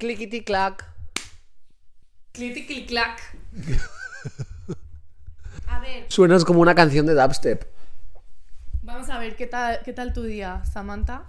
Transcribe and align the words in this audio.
Clickety 0.00 0.42
clack. 0.44 0.82
Cliti 2.32 2.66
clic 2.66 2.88
clac. 2.88 3.20
A 5.66 5.78
ver, 5.80 6.06
Suenas 6.08 6.46
como 6.46 6.60
una 6.60 6.74
canción 6.74 7.04
de 7.04 7.12
dubstep. 7.14 7.64
vamos 8.80 9.10
a 9.10 9.18
ver 9.18 9.36
qué 9.36 9.46
tal, 9.46 9.80
qué 9.84 9.92
tal 9.92 10.14
tu 10.14 10.22
día, 10.22 10.64
Samantha. 10.64 11.26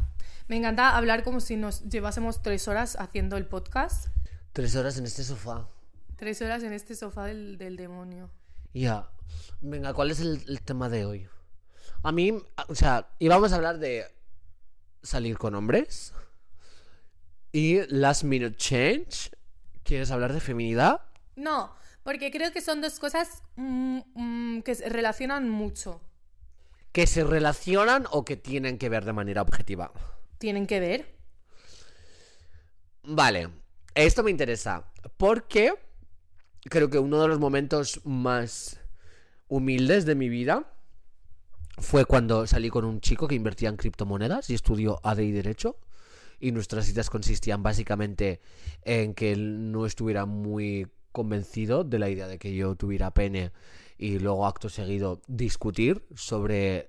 Me 0.47 0.55
encanta 0.55 0.95
hablar 0.95 1.23
como 1.25 1.41
si 1.41 1.57
nos 1.57 1.83
llevásemos 1.89 2.41
tres 2.41 2.69
horas 2.69 2.95
haciendo 2.95 3.35
el 3.35 3.45
podcast. 3.45 4.07
Tres 4.53 4.73
horas 4.77 4.97
en 4.97 5.05
este 5.05 5.25
sofá. 5.25 5.67
Tres 6.15 6.41
horas 6.41 6.63
en 6.63 6.71
este 6.71 6.95
sofá 6.95 7.25
del, 7.25 7.57
del 7.57 7.75
demonio. 7.75 8.29
Ya. 8.73 9.09
Venga, 9.59 9.93
¿cuál 9.93 10.11
es 10.11 10.21
el, 10.21 10.45
el 10.47 10.61
tema 10.61 10.87
de 10.87 11.05
hoy? 11.05 11.27
A 12.03 12.13
mí, 12.13 12.41
o 12.69 12.75
sea, 12.75 13.09
íbamos 13.19 13.51
a 13.51 13.57
hablar 13.57 13.79
de 13.79 14.05
salir 15.03 15.37
con 15.37 15.55
hombres 15.55 16.13
y 17.51 17.81
last 17.87 18.23
minute 18.23 18.55
change. 18.57 19.31
¿Quieres 19.83 20.11
hablar 20.11 20.33
de 20.33 20.39
feminidad? 20.39 21.01
No, 21.35 21.73
porque 22.03 22.31
creo 22.31 22.51
que 22.51 22.61
son 22.61 22.81
dos 22.81 22.99
cosas 22.99 23.43
mm, 23.55 23.99
mm, 24.15 24.61
que 24.63 24.75
se 24.75 24.89
relacionan 24.89 25.49
mucho. 25.49 26.01
¿Que 26.91 27.07
se 27.07 27.23
relacionan 27.23 28.05
o 28.11 28.25
que 28.25 28.37
tienen 28.37 28.77
que 28.77 28.89
ver 28.89 29.05
de 29.05 29.13
manera 29.13 29.41
objetiva? 29.41 29.91
Tienen 30.37 30.67
que 30.67 30.79
ver. 30.79 31.15
Vale, 33.03 33.49
esto 33.95 34.23
me 34.23 34.31
interesa 34.31 34.91
porque 35.17 35.73
creo 36.69 36.89
que 36.89 36.99
uno 36.99 37.21
de 37.21 37.27
los 37.27 37.39
momentos 37.39 38.01
más 38.03 38.79
humildes 39.47 40.05
de 40.05 40.15
mi 40.15 40.29
vida 40.29 40.71
fue 41.77 42.05
cuando 42.05 42.45
salí 42.45 42.69
con 42.69 42.85
un 42.85 43.01
chico 43.01 43.27
que 43.27 43.35
invertía 43.35 43.69
en 43.69 43.77
criptomonedas 43.77 44.49
y 44.49 44.53
estudió 44.53 44.99
AD 45.03 45.19
y 45.19 45.31
Derecho. 45.31 45.77
Y 46.41 46.51
nuestras 46.51 46.87
citas 46.87 47.11
consistían 47.11 47.61
básicamente 47.61 48.41
en 48.83 49.13
que 49.13 49.31
él 49.31 49.71
no 49.71 49.85
estuviera 49.85 50.25
muy 50.25 50.87
convencido 51.11 51.83
de 51.83 51.99
la 51.99 52.09
idea 52.09 52.27
de 52.27 52.39
que 52.39 52.55
yo 52.55 52.75
tuviera 52.75 53.13
pene 53.13 53.51
y 53.97 54.17
luego 54.17 54.47
acto 54.47 54.67
seguido 54.67 55.21
discutir 55.27 56.03
sobre 56.15 56.87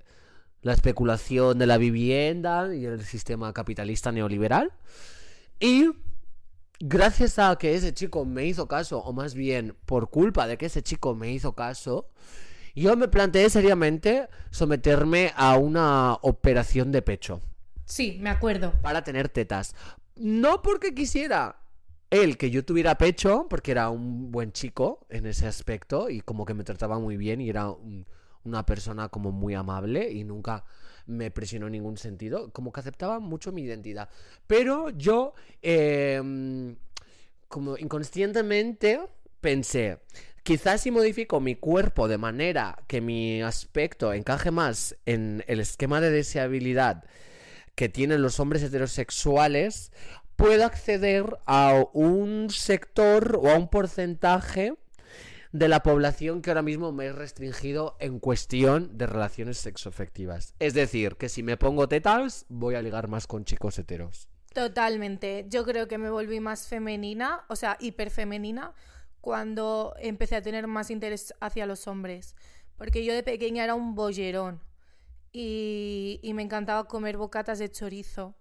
la 0.62 0.72
especulación 0.72 1.58
de 1.58 1.66
la 1.66 1.76
vivienda 1.76 2.74
y 2.74 2.86
el 2.86 3.04
sistema 3.04 3.52
capitalista 3.52 4.10
neoliberal. 4.10 4.72
Y 5.60 5.90
gracias 6.80 7.38
a 7.38 7.54
que 7.56 7.74
ese 7.74 7.92
chico 7.92 8.24
me 8.24 8.46
hizo 8.46 8.66
caso, 8.66 9.00
o 9.00 9.12
más 9.12 9.34
bien 9.34 9.76
por 9.84 10.08
culpa 10.08 10.46
de 10.46 10.56
que 10.56 10.66
ese 10.66 10.82
chico 10.82 11.14
me 11.14 11.30
hizo 11.30 11.52
caso, 11.54 12.08
yo 12.74 12.96
me 12.96 13.08
planteé 13.08 13.50
seriamente 13.50 14.28
someterme 14.50 15.32
a 15.36 15.58
una 15.58 16.14
operación 16.22 16.90
de 16.90 17.02
pecho 17.02 17.42
Sí, 17.92 18.16
me 18.22 18.30
acuerdo. 18.30 18.72
para 18.80 19.04
tener 19.04 19.28
tetas. 19.28 19.74
No 20.16 20.62
porque 20.62 20.94
quisiera 20.94 21.56
él 22.10 22.38
que 22.38 22.50
yo 22.50 22.64
tuviera 22.64 22.96
pecho, 22.96 23.46
porque 23.50 23.70
era 23.72 23.90
un 23.90 24.30
buen 24.32 24.52
chico 24.52 25.06
en 25.10 25.26
ese 25.26 25.46
aspecto 25.46 26.08
y 26.08 26.20
como 26.22 26.46
que 26.46 26.54
me 26.54 26.64
trataba 26.64 26.98
muy 26.98 27.18
bien 27.18 27.42
y 27.42 27.50
era 27.50 27.68
un- 27.70 28.06
una 28.44 28.64
persona 28.64 29.08
como 29.10 29.30
muy 29.30 29.52
amable 29.54 30.10
y 30.10 30.24
nunca 30.24 30.64
me 31.06 31.30
presionó 31.30 31.66
en 31.66 31.72
ningún 31.72 31.98
sentido, 31.98 32.50
como 32.52 32.72
que 32.72 32.80
aceptaba 32.80 33.18
mucho 33.20 33.52
mi 33.52 33.62
identidad. 33.62 34.08
Pero 34.46 34.88
yo, 34.90 35.34
eh, 35.60 36.74
como 37.48 37.76
inconscientemente, 37.76 39.00
pensé, 39.40 39.98
quizás 40.42 40.80
si 40.82 40.90
modifico 40.90 41.40
mi 41.40 41.56
cuerpo 41.56 42.08
de 42.08 42.18
manera 42.18 42.78
que 42.86 43.00
mi 43.00 43.42
aspecto 43.42 44.12
encaje 44.12 44.50
más 44.50 44.96
en 45.06 45.44
el 45.46 45.60
esquema 45.60 46.00
de 46.00 46.10
deseabilidad 46.10 47.04
que 47.74 47.88
tienen 47.88 48.22
los 48.22 48.40
hombres 48.40 48.62
heterosexuales, 48.62 49.92
puedo 50.36 50.64
acceder 50.64 51.38
a 51.46 51.84
un 51.92 52.48
sector 52.50 53.38
o 53.42 53.50
a 53.50 53.56
un 53.56 53.68
porcentaje 53.68 54.74
de 55.52 55.68
la 55.68 55.82
población 55.82 56.40
que 56.40 56.50
ahora 56.50 56.62
mismo 56.62 56.92
me 56.92 57.06
es 57.06 57.14
restringido 57.14 57.96
en 58.00 58.18
cuestión 58.18 58.96
de 58.96 59.06
relaciones 59.06 59.58
sexoafectivas. 59.58 60.54
Es 60.58 60.74
decir, 60.74 61.16
que 61.16 61.28
si 61.28 61.42
me 61.42 61.56
pongo 61.56 61.88
tetas, 61.88 62.46
voy 62.48 62.74
a 62.74 62.82
ligar 62.82 63.08
más 63.08 63.26
con 63.26 63.44
chicos 63.44 63.78
heteros. 63.78 64.28
Totalmente. 64.54 65.46
Yo 65.48 65.64
creo 65.64 65.88
que 65.88 65.98
me 65.98 66.10
volví 66.10 66.40
más 66.40 66.68
femenina, 66.68 67.44
o 67.48 67.56
sea, 67.56 67.76
hiperfemenina, 67.80 68.72
cuando 69.20 69.94
empecé 69.98 70.36
a 70.36 70.42
tener 70.42 70.66
más 70.66 70.90
interés 70.90 71.34
hacia 71.40 71.66
los 71.66 71.86
hombres. 71.86 72.34
Porque 72.76 73.04
yo 73.04 73.14
de 73.14 73.22
pequeña 73.22 73.64
era 73.64 73.74
un 73.74 73.94
bollerón 73.94 74.60
y, 75.32 76.20
me 76.34 76.42
encantaba 76.42 76.84
comer 76.84 77.16
bocatas 77.16 77.58
de 77.58 77.70
chorizo 77.70 78.36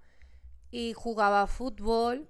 y 0.71 0.93
jugaba 0.93 1.47
fútbol 1.47 2.27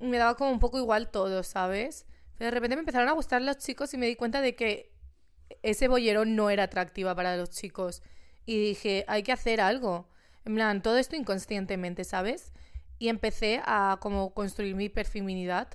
y 0.00 0.06
me 0.06 0.18
daba 0.18 0.36
como 0.36 0.50
un 0.50 0.60
poco 0.60 0.78
igual 0.78 1.10
todo, 1.10 1.42
¿sabes? 1.42 2.06
Pero 2.36 2.46
de 2.46 2.50
repente 2.52 2.76
me 2.76 2.80
empezaron 2.80 3.08
a 3.08 3.12
gustar 3.12 3.42
los 3.42 3.58
chicos 3.58 3.94
y 3.94 3.98
me 3.98 4.06
di 4.06 4.16
cuenta 4.16 4.40
de 4.40 4.56
que 4.56 4.92
ese 5.62 5.88
bollerón 5.88 6.36
no 6.36 6.50
era 6.50 6.64
atractiva 6.64 7.14
para 7.14 7.36
los 7.36 7.50
chicos. 7.50 8.02
Y 8.46 8.60
dije, 8.60 9.04
hay 9.08 9.22
que 9.22 9.32
hacer 9.32 9.60
algo. 9.60 10.08
En 10.44 10.54
plan, 10.54 10.82
todo 10.82 10.98
esto 10.98 11.16
inconscientemente, 11.16 12.04
¿sabes? 12.04 12.52
Y 12.98 13.08
empecé 13.08 13.62
a 13.64 13.98
como 14.00 14.34
construir 14.34 14.74
mi 14.74 14.84
hiperfeminidad 14.84 15.68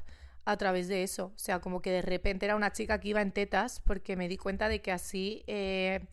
a 0.45 0.57
través 0.57 0.87
de 0.87 1.03
eso. 1.03 1.31
O 1.35 1.39
sea, 1.39 1.59
como 1.59 1.81
que 1.81 1.91
de 1.91 2.01
repente 2.01 2.45
era 2.45 2.55
una 2.55 2.71
chica 2.71 2.99
que 2.99 3.09
iba 3.09 3.21
en 3.21 3.31
tetas 3.31 3.79
porque 3.79 4.15
me 4.15 4.27
di 4.27 4.37
cuenta 4.37 4.67
de 4.69 4.81
que 4.81 4.91
así 4.91 5.43
eh, 5.47 6.07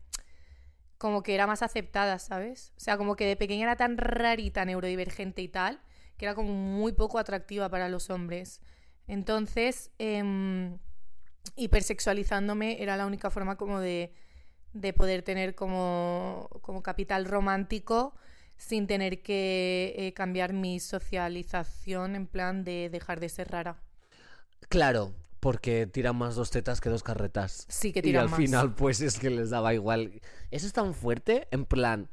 como 0.97 1.23
que 1.23 1.35
era 1.35 1.47
más 1.47 1.61
aceptada, 1.61 2.19
¿sabes? 2.19 2.73
O 2.77 2.79
sea, 2.79 2.97
como 2.97 3.15
que 3.15 3.25
de 3.25 3.35
pequeña 3.35 3.63
era 3.63 3.75
tan 3.75 3.97
rarita, 3.97 4.65
neurodivergente 4.65 5.41
y 5.41 5.47
tal, 5.47 5.79
que 6.17 6.25
era 6.25 6.35
como 6.35 6.53
muy 6.53 6.93
poco 6.93 7.19
atractiva 7.19 7.69
para 7.69 7.89
los 7.89 8.09
hombres. 8.09 8.61
Entonces, 9.07 9.91
em, 9.99 10.79
hipersexualizándome 11.55 12.81
era 12.81 12.97
la 12.97 13.05
única 13.05 13.29
forma 13.29 13.57
como 13.57 13.79
de, 13.79 14.13
de 14.73 14.93
poder 14.93 15.23
tener 15.23 15.55
como, 15.55 16.49
como 16.61 16.83
capital 16.83 17.25
romántico 17.25 18.15
sin 18.57 18.87
tener 18.87 19.21
que 19.21 19.93
eh, 19.97 20.13
cambiar 20.13 20.53
mi 20.53 20.79
socialización 20.79 22.15
en 22.15 22.27
plan 22.27 22.63
de 22.63 22.89
dejar 22.89 23.19
de 23.19 23.29
ser 23.29 23.49
rara. 23.49 23.77
Claro, 24.67 25.13
porque 25.47 25.87
tiran 25.87 26.17
más 26.17 26.35
dos 26.35 26.51
tetas 26.51 26.81
que 26.81 26.89
dos 26.89 27.03
carretas. 27.03 27.65
Sí 27.69 27.93
que 27.93 28.01
Y 28.01 28.01
tiran 28.01 28.23
al 28.23 28.29
más. 28.31 28.37
final, 28.37 28.75
pues 28.75 28.99
es 28.99 29.17
que 29.17 29.29
les 29.29 29.49
daba 29.49 29.73
igual. 29.73 30.19
Eso 30.51 30.67
es 30.67 30.73
tan 30.73 30.93
fuerte, 30.93 31.47
en 31.51 31.63
plan, 31.63 32.09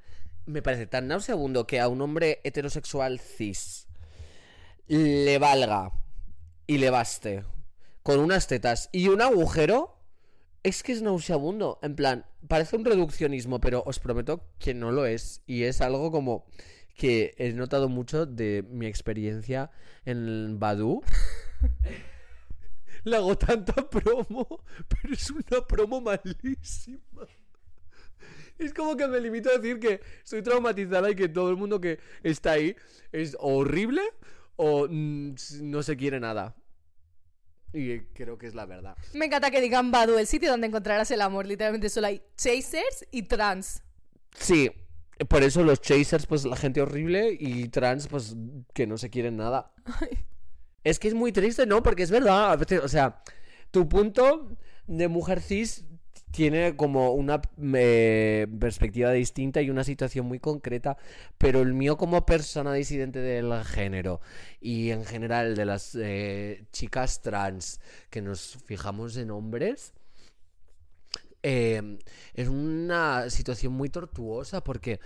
me 0.46 0.62
parece 0.62 0.86
tan 0.86 1.08
nauseabundo 1.08 1.66
que 1.66 1.80
a 1.80 1.88
un 1.88 2.00
hombre 2.00 2.40
heterosexual 2.44 3.18
cis 3.18 3.88
le 4.86 5.36
valga 5.38 5.90
y 6.68 6.78
le 6.78 6.90
baste 6.90 7.44
con 8.04 8.20
unas 8.20 8.46
tetas 8.46 8.88
y 8.92 9.08
un 9.08 9.20
agujero. 9.20 9.98
Es 10.62 10.84
que 10.84 10.92
es 10.92 11.02
nauseabundo. 11.02 11.80
En 11.82 11.96
plan, 11.96 12.26
parece 12.46 12.76
un 12.76 12.84
reduccionismo, 12.84 13.60
pero 13.60 13.82
os 13.84 13.98
prometo 13.98 14.46
que 14.60 14.74
no 14.74 14.92
lo 14.92 15.06
es. 15.06 15.42
Y 15.44 15.64
es 15.64 15.80
algo 15.80 16.12
como 16.12 16.46
que 16.96 17.34
he 17.38 17.52
notado 17.52 17.88
mucho 17.88 18.26
de 18.26 18.64
mi 18.70 18.86
experiencia 18.86 19.72
en 20.04 20.60
Badu. 20.60 21.02
Le 23.04 23.16
hago 23.16 23.36
tanta 23.36 23.88
promo, 23.88 24.64
pero 24.88 25.14
es 25.14 25.30
una 25.30 25.66
promo 25.66 26.00
malísima. 26.00 27.26
Es 28.58 28.72
como 28.72 28.96
que 28.96 29.06
me 29.08 29.20
limito 29.20 29.50
a 29.50 29.58
decir 29.58 29.78
que 29.78 30.00
estoy 30.22 30.42
traumatizada 30.42 31.10
y 31.10 31.14
que 31.14 31.28
todo 31.28 31.50
el 31.50 31.56
mundo 31.56 31.80
que 31.80 31.98
está 32.22 32.52
ahí 32.52 32.76
es 33.12 33.36
horrible 33.40 34.02
o 34.56 34.86
mm, 34.88 35.34
no 35.62 35.82
se 35.82 35.96
quiere 35.96 36.20
nada. 36.20 36.54
Y 37.72 37.98
creo 38.14 38.38
que 38.38 38.46
es 38.46 38.54
la 38.54 38.66
verdad. 38.66 38.96
Me 39.14 39.26
encanta 39.26 39.50
que 39.50 39.60
digan 39.60 39.90
Badu, 39.90 40.16
el 40.16 40.28
sitio 40.28 40.50
donde 40.50 40.68
encontrarás 40.68 41.10
el 41.10 41.20
amor. 41.20 41.46
Literalmente 41.46 41.88
solo 41.88 42.06
hay 42.06 42.22
chasers 42.36 43.04
y 43.10 43.22
trans. 43.22 43.82
Sí, 44.38 44.70
por 45.28 45.42
eso 45.42 45.64
los 45.64 45.80
chasers, 45.80 46.26
pues 46.26 46.44
la 46.44 46.56
gente 46.56 46.80
horrible 46.80 47.36
y 47.38 47.68
trans, 47.68 48.06
pues 48.06 48.36
que 48.72 48.86
no 48.86 48.96
se 48.96 49.10
quieren 49.10 49.36
nada. 49.36 49.72
Es 50.84 50.98
que 50.98 51.08
es 51.08 51.14
muy 51.14 51.32
triste, 51.32 51.66
¿no? 51.66 51.82
Porque 51.82 52.02
es 52.02 52.10
verdad, 52.10 52.60
o 52.82 52.88
sea, 52.88 53.22
tu 53.70 53.88
punto 53.88 54.56
de 54.86 55.08
mujer 55.08 55.40
cis 55.40 55.84
tiene 56.30 56.74
como 56.76 57.12
una 57.12 57.40
eh, 57.74 58.46
perspectiva 58.58 59.12
distinta 59.12 59.62
y 59.62 59.70
una 59.70 59.84
situación 59.84 60.26
muy 60.26 60.40
concreta, 60.40 60.96
pero 61.38 61.60
el 61.60 61.74
mío 61.74 61.96
como 61.96 62.26
persona 62.26 62.72
disidente 62.74 63.20
del 63.20 63.64
género 63.64 64.20
y 64.60 64.90
en 64.90 65.04
general 65.04 65.54
de 65.54 65.64
las 65.64 65.94
eh, 65.94 66.64
chicas 66.72 67.22
trans 67.22 67.80
que 68.10 68.20
nos 68.20 68.58
fijamos 68.66 69.16
en 69.16 69.30
hombres, 69.30 69.92
eh, 71.46 71.98
es 72.32 72.48
una 72.48 73.28
situación 73.28 73.74
muy 73.74 73.90
tortuosa 73.90 74.64
porque 74.64 74.98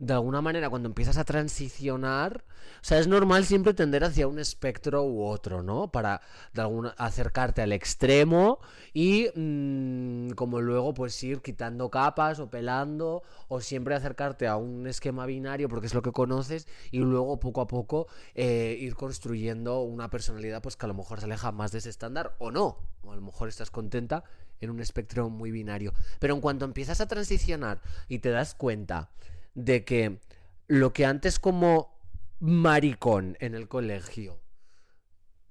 de 0.00 0.12
alguna 0.12 0.42
manera 0.42 0.68
cuando 0.68 0.88
empiezas 0.88 1.18
a 1.18 1.24
transicionar, 1.24 2.44
o 2.82 2.84
sea, 2.84 2.98
es 2.98 3.06
normal 3.06 3.44
siempre 3.44 3.74
tender 3.74 4.02
hacia 4.02 4.26
un 4.26 4.40
espectro 4.40 5.04
u 5.04 5.22
otro, 5.24 5.62
¿no? 5.62 5.92
Para 5.92 6.20
de 6.52 6.62
alguna, 6.62 6.90
acercarte 6.98 7.62
al 7.62 7.72
extremo 7.72 8.58
y 8.92 9.28
mm, 9.36 10.30
como 10.30 10.60
luego 10.60 10.94
pues 10.94 11.22
ir 11.22 11.42
quitando 11.42 11.88
capas 11.90 12.40
o 12.40 12.50
pelando 12.50 13.22
o 13.46 13.60
siempre 13.60 13.94
acercarte 13.94 14.48
a 14.48 14.56
un 14.56 14.88
esquema 14.88 15.26
binario 15.26 15.68
porque 15.68 15.86
es 15.86 15.94
lo 15.94 16.02
que 16.02 16.10
conoces 16.10 16.66
y 16.90 16.98
luego 16.98 17.38
poco 17.38 17.60
a 17.60 17.68
poco 17.68 18.08
eh, 18.34 18.76
ir 18.80 18.96
construyendo 18.96 19.82
una 19.82 20.10
personalidad 20.10 20.60
pues 20.60 20.76
que 20.76 20.86
a 20.86 20.88
lo 20.88 20.94
mejor 20.94 21.20
se 21.20 21.26
aleja 21.26 21.52
más 21.52 21.70
de 21.70 21.78
ese 21.78 21.90
estándar 21.90 22.34
o 22.38 22.50
no, 22.50 22.78
o 23.04 23.12
a 23.12 23.16
lo 23.16 23.22
mejor 23.22 23.48
estás 23.48 23.70
contenta 23.70 24.24
en 24.60 24.70
un 24.70 24.80
espectro 24.80 25.28
muy 25.30 25.50
binario. 25.50 25.92
Pero 26.18 26.34
en 26.34 26.40
cuanto 26.40 26.64
empiezas 26.64 27.00
a 27.00 27.06
transicionar 27.06 27.80
y 28.08 28.18
te 28.18 28.30
das 28.30 28.54
cuenta 28.54 29.10
de 29.54 29.84
que 29.84 30.20
lo 30.66 30.92
que 30.92 31.06
antes 31.06 31.38
como 31.38 31.94
maricón 32.40 33.36
en 33.40 33.54
el 33.54 33.68
colegio 33.68 34.40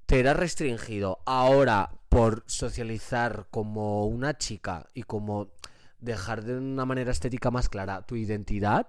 te 0.06 0.20
era 0.20 0.34
restringido, 0.34 1.20
ahora 1.26 1.92
por 2.10 2.44
socializar 2.46 3.48
como 3.50 4.06
una 4.06 4.38
chica 4.38 4.88
y 4.94 5.04
como 5.04 5.52
dejar 6.00 6.44
de 6.44 6.58
una 6.58 6.86
manera 6.86 7.12
estética 7.12 7.50
más 7.50 7.70
clara 7.70 8.04
tu 8.04 8.16
identidad, 8.16 8.88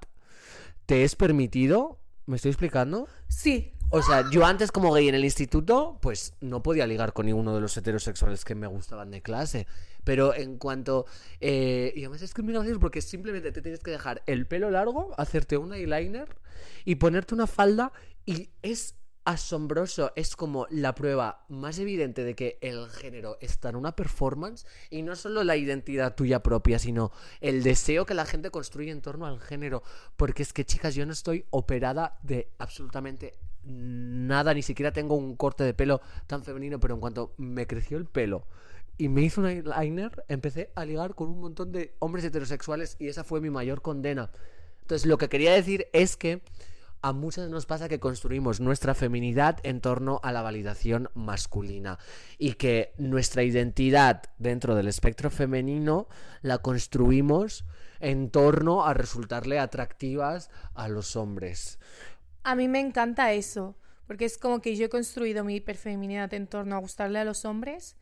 te 0.87 1.05
es 1.05 1.17
permitido, 1.17 2.01
¿me 2.27 2.37
estoy 2.37 2.51
explicando? 2.51 3.09
Sí. 3.29 3.74
O 3.91 4.03
sea, 4.03 4.29
yo 4.31 4.45
antes 4.45 4.73
como 4.73 4.93
gay 4.93 5.09
en 5.09 5.15
el 5.15 5.25
instituto, 5.25 5.99
pues 6.03 6.35
no 6.41 6.63
podía 6.63 6.87
ligar 6.87 7.13
con 7.13 7.27
ninguno 7.27 7.55
de 7.55 7.61
los 7.61 7.77
heterosexuales 7.77 8.45
que 8.45 8.55
me 8.55 8.67
gustaban 8.67 9.11
de 9.11 9.23
clase. 9.23 9.67
Pero 10.03 10.35
en 10.35 10.59
cuanto... 10.59 11.07
Eh, 11.41 11.93
y 11.95 12.01
además 12.01 12.23
es 12.23 12.35
que 12.35 12.43
gracioso 12.43 12.81
porque 12.81 13.01
simplemente 13.01 13.53
te 13.53 13.63
tienes 13.63 13.81
que 13.81 13.91
dejar 13.91 14.23
el 14.27 14.47
pelo 14.47 14.71
largo, 14.71 15.15
hacerte 15.17 15.57
un 15.57 15.73
eyeliner 15.73 16.37
y 16.85 16.97
ponerte 16.97 17.35
una 17.35 17.47
falda 17.47 17.93
y 18.27 18.51
es 18.63 18.97
asombroso, 19.25 20.13
es 20.17 20.37
como 20.37 20.67
la 20.71 20.95
prueba 20.95 21.47
más 21.49 21.79
evidente 21.79 22.25
de 22.25 22.35
que 22.35 22.59
el 22.61 22.91
género 22.91 23.39
está 23.41 23.71
en 23.71 23.77
una 23.77 23.97
performance 23.97 24.67
y 24.91 25.03
no 25.03 25.17
solo 25.17 25.45
la 25.45 25.57
identidad 25.57 26.15
tuya 26.15 26.43
propia, 26.43 26.79
sino 26.79 27.11
el 27.41 27.63
deseo 27.63 28.05
que 28.05 28.15
la 28.15 28.27
gente 28.27 28.51
construye 28.51 28.91
en 28.91 29.01
torno 29.01 29.27
al 29.27 29.41
género. 29.41 29.83
Porque 30.17 30.43
es 30.43 30.53
que, 30.53 30.67
chicas, 30.67 30.95
yo 30.95 31.07
no 31.07 31.13
estoy 31.13 31.47
operada 31.51 32.19
de 32.23 32.51
absolutamente 32.59 33.35
nada, 33.67 34.55
ni 34.55 34.63
siquiera 34.63 34.93
tengo 34.93 35.15
un 35.15 35.37
corte 35.37 35.65
de 35.65 35.75
pelo 35.75 36.01
tan 36.27 36.43
femenino, 36.43 36.81
pero 36.81 36.95
en 36.95 37.01
cuanto 37.01 37.35
me 37.37 37.67
creció 37.67 37.99
el 37.99 38.07
pelo 38.07 38.47
y 38.97 39.09
me 39.09 39.23
hizo 39.23 39.41
un 39.41 39.49
eyeliner, 39.49 40.25
empecé 40.29 40.71
a 40.75 40.85
ligar 40.85 41.15
con 41.15 41.29
un 41.29 41.41
montón 41.41 41.73
de 41.73 41.95
hombres 41.99 42.25
heterosexuales 42.25 42.97
y 42.99 43.09
esa 43.09 43.25
fue 43.25 43.41
mi 43.41 43.51
mayor 43.51 43.83
condena. 43.83 44.31
Entonces, 44.83 45.07
lo 45.07 45.19
que 45.19 45.29
quería 45.29 45.53
decir 45.53 45.89
es 45.93 46.17
que 46.17 46.43
a 47.03 47.13
muchas 47.13 47.51
nos 47.51 47.67
pasa 47.67 47.89
que 47.89 48.01
construimos 48.01 48.61
nuestra 48.61 48.95
feminidad 48.95 49.59
en 49.63 49.81
torno 49.81 50.21
a 50.23 50.33
la 50.33 50.43
validación 50.43 51.11
masculina 51.15 51.99
y 52.39 52.55
que 52.55 52.95
nuestra 52.97 53.43
identidad 53.43 54.23
dentro 54.39 54.75
del 54.75 54.89
espectro 54.89 55.31
femenino 55.31 56.09
la 56.41 56.59
construimos 56.59 57.67
en 58.01 58.31
torno 58.31 58.87
a 58.87 58.95
resultarle 58.95 59.59
atractivas 59.59 60.51
a 60.75 60.89
los 60.89 61.17
hombres. 61.17 61.79
A 62.45 62.55
mí 62.55 62.69
me 62.69 62.79
encanta 62.79 63.33
eso, 63.33 63.75
porque 64.07 64.27
es 64.27 64.37
como 64.37 64.61
que 64.61 64.77
yo 64.77 64.85
he 64.85 64.89
construido 64.91 65.45
mi 65.45 65.57
hiperfeminidad 65.57 66.33
en 66.35 66.47
torno 66.47 66.77
a 66.77 66.79
gustarle 66.79 67.19
a 67.19 67.25
los 67.25 67.47
hombres 67.47 67.97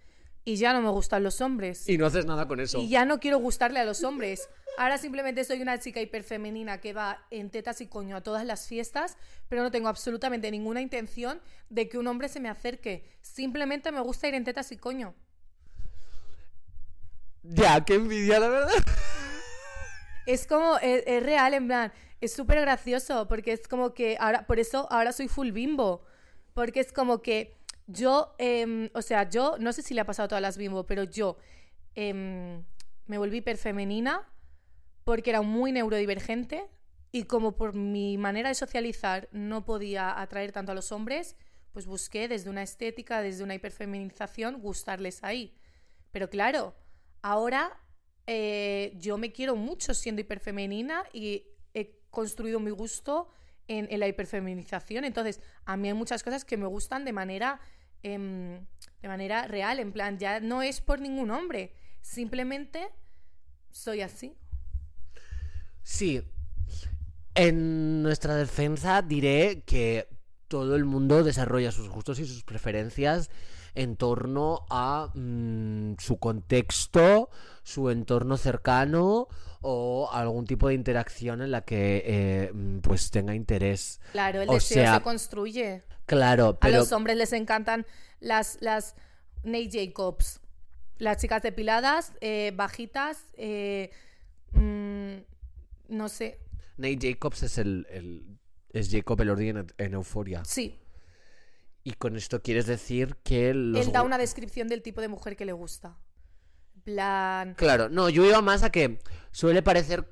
y 0.44 0.56
ya 0.56 0.72
no 0.72 0.82
me 0.82 0.90
gustan 0.90 1.22
los 1.22 1.40
hombres. 1.40 1.88
Y 1.88 1.96
no 1.96 2.06
haces 2.06 2.26
nada 2.26 2.48
con 2.48 2.58
eso. 2.58 2.80
Y 2.80 2.88
ya 2.88 3.04
no 3.04 3.20
quiero 3.20 3.38
gustarle 3.38 3.78
a 3.78 3.84
los 3.84 4.02
hombres. 4.02 4.48
Ahora 4.78 4.98
simplemente 4.98 5.44
soy 5.44 5.62
una 5.62 5.78
chica 5.78 6.00
hiperfemenina 6.00 6.80
que 6.80 6.92
va 6.92 7.24
en 7.30 7.50
tetas 7.50 7.80
y 7.80 7.86
coño 7.86 8.16
a 8.16 8.20
todas 8.22 8.44
las 8.44 8.66
fiestas, 8.66 9.16
pero 9.48 9.62
no 9.62 9.70
tengo 9.70 9.88
absolutamente 9.88 10.50
ninguna 10.50 10.80
intención 10.80 11.40
de 11.68 11.88
que 11.88 11.98
un 11.98 12.08
hombre 12.08 12.28
se 12.28 12.40
me 12.40 12.48
acerque. 12.48 13.04
Simplemente 13.20 13.92
me 13.92 14.00
gusta 14.00 14.26
ir 14.26 14.34
en 14.34 14.42
tetas 14.42 14.72
y 14.72 14.76
coño. 14.76 15.14
Ya, 17.44 17.84
qué 17.84 17.94
envidia, 17.94 18.40
la 18.40 18.48
verdad. 18.48 18.72
Es 20.26 20.46
como, 20.46 20.78
es, 20.78 21.04
es 21.06 21.22
real, 21.22 21.54
en 21.54 21.66
plan, 21.66 21.92
es 22.22 22.32
súper 22.32 22.60
gracioso, 22.60 23.26
porque 23.26 23.52
es 23.52 23.66
como 23.66 23.94
que 23.94 24.16
ahora, 24.20 24.46
por 24.46 24.60
eso 24.60 24.86
ahora 24.90 25.12
soy 25.12 25.26
full 25.28 25.50
bimbo, 25.50 26.04
porque 26.54 26.80
es 26.80 26.92
como 26.92 27.20
que 27.20 27.56
yo, 27.88 28.34
em, 28.38 28.90
o 28.94 29.02
sea, 29.02 29.28
yo, 29.28 29.56
no 29.58 29.72
sé 29.72 29.82
si 29.82 29.92
le 29.92 30.00
ha 30.00 30.06
pasado 30.06 30.26
a 30.26 30.28
todas 30.28 30.42
las 30.42 30.56
bimbo, 30.56 30.86
pero 30.86 31.02
yo 31.02 31.36
em, 31.96 32.64
me 33.06 33.18
volví 33.18 33.38
hiperfemenina 33.38 34.28
porque 35.04 35.30
era 35.30 35.42
muy 35.42 35.72
neurodivergente 35.72 36.70
y 37.10 37.24
como 37.24 37.56
por 37.56 37.74
mi 37.74 38.16
manera 38.18 38.48
de 38.48 38.54
socializar 38.54 39.28
no 39.32 39.64
podía 39.64 40.20
atraer 40.20 40.52
tanto 40.52 40.72
a 40.72 40.74
los 40.76 40.92
hombres, 40.92 41.36
pues 41.72 41.86
busqué 41.86 42.28
desde 42.28 42.50
una 42.50 42.62
estética, 42.62 43.20
desde 43.20 43.42
una 43.42 43.54
hiperfeminización, 43.54 44.60
gustarles 44.60 45.24
ahí. 45.24 45.56
Pero 46.12 46.30
claro, 46.30 46.76
ahora 47.20 47.80
eh, 48.28 48.92
yo 48.96 49.18
me 49.18 49.32
quiero 49.32 49.56
mucho 49.56 49.92
siendo 49.92 50.20
hiperfemenina 50.20 51.04
y 51.12 51.51
construido 52.12 52.60
mi 52.60 52.70
gusto 52.70 53.28
en, 53.66 53.98
la 53.98 54.06
hiperfeminización. 54.06 55.04
Entonces, 55.04 55.40
a 55.64 55.76
mí 55.76 55.88
hay 55.88 55.94
muchas 55.94 56.22
cosas 56.22 56.44
que 56.44 56.56
me 56.56 56.66
gustan 56.66 57.04
de 57.04 57.12
manera, 57.12 57.60
em, 58.04 58.64
de 59.00 59.08
manera 59.08 59.48
real, 59.48 59.80
en 59.80 59.92
plan, 59.92 60.18
ya 60.18 60.38
no 60.38 60.62
es 60.62 60.80
por 60.80 61.00
ningún 61.00 61.32
hombre, 61.32 61.74
simplemente 62.00 62.88
soy 63.70 64.02
así. 64.02 64.36
Sí. 65.82 66.22
En 67.34 68.02
nuestra 68.02 68.36
defensa 68.36 69.02
diré 69.02 69.62
que 69.64 70.06
todo 70.48 70.76
el 70.76 70.84
mundo 70.84 71.24
desarrolla 71.24 71.72
sus 71.72 71.88
gustos 71.88 72.18
y 72.18 72.26
sus 72.26 72.44
preferencias 72.44 73.30
en 73.74 73.96
torno 73.96 74.66
a 74.68 75.10
mm, 75.14 75.94
su 75.98 76.18
contexto, 76.18 77.30
su 77.62 77.88
entorno 77.88 78.36
cercano 78.36 79.28
o 79.62 80.10
algún 80.12 80.46
tipo 80.46 80.68
de 80.68 80.74
interacción 80.74 81.40
en 81.42 81.50
la 81.50 81.62
que 81.64 82.02
eh, 82.04 82.50
mm, 82.52 82.78
pues 82.80 83.10
tenga 83.10 83.34
interés. 83.34 84.00
Claro, 84.12 84.42
el 84.42 84.48
O 84.50 84.54
deseo 84.54 84.82
sea, 84.82 84.96
se 84.96 85.02
construye. 85.02 85.82
Claro, 86.06 86.58
pero 86.60 86.76
A 86.76 86.78
los 86.80 86.92
hombres 86.92 87.16
les 87.16 87.32
encantan 87.32 87.86
las, 88.20 88.58
las 88.60 88.94
Nate 89.44 89.70
Jacobs, 89.72 90.40
las 90.98 91.16
chicas 91.18 91.42
depiladas, 91.42 92.12
eh, 92.20 92.52
bajitas, 92.54 93.24
eh, 93.36 93.90
mm, 94.52 95.14
no 95.88 96.08
sé, 96.08 96.38
Nate 96.76 96.98
Jacobs 97.00 97.42
es 97.42 97.58
el, 97.58 97.86
el- 97.90 98.38
es 98.72 98.90
Jacob 98.90 99.20
Elordi 99.20 99.48
en, 99.50 99.66
en 99.78 99.94
Euforia. 99.94 100.44
sí. 100.44 100.78
Y 101.84 101.94
con 101.94 102.14
esto 102.16 102.40
quieres 102.42 102.66
decir 102.66 103.16
que 103.24 103.52
los 103.54 103.84
Él 103.86 103.92
da 103.92 104.02
una 104.04 104.16
descripción 104.16 104.68
del 104.68 104.82
tipo 104.82 105.00
de 105.00 105.08
mujer 105.08 105.34
que 105.36 105.44
le 105.44 105.50
gusta. 105.52 105.98
Claro, 107.56 107.88
no, 107.88 108.08
yo 108.08 108.24
iba 108.24 108.40
más 108.40 108.62
a 108.62 108.70
que 108.70 108.98
suele 109.30 109.62
parecer 109.62 110.08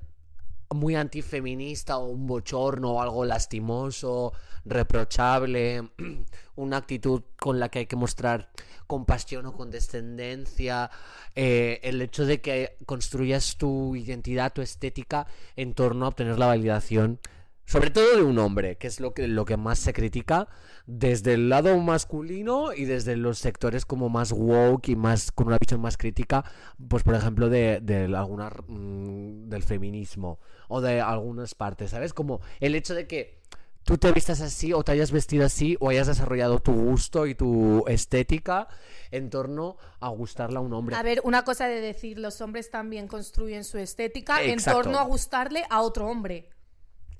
muy 0.72 0.94
antifeminista 0.94 1.98
o 1.98 2.06
un 2.06 2.26
bochorno 2.26 2.92
o 2.92 3.02
algo 3.02 3.24
lastimoso, 3.24 4.32
reprochable, 4.64 5.90
una 6.56 6.76
actitud 6.76 7.22
con 7.38 7.58
la 7.58 7.68
que 7.68 7.80
hay 7.80 7.86
que 7.86 7.96
mostrar 7.96 8.50
compasión 8.86 9.46
o 9.46 9.52
condescendencia, 9.52 10.90
eh, 11.34 11.80
el 11.82 12.02
hecho 12.02 12.24
de 12.24 12.40
que 12.40 12.76
construyas 12.86 13.56
tu 13.56 13.96
identidad, 13.96 14.52
tu 14.52 14.62
estética 14.62 15.26
en 15.56 15.74
torno 15.74 16.04
a 16.04 16.08
obtener 16.08 16.38
la 16.38 16.46
validación, 16.46 17.20
sobre 17.66 17.90
todo 17.90 18.16
de 18.16 18.22
un 18.22 18.38
hombre, 18.38 18.76
que 18.76 18.86
es 18.86 19.00
lo 19.00 19.14
que, 19.14 19.28
lo 19.28 19.44
que 19.44 19.56
más 19.56 19.78
se 19.78 19.92
critica 19.92 20.48
desde 20.86 21.34
el 21.34 21.48
lado 21.48 21.78
masculino 21.78 22.72
y 22.72 22.84
desde 22.84 23.16
los 23.16 23.38
sectores 23.38 23.84
como 23.84 24.08
más 24.08 24.32
woke 24.32 24.88
y 24.88 24.96
más 24.96 25.30
con 25.30 25.46
una 25.46 25.58
visión 25.58 25.80
más 25.80 25.96
crítica, 25.96 26.44
pues 26.88 27.04
por 27.04 27.14
ejemplo 27.14 27.48
de, 27.48 27.80
de 27.80 28.04
alguna, 28.16 28.50
mm, 28.66 29.48
del 29.48 29.62
feminismo 29.62 30.40
o 30.68 30.80
de 30.80 31.00
algunas 31.00 31.54
partes, 31.54 31.90
¿sabes? 31.90 32.12
Como 32.12 32.40
el 32.58 32.74
hecho 32.74 32.94
de 32.94 33.06
que 33.06 33.40
tú 33.84 33.98
te 33.98 34.12
vistas 34.12 34.40
así 34.40 34.72
o 34.72 34.82
te 34.82 34.92
hayas 34.92 35.10
vestido 35.10 35.44
así 35.44 35.76
o 35.80 35.90
hayas 35.90 36.06
desarrollado 36.06 36.60
tu 36.60 36.72
gusto 36.72 37.26
y 37.26 37.34
tu 37.34 37.84
estética 37.86 38.68
en 39.10 39.30
torno 39.30 39.76
a 40.00 40.08
gustarle 40.08 40.58
a 40.58 40.60
un 40.60 40.72
hombre. 40.72 40.96
a 40.96 41.02
ver, 41.02 41.20
una 41.24 41.44
cosa 41.44 41.66
de 41.66 41.80
decir, 41.80 42.18
los 42.18 42.40
hombres 42.40 42.70
también 42.70 43.08
construyen 43.08 43.64
su 43.64 43.78
estética 43.78 44.42
Exacto. 44.42 44.78
en 44.78 44.84
torno 44.84 44.98
a 44.98 45.04
gustarle 45.04 45.64
a 45.70 45.82
otro 45.82 46.06
hombre. 46.06 46.48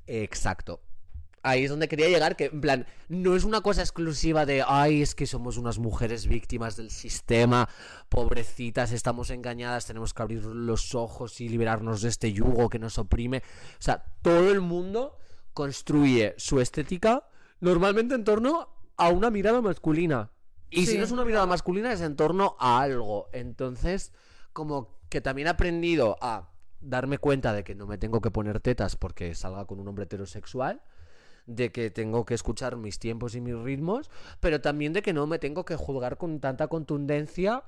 Exacto. 0.06 0.80
Ahí 1.42 1.64
es 1.64 1.70
donde 1.70 1.88
quería 1.88 2.08
llegar, 2.08 2.36
que 2.36 2.46
en 2.46 2.60
plan, 2.60 2.86
no 3.08 3.34
es 3.34 3.44
una 3.44 3.62
cosa 3.62 3.80
exclusiva 3.80 4.44
de, 4.44 4.62
ay, 4.66 5.00
es 5.00 5.14
que 5.14 5.26
somos 5.26 5.56
unas 5.56 5.78
mujeres 5.78 6.26
víctimas 6.26 6.76
del 6.76 6.90
sistema, 6.90 7.66
pobrecitas, 8.10 8.92
estamos 8.92 9.30
engañadas, 9.30 9.86
tenemos 9.86 10.12
que 10.12 10.20
abrir 10.20 10.44
los 10.44 10.94
ojos 10.94 11.40
y 11.40 11.48
liberarnos 11.48 12.02
de 12.02 12.10
este 12.10 12.32
yugo 12.32 12.68
que 12.68 12.78
nos 12.78 12.98
oprime. 12.98 13.38
O 13.78 13.82
sea, 13.82 14.04
todo 14.20 14.50
el 14.50 14.60
mundo 14.60 15.16
construye 15.54 16.34
su 16.36 16.60
estética 16.60 17.26
normalmente 17.60 18.14
en 18.14 18.24
torno 18.24 18.68
a 18.98 19.08
una 19.08 19.30
mirada 19.30 19.62
masculina. 19.62 20.30
Y 20.68 20.86
si 20.86 20.98
no 20.98 21.04
es 21.04 21.10
una 21.10 21.24
mirada 21.24 21.46
masculina, 21.46 21.90
es 21.90 22.02
en 22.02 22.16
torno 22.16 22.54
a 22.60 22.80
algo. 22.80 23.28
Entonces, 23.32 24.12
como 24.52 25.00
que 25.08 25.20
también 25.20 25.48
he 25.48 25.50
aprendido 25.50 26.16
a 26.20 26.49
darme 26.80 27.18
cuenta 27.18 27.52
de 27.52 27.64
que 27.64 27.74
no 27.74 27.86
me 27.86 27.98
tengo 27.98 28.20
que 28.20 28.30
poner 28.30 28.60
tetas 28.60 28.96
porque 28.96 29.34
salga 29.34 29.66
con 29.66 29.80
un 29.80 29.88
hombre 29.88 30.04
heterosexual, 30.04 30.82
de 31.46 31.72
que 31.72 31.90
tengo 31.90 32.24
que 32.24 32.34
escuchar 32.34 32.76
mis 32.76 32.98
tiempos 32.98 33.34
y 33.34 33.40
mis 33.40 33.56
ritmos, 33.56 34.10
pero 34.40 34.60
también 34.60 34.92
de 34.92 35.02
que 35.02 35.12
no 35.12 35.26
me 35.26 35.38
tengo 35.38 35.64
que 35.64 35.76
juzgar 35.76 36.16
con 36.16 36.40
tanta 36.40 36.68
contundencia 36.68 37.64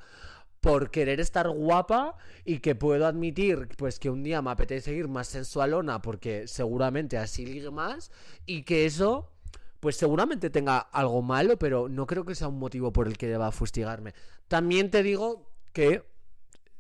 por 0.60 0.90
querer 0.92 1.18
estar 1.18 1.48
guapa 1.48 2.16
y 2.44 2.60
que 2.60 2.76
puedo 2.76 3.06
admitir 3.06 3.68
pues 3.76 3.98
que 3.98 4.10
un 4.10 4.22
día 4.22 4.40
me 4.42 4.52
apetece 4.52 4.94
ir 4.94 5.08
más 5.08 5.26
sensualona 5.26 6.00
porque 6.00 6.46
seguramente 6.46 7.18
así 7.18 7.44
ligue 7.44 7.72
más 7.72 8.12
y 8.46 8.62
que 8.62 8.86
eso 8.86 9.32
pues 9.80 9.96
seguramente 9.96 10.48
tenga 10.48 10.78
algo 10.78 11.22
malo, 11.22 11.58
pero 11.58 11.88
no 11.88 12.06
creo 12.06 12.24
que 12.24 12.36
sea 12.36 12.46
un 12.46 12.60
motivo 12.60 12.92
por 12.92 13.08
el 13.08 13.18
que 13.18 13.26
deba 13.26 13.50
fustigarme. 13.50 14.14
También 14.46 14.92
te 14.92 15.02
digo 15.02 15.50
que 15.72 16.04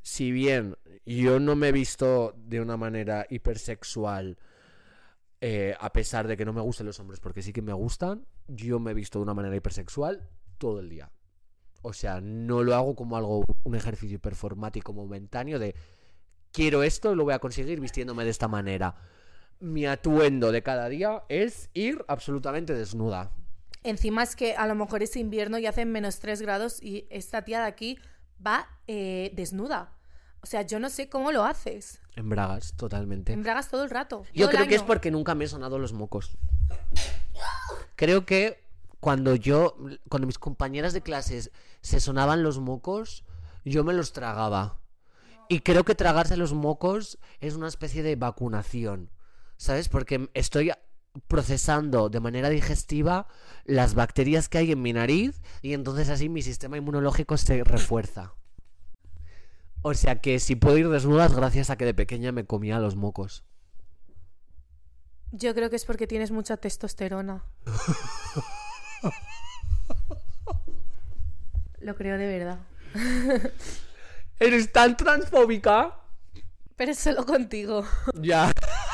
si 0.02 0.32
bien 0.32 0.76
yo 1.06 1.40
no 1.40 1.56
me 1.56 1.68
he 1.68 1.72
visto 1.72 2.34
de 2.36 2.60
una 2.60 2.76
manera 2.76 3.26
hipersexual, 3.30 4.38
eh, 5.40 5.74
a 5.78 5.92
pesar 5.92 6.28
de 6.28 6.36
que 6.36 6.44
no 6.44 6.52
me 6.52 6.60
gusten 6.60 6.86
los 6.86 7.00
hombres, 7.00 7.20
porque 7.20 7.42
sí 7.42 7.52
que 7.52 7.62
me 7.62 7.72
gustan, 7.72 8.26
yo 8.46 8.78
me 8.78 8.90
he 8.90 8.94
visto 8.94 9.18
de 9.18 9.24
una 9.24 9.34
manera 9.34 9.56
hipersexual 9.56 10.28
todo 10.58 10.80
el 10.80 10.88
día. 10.88 11.10
O 11.82 11.92
sea, 11.92 12.20
no 12.20 12.62
lo 12.62 12.74
hago 12.74 12.94
como 12.94 13.16
algo, 13.16 13.44
un 13.64 13.74
ejercicio 13.74 14.20
performático 14.20 14.92
momentáneo 14.92 15.58
de 15.58 15.74
quiero 16.52 16.82
esto, 16.82 17.14
lo 17.14 17.24
voy 17.24 17.34
a 17.34 17.38
conseguir 17.38 17.80
vistiéndome 17.80 18.24
de 18.24 18.30
esta 18.30 18.46
manera. 18.46 18.94
Mi 19.58 19.86
atuendo 19.86 20.52
de 20.52 20.62
cada 20.62 20.88
día 20.88 21.24
es 21.28 21.70
ir 21.74 22.04
absolutamente 22.08 22.74
desnuda. 22.74 23.32
Encima 23.84 24.22
es 24.22 24.36
que 24.36 24.54
a 24.54 24.66
lo 24.68 24.76
mejor 24.76 25.02
es 25.02 25.16
invierno 25.16 25.58
y 25.58 25.66
hacen 25.66 25.90
menos 25.90 26.20
3 26.20 26.40
grados 26.42 26.80
y 26.80 27.06
esta 27.10 27.42
tía 27.42 27.60
de 27.60 27.66
aquí 27.66 27.98
va 28.44 28.68
eh, 28.86 29.32
desnuda. 29.34 29.92
O 30.42 30.46
sea, 30.46 30.62
yo 30.62 30.80
no 30.80 30.90
sé 30.90 31.08
cómo 31.08 31.30
lo 31.30 31.44
haces. 31.44 32.00
En 32.16 32.28
bragas, 32.28 32.74
totalmente. 32.76 33.32
En 33.32 33.42
bragas 33.42 33.68
todo 33.68 33.84
el 33.84 33.90
rato. 33.90 34.24
Yo 34.34 34.46
todo 34.46 34.56
creo 34.56 34.68
que 34.68 34.74
es 34.74 34.82
porque 34.82 35.10
nunca 35.10 35.34
me 35.34 35.44
he 35.44 35.48
sonado 35.48 35.78
los 35.78 35.92
mocos. 35.92 36.36
Creo 37.96 38.26
que 38.26 38.62
cuando 38.98 39.36
yo, 39.36 39.76
cuando 40.08 40.26
mis 40.26 40.38
compañeras 40.38 40.92
de 40.92 41.00
clases 41.00 41.52
se 41.80 42.00
sonaban 42.00 42.42
los 42.42 42.58
mocos, 42.58 43.24
yo 43.64 43.84
me 43.84 43.92
los 43.92 44.12
tragaba. 44.12 44.78
Y 45.48 45.60
creo 45.60 45.84
que 45.84 45.94
tragarse 45.94 46.36
los 46.36 46.52
mocos 46.52 47.18
es 47.40 47.54
una 47.54 47.68
especie 47.68 48.02
de 48.02 48.16
vacunación. 48.16 49.10
¿Sabes? 49.56 49.88
Porque 49.88 50.28
estoy 50.34 50.72
procesando 51.28 52.08
de 52.08 52.20
manera 52.20 52.48
digestiva 52.48 53.28
las 53.64 53.94
bacterias 53.94 54.48
que 54.48 54.58
hay 54.58 54.72
en 54.72 54.82
mi 54.82 54.92
nariz 54.92 55.40
y 55.60 55.74
entonces 55.74 56.08
así 56.08 56.28
mi 56.28 56.42
sistema 56.42 56.76
inmunológico 56.76 57.36
se 57.36 57.64
refuerza. 57.64 58.34
O 59.82 59.94
sea 59.94 60.20
que 60.20 60.38
si 60.38 60.56
puedo 60.56 60.78
ir 60.78 60.88
desnudas 60.88 61.34
gracias 61.34 61.70
a 61.70 61.76
que 61.76 61.84
de 61.84 61.94
pequeña 61.94 62.32
me 62.32 62.46
comía 62.46 62.78
los 62.78 62.96
mocos. 62.96 63.44
Yo 65.32 65.54
creo 65.54 65.70
que 65.70 65.76
es 65.76 65.84
porque 65.84 66.06
tienes 66.06 66.30
mucha 66.30 66.56
testosterona. 66.56 67.44
Lo 71.80 71.96
creo 71.96 72.16
de 72.16 72.26
verdad. 72.26 72.60
¿Eres 74.38 74.70
tan 74.72 74.96
transfóbica? 74.96 75.98
Pero 76.76 76.92
es 76.92 76.98
solo 76.98 77.26
contigo. 77.26 77.84
Ya. 78.14 78.52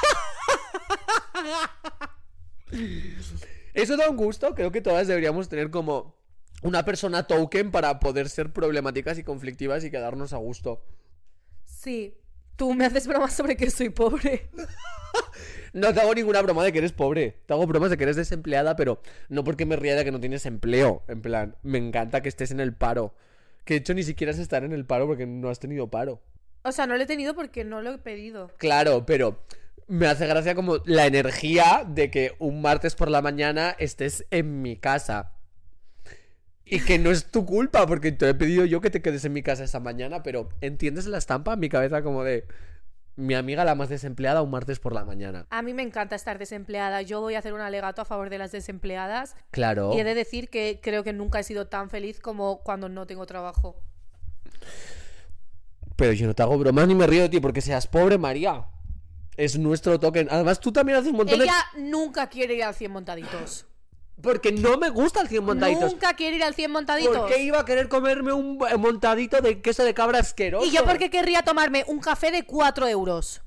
Eso 3.75 3.97
da 3.97 4.09
un 4.11 4.17
gusto. 4.17 4.55
Creo 4.55 4.73
que 4.73 4.81
todas 4.81 5.07
deberíamos 5.07 5.49
tener 5.49 5.71
como 5.71 6.17
una 6.63 6.85
persona 6.85 7.27
token 7.27 7.71
para 7.71 8.01
poder 8.01 8.29
ser 8.29 8.53
problemáticas 8.53 9.19
y 9.19 9.25
conflictivas 9.25 9.85
y 9.85 9.91
quedarnos 9.91 10.33
a 10.33 10.39
gusto. 10.39 10.83
Sí. 11.65 12.15
Tú 12.57 12.75
me 12.75 12.85
haces 12.87 13.07
bromas 13.07 13.33
sobre 13.35 13.57
que 13.57 13.71
soy 13.71 13.91
pobre. 13.91 14.51
No 15.73 15.93
te 15.93 16.01
hago 16.01 16.15
ninguna 16.15 16.41
broma 16.43 16.65
de 16.65 16.73
que 16.73 16.79
eres 16.79 16.93
pobre. 16.93 17.37
Te 17.47 17.53
hago 17.53 17.67
bromas 17.67 17.91
de 17.91 17.97
que 17.97 18.05
eres 18.05 18.17
desempleada, 18.17 18.75
pero 18.75 19.01
no 19.29 19.45
porque 19.45 19.67
me 19.67 19.77
ría 19.77 19.97
de 19.97 20.05
que 20.05 20.11
no 20.11 20.19
tienes 20.19 20.47
empleo. 20.47 21.03
En 21.09 21.21
plan, 21.21 21.57
me 21.63 21.79
encanta 21.79 22.23
que 22.23 22.29
estés 22.29 22.51
en 22.51 22.61
el 22.61 22.75
paro. 22.75 23.15
Que 23.65 23.75
de 23.75 23.81
hecho 23.81 23.95
ni 23.95 24.03
siquiera 24.03 24.33
es 24.33 24.39
estar 24.39 24.65
en 24.65 24.73
el 24.73 24.87
paro 24.87 25.07
porque 25.07 25.27
no 25.27 25.51
has 25.51 25.61
tenido 25.61 25.89
paro. 25.89 26.23
O 26.63 26.73
sea, 26.73 26.87
no 26.87 26.97
lo 26.97 27.03
he 27.03 27.07
tenido 27.07 27.35
porque 27.35 27.65
no 27.65 27.83
lo 27.83 27.93
he 27.93 27.99
pedido. 27.99 28.51
Claro, 28.57 29.05
pero 29.07 29.43
me 29.89 30.07
hace 30.07 30.27
gracia 30.27 30.55
como 30.55 30.79
la 30.85 31.07
energía 31.07 31.85
de 31.89 32.11
que 32.11 32.37
un 32.39 32.61
martes 32.61 32.95
por 32.95 33.11
la 33.11 33.23
mañana 33.23 33.75
estés 33.79 34.27
en 34.31 34.63
mi 34.63 34.77
casa. 34.77 35.33
Y 36.65 36.81
que 36.81 36.99
no 36.99 37.11
es 37.11 37.31
tu 37.31 37.47
culpa, 37.47 37.87
porque 37.87 38.13
te 38.13 38.29
he 38.29 38.35
pedido 38.35 38.67
yo 38.67 38.83
que 38.83 38.91
te 38.91 39.01
quedes 39.01 39.25
en 39.25 39.33
mi 39.33 39.43
casa 39.43 39.65
esta 39.65 39.81
mañana, 39.81 40.23
pero 40.23 40.51
¿entiendes 40.61 41.07
la 41.07 41.17
estampa 41.17 41.55
en 41.55 41.61
mi 41.61 41.71
cabeza 41.71 42.03
como 42.03 42.23
de 42.25 42.47
mi 43.17 43.35
amiga 43.35 43.65
la 43.65 43.75
más 43.75 43.89
desempleada 43.89 44.43
un 44.43 44.51
martes 44.51 44.79
por 44.79 44.93
la 44.93 45.07
mañana? 45.07 45.47
A 45.49 45.63
mí 45.63 45.73
me 45.73 45.83
encanta 45.83 46.15
estar 46.15 46.39
desempleada. 46.39 47.01
Yo 47.01 47.23
voy 47.23 47.37
a 47.37 47.39
hacer 47.39 47.55
un 47.55 47.63
alegato 47.63 48.03
a 48.03 48.05
favor 48.05 48.29
de 48.29 48.37
las 48.37 48.53
desempleadas. 48.53 49.35
Claro. 49.51 49.93
Y 49.95 50.01
he 50.01 50.05
de 50.05 50.15
decir 50.15 50.51
que 50.51 50.81
creo 50.83 51.03
que 51.03 51.15
nunca 51.15 51.41
he 51.41 51.43
sido 51.43 51.69
tan 51.69 51.89
feliz 51.89 52.21
como 52.21 52.63
cuando 52.63 52.91
no 52.91 53.07
tengo 53.07 53.25
trabajo. 53.25 53.83
Pero 55.97 56.13
yo 56.13 56.27
no 56.27 56.35
te 56.35 56.43
hago 56.43 56.59
bromas 56.59 56.87
ni 56.87 56.95
me 56.95 57.07
río 57.07 57.23
de 57.23 57.29
ti 57.31 57.41
porque 57.41 57.63
seas 57.63 57.87
pobre, 57.87 58.19
María. 58.19 58.67
Es 59.39 59.57
nuestro 59.57 60.01
token. 60.01 60.27
Además, 60.33 60.59
tú 60.59 60.73
también 60.73 60.99
haces 60.99 61.13
un 61.13 61.19
montón 61.19 61.41
Ella 61.41 61.55
nunca 61.77 62.29
quiere 62.29 62.55
ir 62.55 62.65
al 62.65 62.75
100 62.75 62.91
montaditos. 62.91 63.67
Porque 64.21 64.51
no 64.51 64.79
me 64.79 64.91
gusta 64.91 65.21
el 65.21 65.29
100 65.29 65.45
montaditos. 65.45 65.93
Nunca 65.93 66.15
quiere 66.15 66.37
ir 66.37 66.43
al 66.43 66.55
100 66.55 66.73
montaditos. 66.73 67.17
¿Por 67.17 67.29
qué 67.29 67.45
iba 67.45 67.61
a 67.61 67.65
querer 67.65 67.89
comerme 67.89 68.33
un 68.33 68.59
montadito 68.79 69.41
de 69.41 69.61
queso 69.63 69.85
de 69.85 69.95
cabra 69.95 70.19
asqueroso? 70.19 70.67
¿Y 70.67 70.73
yo 70.73 70.85
por 70.85 70.99
qué 70.99 71.09
querría 71.09 71.43
tomarme 71.43 71.85
un 71.87 72.01
café 72.01 72.33
de 72.33 72.45
4 72.45 72.89
euros? 72.89 73.41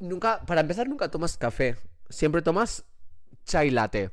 Nunca, 0.00 0.44
para 0.44 0.60
empezar, 0.60 0.88
nunca 0.88 1.08
tomas 1.08 1.36
café. 1.36 1.76
Siempre 2.10 2.42
tomas 2.42 2.84
chai 3.44 3.70
latte. 3.70 4.10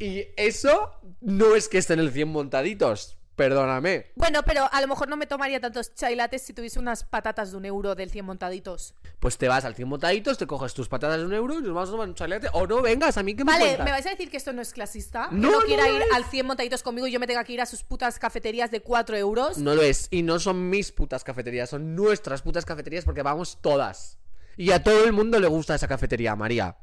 Y 0.00 0.24
eso 0.36 0.92
no 1.20 1.54
es 1.54 1.68
que 1.68 1.78
esté 1.78 1.92
en 1.92 2.00
el 2.00 2.10
100 2.10 2.28
montaditos. 2.30 3.16
Perdóname. 3.36 4.06
Bueno, 4.16 4.42
pero 4.42 4.68
a 4.70 4.80
lo 4.82 4.88
mejor 4.88 5.08
no 5.08 5.16
me 5.16 5.26
tomaría 5.26 5.60
tantos 5.60 5.94
chai 5.94 6.14
lattes 6.14 6.42
si 6.42 6.52
tuviese 6.52 6.78
unas 6.78 7.04
patatas 7.04 7.52
de 7.52 7.56
un 7.56 7.64
euro 7.64 7.94
del 7.94 8.10
100 8.10 8.24
montaditos. 8.26 8.94
Pues 9.18 9.38
te 9.38 9.48
vas 9.48 9.64
al 9.64 9.74
100 9.74 9.88
montaditos, 9.88 10.36
te 10.36 10.46
coges 10.46 10.74
tus 10.74 10.88
patatas 10.88 11.18
de 11.18 11.24
un 11.24 11.32
euro 11.32 11.54
y 11.58 11.62
nos 11.62 11.72
vamos 11.72 11.88
a 11.88 11.92
tomar 11.92 12.08
un 12.08 12.14
chai 12.14 12.28
latte. 12.28 12.48
O 12.52 12.66
no 12.66 12.82
vengas, 12.82 13.16
a 13.16 13.22
mí 13.22 13.34
que 13.34 13.44
me 13.44 13.52
Vale, 13.52 13.64
cuentas? 13.64 13.84
¿me 13.86 13.90
vais 13.92 14.06
a 14.06 14.10
decir 14.10 14.30
que 14.30 14.36
esto 14.36 14.52
no 14.52 14.60
es 14.60 14.72
clasista? 14.74 15.28
No, 15.30 15.48
que 15.48 15.52
no 15.52 15.60
no 15.60 15.66
quiera 15.66 15.88
ir 15.88 16.02
es. 16.02 16.08
al 16.14 16.24
100 16.24 16.46
montaditos 16.46 16.82
conmigo 16.82 17.06
y 17.06 17.12
yo 17.12 17.20
me 17.20 17.26
tenga 17.26 17.42
que 17.44 17.54
ir 17.54 17.60
a 17.62 17.66
sus 17.66 17.82
putas 17.82 18.18
cafeterías 18.18 18.70
de 18.70 18.82
4 18.82 19.16
euros. 19.16 19.56
No 19.58 19.74
lo 19.74 19.82
es. 19.82 20.08
Y 20.10 20.22
no 20.22 20.38
son 20.38 20.68
mis 20.68 20.92
putas 20.92 21.24
cafeterías, 21.24 21.70
son 21.70 21.94
nuestras 21.96 22.42
putas 22.42 22.66
cafeterías 22.66 23.04
porque 23.06 23.22
vamos 23.22 23.58
todas. 23.62 24.18
Y 24.58 24.72
a 24.72 24.82
todo 24.82 25.04
el 25.04 25.12
mundo 25.12 25.40
le 25.40 25.46
gusta 25.46 25.74
esa 25.74 25.88
cafetería, 25.88 26.36
María. 26.36 26.76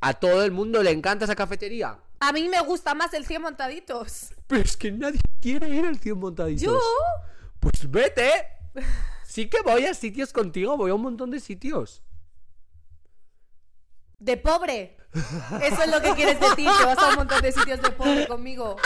A 0.00 0.14
todo 0.14 0.44
el 0.44 0.52
mundo 0.52 0.82
le 0.82 0.92
encanta 0.92 1.24
esa 1.24 1.34
cafetería. 1.34 1.98
A 2.18 2.32
mí 2.32 2.48
me 2.48 2.60
gusta 2.60 2.94
más 2.94 3.12
el 3.14 3.26
100 3.26 3.42
montaditos. 3.42 4.30
Pero 4.46 4.62
es 4.62 4.76
que 4.76 4.90
nadie 4.90 5.20
quiere 5.40 5.68
ir 5.68 5.84
al 5.84 5.98
100 5.98 6.18
montaditos. 6.18 6.62
¿Yo? 6.62 6.80
Pues 7.60 7.90
vete. 7.90 8.30
Sí 9.24 9.48
que 9.48 9.60
voy 9.62 9.84
a 9.84 9.94
sitios 9.94 10.32
contigo, 10.32 10.76
voy 10.76 10.90
a 10.90 10.94
un 10.94 11.02
montón 11.02 11.30
de 11.30 11.40
sitios. 11.40 12.02
De 14.18 14.36
pobre. 14.36 14.96
Eso 15.62 15.82
es 15.82 15.90
lo 15.90 16.00
que 16.00 16.14
quieres 16.14 16.40
decir, 16.40 16.68
que 16.78 16.84
vas 16.84 16.98
a 16.98 17.10
un 17.10 17.16
montón 17.16 17.42
de 17.42 17.52
sitios 17.52 17.82
de 17.82 17.90
pobre 17.90 18.26
conmigo. 18.26 18.76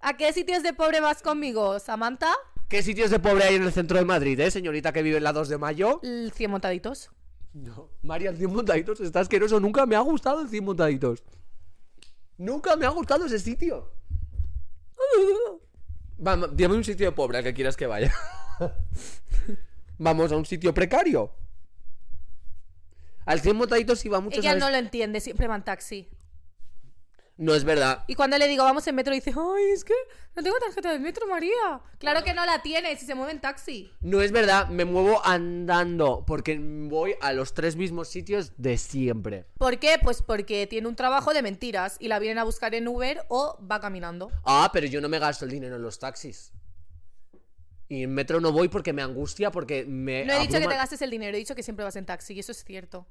¿A 0.00 0.16
qué 0.16 0.32
sitios 0.32 0.62
de 0.62 0.72
pobre 0.72 1.00
vas 1.00 1.22
conmigo, 1.22 1.78
Samantha? 1.80 2.32
¿Qué 2.68 2.82
sitios 2.82 3.10
de 3.10 3.18
pobre 3.18 3.44
hay 3.44 3.54
en 3.56 3.62
el 3.62 3.72
centro 3.72 3.98
de 3.98 4.04
Madrid, 4.04 4.38
eh, 4.40 4.50
señorita 4.50 4.92
que 4.92 5.02
vive 5.02 5.16
en 5.16 5.24
la 5.24 5.32
2 5.32 5.48
de 5.48 5.58
mayo? 5.58 6.00
El 6.02 6.32
100 6.32 6.50
montaditos. 6.50 7.10
No, 7.54 7.88
María, 8.02 8.30
el 8.30 8.36
100 8.36 8.52
montaditos 8.52 9.00
está 9.00 9.20
asqueroso. 9.20 9.60
Nunca 9.60 9.86
me 9.86 9.94
ha 9.94 10.00
gustado 10.00 10.40
el 10.40 10.48
100 10.48 10.64
montaditos. 10.64 11.22
Nunca 12.36 12.74
me 12.74 12.84
ha 12.84 12.88
gustado 12.88 13.26
ese 13.26 13.38
sitio. 13.38 13.92
Vamos, 16.18 16.50
dime 16.56 16.74
un 16.74 16.82
sitio 16.82 17.06
de 17.06 17.12
pobre 17.12 17.38
al 17.38 17.44
que 17.44 17.54
quieras 17.54 17.76
que 17.76 17.86
vaya. 17.86 18.12
Vamos 19.98 20.32
a 20.32 20.36
un 20.36 20.44
sitio 20.44 20.74
precario. 20.74 21.30
Al 23.24 23.40
100 23.40 23.56
montaditos 23.56 24.04
iba 24.04 24.20
mucho, 24.20 24.40
Ella 24.40 24.50
¿sabes? 24.50 24.64
no 24.64 24.70
lo 24.70 24.76
entiende, 24.76 25.20
siempre 25.20 25.46
va 25.46 25.54
en 25.54 25.62
taxi. 25.64 26.08
No 27.36 27.54
es 27.54 27.64
verdad. 27.64 28.04
Y 28.06 28.14
cuando 28.14 28.38
le 28.38 28.46
digo 28.46 28.62
vamos 28.62 28.86
en 28.86 28.94
metro, 28.94 29.12
dice, 29.12 29.32
ay, 29.36 29.64
es 29.72 29.84
que 29.84 29.94
no 30.36 30.42
tengo 30.42 30.56
tarjeta 30.58 30.92
de 30.92 31.00
metro, 31.00 31.26
María. 31.26 31.80
Claro 31.98 32.22
que 32.22 32.32
no 32.32 32.46
la 32.46 32.62
tiene, 32.62 32.96
si 32.96 33.06
se 33.06 33.14
mueve 33.14 33.32
en 33.32 33.40
taxi. 33.40 33.90
No 34.00 34.22
es 34.22 34.30
verdad, 34.30 34.68
me 34.68 34.84
muevo 34.84 35.20
andando 35.24 36.24
porque 36.26 36.58
voy 36.60 37.16
a 37.20 37.32
los 37.32 37.52
tres 37.52 37.74
mismos 37.74 38.08
sitios 38.08 38.52
de 38.56 38.78
siempre. 38.78 39.46
¿Por 39.58 39.78
qué? 39.80 39.98
Pues 40.00 40.22
porque 40.22 40.66
tiene 40.68 40.86
un 40.86 40.94
trabajo 40.94 41.34
de 41.34 41.42
mentiras 41.42 41.96
y 41.98 42.06
la 42.06 42.20
vienen 42.20 42.38
a 42.38 42.44
buscar 42.44 42.74
en 42.74 42.86
Uber 42.86 43.24
o 43.28 43.58
va 43.68 43.80
caminando. 43.80 44.30
Ah, 44.44 44.70
pero 44.72 44.86
yo 44.86 45.00
no 45.00 45.08
me 45.08 45.18
gasto 45.18 45.44
el 45.44 45.50
dinero 45.50 45.74
en 45.74 45.82
los 45.82 45.98
taxis. 45.98 46.52
Y 47.88 48.04
en 48.04 48.14
metro 48.14 48.40
no 48.40 48.52
voy 48.52 48.68
porque 48.68 48.92
me 48.92 49.02
angustia, 49.02 49.50
porque 49.50 49.84
me. 49.84 50.24
No 50.24 50.34
he 50.34 50.40
dicho 50.40 50.58
que 50.58 50.68
te 50.68 50.76
gastes 50.76 51.02
el 51.02 51.10
dinero, 51.10 51.36
he 51.36 51.38
dicho 51.38 51.54
que 51.54 51.62
siempre 51.62 51.84
vas 51.84 51.96
en 51.96 52.06
taxi 52.06 52.34
y 52.34 52.40
eso 52.40 52.52
es 52.52 52.64
cierto. 52.64 53.06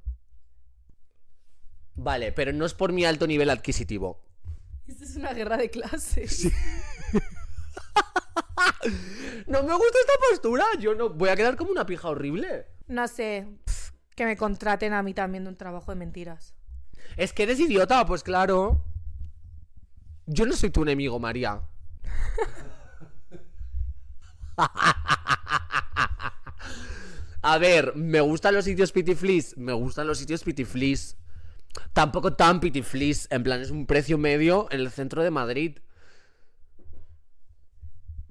Vale, 1.95 2.31
pero 2.31 2.53
no 2.53 2.65
es 2.65 2.73
por 2.73 2.91
mi 2.91 3.05
alto 3.05 3.27
nivel 3.27 3.49
adquisitivo. 3.49 4.21
Esto 4.87 5.03
es 5.03 5.15
una 5.15 5.33
guerra 5.33 5.57
de 5.57 5.69
clases. 5.69 6.47
No 9.47 9.63
me 9.63 9.73
gusta 9.73 9.97
esta 9.99 10.13
postura. 10.29 10.65
Yo 10.79 10.95
no. 10.95 11.09
Voy 11.09 11.29
a 11.29 11.35
quedar 11.35 11.55
como 11.55 11.71
una 11.71 11.85
pija 11.85 12.09
horrible. 12.09 12.67
No 12.87 13.07
sé, 13.07 13.47
que 14.15 14.25
me 14.25 14.35
contraten 14.37 14.93
a 14.93 15.03
mí 15.03 15.13
también 15.13 15.43
de 15.43 15.49
un 15.51 15.55
trabajo 15.55 15.91
de 15.91 15.95
mentiras. 15.95 16.53
Es 17.17 17.33
que 17.33 17.43
eres 17.43 17.59
idiota, 17.59 18.05
pues 18.05 18.23
claro. 18.23 18.83
Yo 20.25 20.45
no 20.45 20.53
soy 20.53 20.69
tu 20.69 20.83
enemigo, 20.83 21.19
María. 21.19 21.61
A 27.45 27.57
ver, 27.57 27.93
me 27.95 28.21
gustan 28.21 28.53
los 28.55 28.63
sitios 28.65 28.93
pitiflis. 28.93 29.57
Me 29.57 29.73
gustan 29.73 30.07
los 30.07 30.17
sitios 30.17 30.43
pitiflis. 30.43 31.17
Tampoco 31.93 32.33
tan 32.33 32.59
pitiflis. 32.59 33.27
En 33.31 33.43
plan, 33.43 33.61
es 33.61 33.71
un 33.71 33.85
precio 33.85 34.17
medio 34.17 34.67
en 34.71 34.79
el 34.79 34.91
centro 34.91 35.23
de 35.23 35.31
Madrid. 35.31 35.79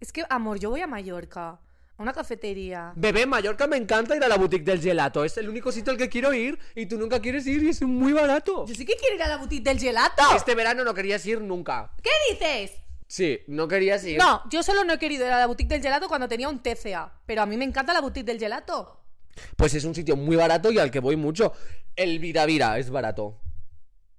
Es 0.00 0.12
que, 0.12 0.24
amor, 0.28 0.58
yo 0.58 0.70
voy 0.70 0.80
a 0.80 0.88
Mallorca, 0.88 1.60
a 1.96 2.02
una 2.02 2.12
cafetería. 2.12 2.92
Bebé, 2.96 3.24
Mallorca 3.24 3.68
me 3.68 3.76
encanta 3.76 4.16
ir 4.16 4.24
a 4.24 4.28
la 4.28 4.36
boutique 4.36 4.64
del 4.64 4.80
gelato. 4.80 5.24
Es 5.24 5.36
el 5.36 5.48
único 5.48 5.70
sitio 5.70 5.92
al 5.92 5.96
que 5.96 6.08
quiero 6.08 6.32
ir 6.32 6.58
y 6.74 6.86
tú 6.86 6.98
nunca 6.98 7.20
quieres 7.20 7.46
ir 7.46 7.62
y 7.62 7.68
es 7.68 7.82
muy 7.82 8.12
barato. 8.12 8.66
Yo 8.66 8.74
sí 8.74 8.84
que 8.84 8.96
quiero 8.96 9.14
ir 9.14 9.22
a 9.22 9.28
la 9.28 9.36
boutique 9.36 9.62
del 9.62 9.78
gelato. 9.78 10.22
Este 10.34 10.56
verano 10.56 10.82
no 10.82 10.92
querías 10.92 11.24
ir 11.26 11.40
nunca. 11.40 11.92
¿Qué 12.02 12.10
dices? 12.30 12.80
Sí, 13.06 13.40
no 13.46 13.68
querías 13.68 14.04
ir. 14.04 14.18
No, 14.18 14.42
yo 14.48 14.62
solo 14.62 14.84
no 14.84 14.94
he 14.94 14.98
querido 14.98 15.26
ir 15.26 15.32
a 15.32 15.38
la 15.38 15.46
boutique 15.46 15.68
del 15.68 15.82
gelato 15.82 16.08
cuando 16.08 16.28
tenía 16.28 16.48
un 16.48 16.62
TCA. 16.62 17.12
Pero 17.26 17.42
a 17.42 17.46
mí 17.46 17.56
me 17.56 17.64
encanta 17.64 17.92
la 17.92 18.00
boutique 18.00 18.26
del 18.26 18.38
gelato. 18.38 19.01
Pues 19.56 19.74
es 19.74 19.84
un 19.84 19.94
sitio 19.94 20.16
muy 20.16 20.36
barato 20.36 20.70
y 20.70 20.78
al 20.78 20.90
que 20.90 21.00
voy 21.00 21.16
mucho. 21.16 21.52
El 21.96 22.18
Vira 22.18 22.46
Vira 22.46 22.78
es 22.78 22.90
barato. 22.90 23.38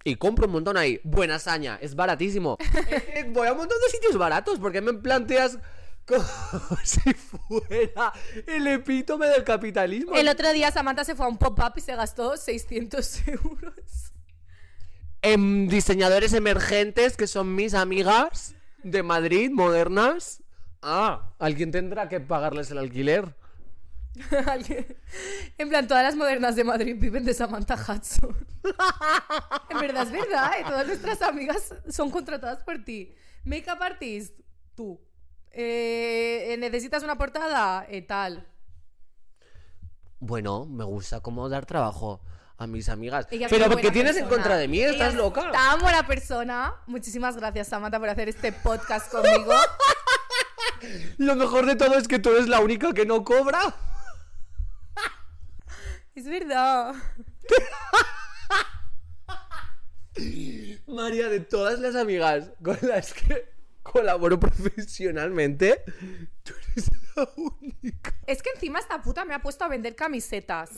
Y 0.04 0.16
compro 0.16 0.48
un 0.48 0.52
montón 0.54 0.78
ahí. 0.78 1.00
Buena 1.04 1.40
Saña, 1.40 1.78
es 1.82 1.96
baratísimo. 1.96 2.58
Voy 3.30 3.48
a 3.48 3.54
un 3.54 3.60
montón 3.60 3.78
de 3.86 3.90
sitios 3.90 4.18
baratos. 4.18 4.60
porque 4.60 4.82
me 4.82 4.94
planteas 4.94 5.58
como 6.06 6.26
si 6.84 7.14
fuera 7.14 8.12
el 8.46 8.68
epítome 8.68 9.28
del 9.28 9.46
capitalismo? 9.46 10.16
El 10.16 10.28
otro 10.28 10.52
día 10.52 10.72
Samantha 10.72 11.06
se 11.06 11.16
fue 11.16 11.26
a 11.26 11.30
un 11.30 11.38
pop-up 11.38 11.74
y 11.78 11.82
se 11.82 11.96
gastó 11.96 12.36
600 12.36 13.28
euros. 13.30 14.12
En 15.22 15.70
diseñadores 15.70 16.34
emergentes 16.34 17.16
que 17.16 17.28
son 17.28 17.56
mis 17.56 17.74
amigas 17.74 18.56
de 18.84 19.04
Madrid, 19.04 19.50
modernas. 19.52 20.44
Ah, 20.82 21.32
alguien 21.40 21.72
tendrá 21.72 22.10
que 22.10 22.20
pagarles 22.20 22.70
el 22.72 22.78
alquiler. 22.78 23.34
En 25.58 25.70
plan, 25.70 25.88
todas 25.88 26.04
las 26.04 26.16
modernas 26.16 26.56
de 26.56 26.64
Madrid 26.64 26.96
viven 26.98 27.26
de 27.26 27.34
Samantha 27.34 27.76
Hudson. 27.76 28.36
en 29.70 29.80
verdad, 29.80 30.04
es 30.04 30.12
verdad, 30.12 30.52
¿eh? 30.60 30.64
Todas 30.68 30.88
nuestras 30.88 31.22
amigas 31.22 31.74
son 31.90 32.12
contratadas 32.12 32.64
por 32.64 32.84
ti. 32.84 33.14
Makeup 33.44 33.82
artist, 33.82 34.40
tú. 34.76 35.02
Eh, 35.52 36.56
¿Necesitas 36.60 37.04
una 37.04 37.18
portada? 37.18 37.86
Eh, 37.90 38.02
tal. 38.02 38.48
Bueno, 40.20 40.66
me 40.66 40.84
gusta 40.84 41.20
como 41.22 41.50
dar 41.50 41.66
trabajo 41.66 42.22
a 42.58 42.68
mis 42.68 42.90
amigas. 42.90 43.28
Ella 43.30 43.48
Pero 43.50 43.68
muy 43.68 43.76
¿qué 43.78 43.82
buena 43.90 43.94
tienes 43.94 44.18
en 44.18 44.28
contra 44.28 44.58
de 44.58 44.68
mí? 44.68 44.80
Ella 44.80 44.92
¿Estás 44.92 45.10
es 45.10 45.16
loca? 45.16 45.52
Tan 45.52 45.80
buena 45.82 46.08
persona. 46.08 46.74
Muchísimas 46.88 47.36
gracias, 47.36 47.68
Samantha, 47.68 48.00
por 48.00 48.10
hacer 48.10 48.30
este 48.30 48.52
podcast 48.52 49.12
conmigo. 49.12 49.52
Lo 51.18 51.36
mejor 51.36 51.66
de 51.66 51.76
todo 51.76 51.96
es 51.96 52.08
que 52.08 52.20
tú 52.20 52.32
eres 52.32 52.48
la 52.48 52.60
única 52.60 52.94
que 52.94 53.06
no 53.06 53.24
cobra. 53.24 53.60
Es 56.16 56.26
verdad. 56.26 56.96
María, 60.88 61.30
de 61.30 61.40
todas 61.40 61.80
las 61.80 61.96
amigas 61.96 62.52
con 62.64 62.78
las 62.82 63.14
que 63.14 63.52
colaboro 63.82 64.40
profesionalmente, 64.40 65.84
tú 66.44 66.54
eres 66.74 66.92
la 67.16 67.28
única. 67.36 68.14
Es 68.28 68.44
que 68.44 68.52
encima 68.52 68.80
esta 68.80 69.02
puta 69.02 69.26
me 69.26 69.34
ha 69.34 69.42
puesto 69.42 69.66
a 69.66 69.68
vender 69.68 69.96
camisetas. 69.96 70.72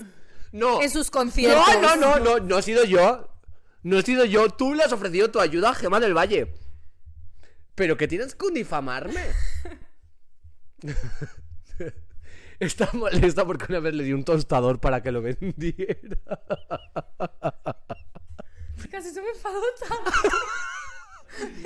No. 0.51 0.81
En 0.81 0.89
sus 0.89 1.12
conciertos. 1.12 1.65
No, 1.81 1.95
no, 1.95 1.95
no, 1.95 2.19
no, 2.19 2.39
no 2.39 2.57
he 2.59 2.62
sido 2.62 2.86
yo. 2.86 3.29
No 3.83 3.99
he 3.99 4.03
sido 4.03 4.25
yo. 4.25 4.49
Tú 4.49 4.73
le 4.73 4.83
has 4.83 4.91
ofrecido 4.93 5.29
tu 5.29 5.39
ayuda 5.39 5.71
a 5.71 5.75
Gemma 5.75 5.99
del 5.99 6.17
Valle. 6.17 6.53
Pero 7.75 7.97
que 7.97 8.07
tienes 8.07 8.36
con 8.36 8.53
difamarme. 8.53 9.21
Está 12.59 12.89
molesta 12.93 13.45
porque 13.45 13.65
una 13.69 13.79
vez 13.79 13.93
le 13.93 14.03
di 14.03 14.13
un 14.13 14.23
tostador 14.23 14.79
para 14.79 15.01
que 15.01 15.11
lo 15.11 15.21
vendiera. 15.21 16.17
Casi 18.89 19.11
se 19.11 19.21
me 19.21 19.29
enfadó 19.29 19.61
tanto. 19.87 20.11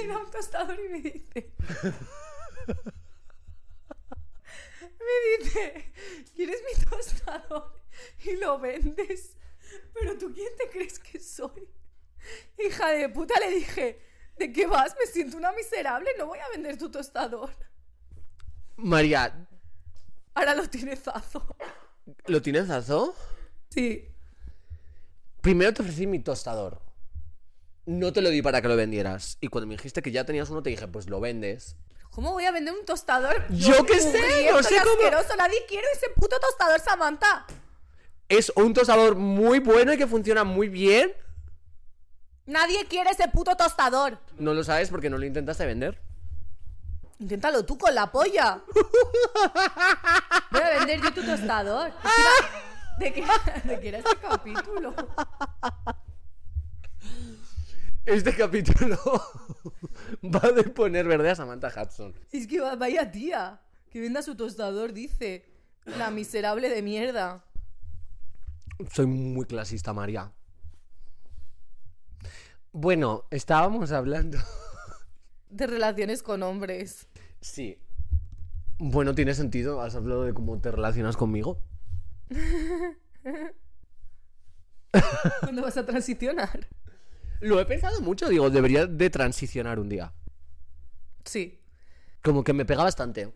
Era 0.02 0.18
un 0.18 0.32
tostador 0.32 0.80
y 0.80 0.90
me 0.90 1.02
dice. 1.02 1.54
Me 5.00 5.44
dice, 5.44 5.94
¿quieres 6.36 6.62
mi 6.64 6.84
tostador? 6.86 7.82
Y 8.26 8.38
lo 8.38 8.60
vendes. 8.60 9.38
Pero 9.94 10.18
tú, 10.18 10.34
¿quién 10.34 10.56
te 10.58 10.70
crees 10.70 11.00
que 11.00 11.20
soy? 11.20 11.68
Hija 12.58 12.90
de 12.90 13.10
puta, 13.10 13.40
le 13.40 13.50
dije, 13.52 14.02
¿de 14.38 14.52
qué 14.52 14.68
vas? 14.68 14.96
Me 15.00 15.06
siento 15.06 15.38
una 15.38 15.52
miserable, 15.52 16.12
no 16.18 16.28
voy 16.28 16.40
a 16.40 16.50
vender 16.50 16.78
tu 16.78 16.90
tostador. 16.90 17.52
María, 18.78 19.48
Ahora 20.36 20.56
lo 20.56 20.70
tiene 20.70 20.96
Zazo. 20.96 21.56
¿lo 22.26 22.42
tienes 22.42 22.68
Zazo? 22.68 23.16
Sí. 23.70 24.08
Primero 25.42 25.74
te 25.74 25.82
ofrecí 25.82 26.08
mi 26.08 26.20
tostador. 26.20 26.82
No 27.86 28.14
te 28.14 28.22
lo 28.22 28.30
di 28.30 28.42
para 28.42 28.62
que 28.62 28.68
lo 28.68 28.76
vendieras. 28.76 29.38
Y 29.42 29.48
cuando 29.48 29.68
me 29.68 29.76
dijiste 29.76 30.02
que 30.02 30.12
ya 30.12 30.26
tenías 30.26 30.50
uno, 30.50 30.62
te 30.62 30.70
dije, 30.70 30.88
pues 30.88 31.10
lo 31.10 31.20
vendes. 31.20 31.76
¿Cómo 32.12 32.32
voy 32.34 32.46
a 32.46 32.52
vender 32.52 32.74
un 32.74 32.86
tostador? 32.86 33.46
Yo 33.50 33.86
qué 33.86 34.00
sé, 34.00 34.52
no 34.52 34.62
sé 34.64 34.76
cómo- 34.84 34.92
asqueroso? 34.94 35.36
Nadie 35.38 35.58
quiere 35.68 35.88
ese 35.96 36.08
puto 36.16 36.40
tostador, 36.40 36.80
Samantha. 36.80 37.46
Es 38.28 38.52
un 38.56 38.74
tostador 38.74 39.16
muy 39.16 39.60
bueno 39.60 39.94
y 39.94 39.98
que 39.98 40.08
funciona 40.08 40.44
muy 40.44 40.70
bien. 40.70 41.14
Nadie 42.46 42.86
quiere 42.86 43.12
ese 43.12 43.28
puto 43.28 43.56
tostador. 43.56 44.20
No 44.38 44.54
lo 44.54 44.64
sabes 44.64 44.90
porque 44.90 45.10
no 45.10 45.18
lo 45.18 45.26
intentaste 45.26 45.66
vender. 45.66 46.02
Inténtalo 47.20 47.66
tú 47.66 47.78
con 47.78 47.94
la 47.94 48.12
polla. 48.12 48.62
Voy 50.52 50.62
a 50.62 50.70
vender 50.80 51.02
yo 51.02 51.14
tu 51.14 51.24
tostador. 51.24 51.92
¿De 53.00 53.14
qué, 53.14 53.26
de 53.66 53.80
qué 53.80 53.88
era 53.90 53.98
este 54.00 54.16
capítulo? 54.18 54.94
Este 58.06 58.36
capítulo 58.36 58.98
va 60.24 60.52
de 60.52 60.64
poner 60.64 61.08
verde 61.08 61.30
a 61.30 61.36
Samantha 61.36 61.68
Hudson. 61.76 62.14
Es 62.32 62.48
que 62.48 62.60
va- 62.60 62.76
vaya 62.76 63.12
tía. 63.12 63.62
Que 63.92 64.00
venda 64.02 64.22
su 64.22 64.36
tostador, 64.36 64.94
dice. 64.94 65.46
La 65.86 66.12
miserable 66.12 66.70
de 66.70 66.82
mierda. 66.82 67.44
Soy 68.94 69.06
muy 69.08 69.46
clasista, 69.46 69.94
María. 69.94 70.32
Bueno, 72.72 73.26
estábamos 73.32 73.92
hablando. 73.92 74.38
De 75.50 75.68
relaciones 75.68 76.22
con 76.24 76.44
hombres. 76.44 77.08
Sí. 77.42 77.78
Bueno, 78.78 79.14
tiene 79.16 79.34
sentido. 79.34 79.82
Has 79.82 79.96
hablado 79.96 80.24
de 80.24 80.34
cómo 80.34 80.60
te 80.60 80.72
relacionas 80.72 81.18
conmigo. 81.18 81.62
¿Cuándo 85.42 85.62
vas 85.62 85.78
a 85.78 85.86
transicionar? 85.86 86.68
Lo 87.42 87.60
he 87.60 87.66
pensado 87.66 88.02
mucho. 88.02 88.28
Digo, 88.30 88.50
debería 88.50 88.86
de 88.86 89.10
transicionar 89.10 89.80
un 89.80 89.90
día. 89.90 90.14
Sí. 91.26 91.62
Como 92.24 92.44
que 92.44 92.54
me 92.54 92.66
pega 92.66 92.84
bastante. 92.84 93.34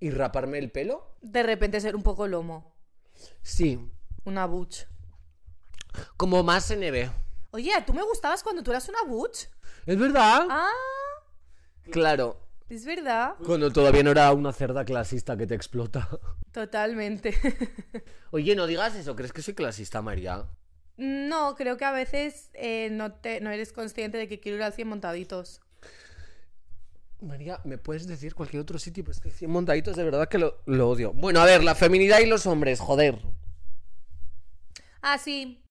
¿Y 0.00 0.10
raparme 0.10 0.58
el 0.58 0.70
pelo? 0.70 1.16
De 1.20 1.42
repente 1.42 1.80
ser 1.80 1.94
un 1.94 2.02
poco 2.02 2.26
lomo. 2.26 2.74
Sí. 3.42 3.90
Una 4.24 4.46
butch. 4.46 4.86
Como 6.16 6.42
más 6.42 6.70
NB. 6.70 7.10
Oye, 7.52 7.72
tú 7.86 7.92
me 7.92 8.02
gustabas 8.02 8.42
cuando 8.42 8.62
tú 8.62 8.70
eras 8.70 8.88
una 8.88 9.02
butch. 9.06 9.46
¿Es 9.86 9.98
verdad? 9.98 10.46
Ah, 10.48 10.70
Claro. 11.90 12.40
Es 12.74 12.84
verdad. 12.84 13.34
Cuando 13.44 13.70
todavía 13.70 14.02
no 14.02 14.10
era 14.10 14.32
una 14.32 14.52
cerda 14.52 14.84
clasista 14.84 15.36
que 15.36 15.46
te 15.46 15.54
explota. 15.54 16.08
Totalmente. 16.52 17.34
Oye, 18.30 18.56
no 18.56 18.66
digas 18.66 18.94
eso. 18.94 19.14
¿Crees 19.14 19.32
que 19.32 19.42
soy 19.42 19.54
clasista, 19.54 20.00
María? 20.02 20.46
No, 20.96 21.54
creo 21.54 21.76
que 21.76 21.84
a 21.84 21.92
veces 21.92 22.50
eh, 22.54 22.88
no, 22.90 23.12
te, 23.12 23.40
no 23.40 23.50
eres 23.50 23.72
consciente 23.72 24.18
de 24.18 24.28
que 24.28 24.40
quiero 24.40 24.56
ir 24.56 24.62
al 24.62 24.72
100 24.72 24.88
montaditos. 24.88 25.60
María, 27.20 27.60
¿me 27.64 27.78
puedes 27.78 28.06
decir 28.06 28.34
cualquier 28.34 28.62
otro 28.62 28.78
sitio? 28.78 29.04
Pues 29.04 29.20
que 29.20 29.30
100 29.30 29.50
montaditos 29.50 29.96
de 29.96 30.04
verdad 30.04 30.28
que 30.28 30.38
lo, 30.38 30.62
lo 30.66 30.88
odio. 30.88 31.12
Bueno, 31.12 31.40
a 31.40 31.44
ver, 31.44 31.62
la 31.62 31.74
feminidad 31.74 32.20
y 32.20 32.26
los 32.26 32.46
hombres, 32.46 32.80
joder. 32.80 33.18
Ah, 35.02 35.18
sí. 35.18 35.62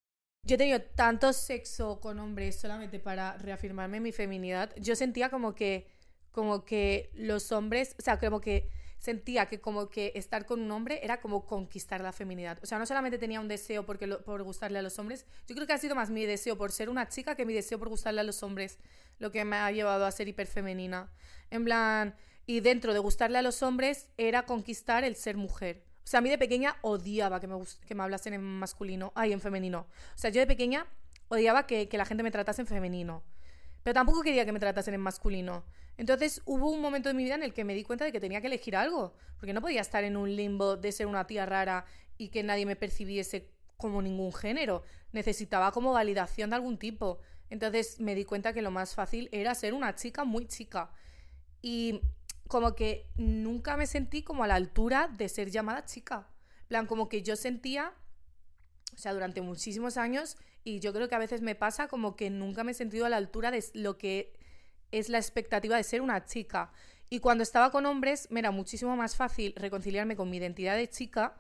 Yo 0.44 0.56
he 0.56 0.58
tenido 0.58 0.82
tanto 0.82 1.34
sexo 1.34 2.00
con 2.00 2.20
hombres 2.20 2.60
solamente 2.60 3.00
para 3.00 3.38
reafirmarme 3.38 4.00
mi 4.00 4.12
feminidad. 4.12 4.74
Yo 4.78 4.96
sentía 4.96 5.30
como 5.30 5.54
que, 5.54 5.88
como 6.32 6.64
que 6.64 7.12
los 7.14 7.52
hombres, 7.52 7.96
o 8.00 8.02
sea, 8.02 8.20
como 8.20 8.42
que 8.42 8.70
sentía 9.02 9.48
que 9.48 9.60
como 9.60 9.90
que 9.90 10.12
estar 10.16 10.46
con 10.46 10.62
un 10.62 10.72
hombre 10.72 11.00
era 11.04 11.20
como 11.22 11.46
conquistar 11.48 12.02
la 12.02 12.12
feminidad. 12.12 12.60
O 12.62 12.68
sea, 12.68 12.78
no 12.78 12.86
solamente 12.86 13.18
tenía 13.18 13.40
un 13.40 13.48
deseo 13.48 13.84
porque 13.84 14.08
por 14.08 14.44
gustarle 14.44 14.78
a 14.78 14.82
los 14.84 15.00
hombres, 15.00 15.26
yo 15.48 15.56
creo 15.56 15.66
que 15.66 15.74
ha 15.74 15.78
sido 15.80 15.96
más 15.96 16.12
mi 16.12 16.26
deseo 16.26 16.56
por 16.56 16.72
ser 16.72 16.88
una 16.88 17.10
chica 17.10 17.36
que 17.36 17.46
mi 17.46 17.54
deseo 17.54 17.80
por 17.80 17.90
gustarle 17.90 18.22
a 18.22 18.24
los 18.24 18.44
hombres, 18.44 18.78
lo 19.18 19.32
que 19.32 19.44
me 19.44 19.56
ha 19.56 19.72
llevado 19.72 20.06
a 20.06 20.12
ser 20.12 20.28
hiperfemenina. 20.28 21.12
En 21.50 21.66
plan, 21.66 22.16
y 22.46 22.60
dentro 22.60 22.94
de 22.94 23.00
gustarle 23.00 23.40
a 23.40 23.42
los 23.42 23.64
hombres 23.64 24.08
era 24.18 24.46
conquistar 24.46 25.04
el 25.04 25.16
ser 25.16 25.36
mujer. 25.36 25.84
O 26.04 26.08
sea, 26.08 26.20
a 26.20 26.22
mí 26.22 26.30
de 26.30 26.38
pequeña 26.38 26.76
odiaba 26.82 27.40
que 27.40 27.48
me, 27.48 27.56
que 27.88 27.96
me 27.96 28.04
hablasen 28.04 28.36
en 28.36 28.44
masculino, 28.44 29.14
ay, 29.16 29.34
en 29.34 29.42
femenino. 29.42 29.88
O 30.14 30.18
sea, 30.18 30.30
yo 30.30 30.42
de 30.42 30.48
pequeña 30.48 30.86
odiaba 31.28 31.66
que, 31.66 31.90
que 31.90 31.98
la 31.98 32.06
gente 32.06 32.22
me 32.22 32.30
tratase 32.30 32.62
en 32.62 32.68
femenino. 32.68 33.24
Pero 33.84 33.96
tampoco 33.96 34.22
quería 34.22 34.46
que 34.46 34.52
me 34.52 34.60
tratasen 34.60 34.94
en 34.94 35.02
masculino. 35.02 35.64
Entonces 36.02 36.42
hubo 36.46 36.72
un 36.72 36.82
momento 36.82 37.10
de 37.10 37.14
mi 37.14 37.24
vida 37.24 37.36
en 37.36 37.44
el 37.44 37.54
que 37.54 37.64
me 37.64 37.76
di 37.76 37.84
cuenta 37.84 38.06
de 38.06 38.12
que 38.12 38.20
tenía 38.20 38.42
que 38.42 38.48
elegir 38.48 38.76
algo. 38.76 39.14
Porque 39.38 39.54
no 39.54 39.62
podía 39.62 39.82
estar 39.82 40.04
en 40.04 40.18
un 40.18 40.36
limbo 40.36 40.76
de 40.76 40.92
ser 40.92 41.06
una 41.06 41.28
tía 41.28 41.46
rara 41.46 41.86
y 42.18 42.30
que 42.30 42.42
nadie 42.42 42.66
me 42.66 42.76
percibiese 42.76 43.52
como 43.78 44.02
ningún 44.02 44.34
género. 44.34 44.82
Necesitaba 45.12 45.72
como 45.72 45.94
validación 45.94 46.50
de 46.50 46.56
algún 46.56 46.80
tipo. 46.80 47.20
Entonces 47.52 48.00
me 48.00 48.16
di 48.16 48.26
cuenta 48.26 48.52
que 48.52 48.64
lo 48.64 48.72
más 48.72 48.96
fácil 48.96 49.30
era 49.32 49.54
ser 49.54 49.76
una 49.76 49.94
chica 49.94 50.24
muy 50.24 50.48
chica. 50.48 50.92
Y 51.62 52.02
como 52.48 52.74
que 52.74 53.08
nunca 53.16 53.78
me 53.78 53.86
sentí 53.86 54.24
como 54.24 54.44
a 54.44 54.48
la 54.48 54.56
altura 54.56 55.08
de 55.08 55.30
ser 55.30 55.52
llamada 55.52 55.86
chica. 55.86 56.30
Plan, 56.68 56.88
como 56.88 57.10
que 57.10 57.22
yo 57.22 57.36
sentía, 57.36 57.94
o 58.96 58.98
sea, 58.98 59.14
durante 59.14 59.42
muchísimos 59.42 59.98
años, 59.98 60.36
y 60.64 60.80
yo 60.80 60.94
creo 60.94 61.08
que 61.10 61.14
a 61.16 61.20
veces 61.20 61.44
me 61.44 61.54
pasa 61.54 61.88
como 61.88 62.16
que 62.16 62.32
nunca 62.32 62.64
me 62.64 62.72
he 62.72 62.74
sentido 62.74 63.06
a 63.06 63.10
la 63.10 63.18
altura 63.18 63.52
de 63.52 63.64
lo 63.76 64.00
que 64.00 64.41
es 64.92 65.10
la 65.10 65.18
expectativa 65.18 65.78
de 65.78 65.84
ser 65.84 66.02
una 66.02 66.26
chica. 66.26 66.72
Y 67.10 67.20
cuando 67.20 67.44
estaba 67.44 67.72
con 67.72 67.86
hombres 67.86 68.28
me 68.32 68.40
era 68.40 68.52
muchísimo 68.52 68.96
más 68.96 69.16
fácil 69.16 69.54
reconciliarme 69.56 70.16
con 70.16 70.30
mi 70.30 70.38
identidad 70.38 70.76
de 70.76 70.90
chica 70.90 71.36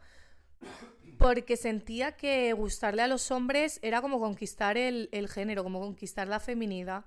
porque 1.17 1.55
sentía 1.55 2.13
que 2.13 2.51
gustarle 2.53 3.03
a 3.03 3.07
los 3.07 3.29
hombres 3.31 3.79
era 3.83 4.01
como 4.01 4.19
conquistar 4.19 4.75
el, 4.77 5.07
el 5.11 5.29
género, 5.29 5.63
como 5.63 5.79
conquistar 5.79 6.27
la 6.27 6.39
feminidad. 6.39 7.05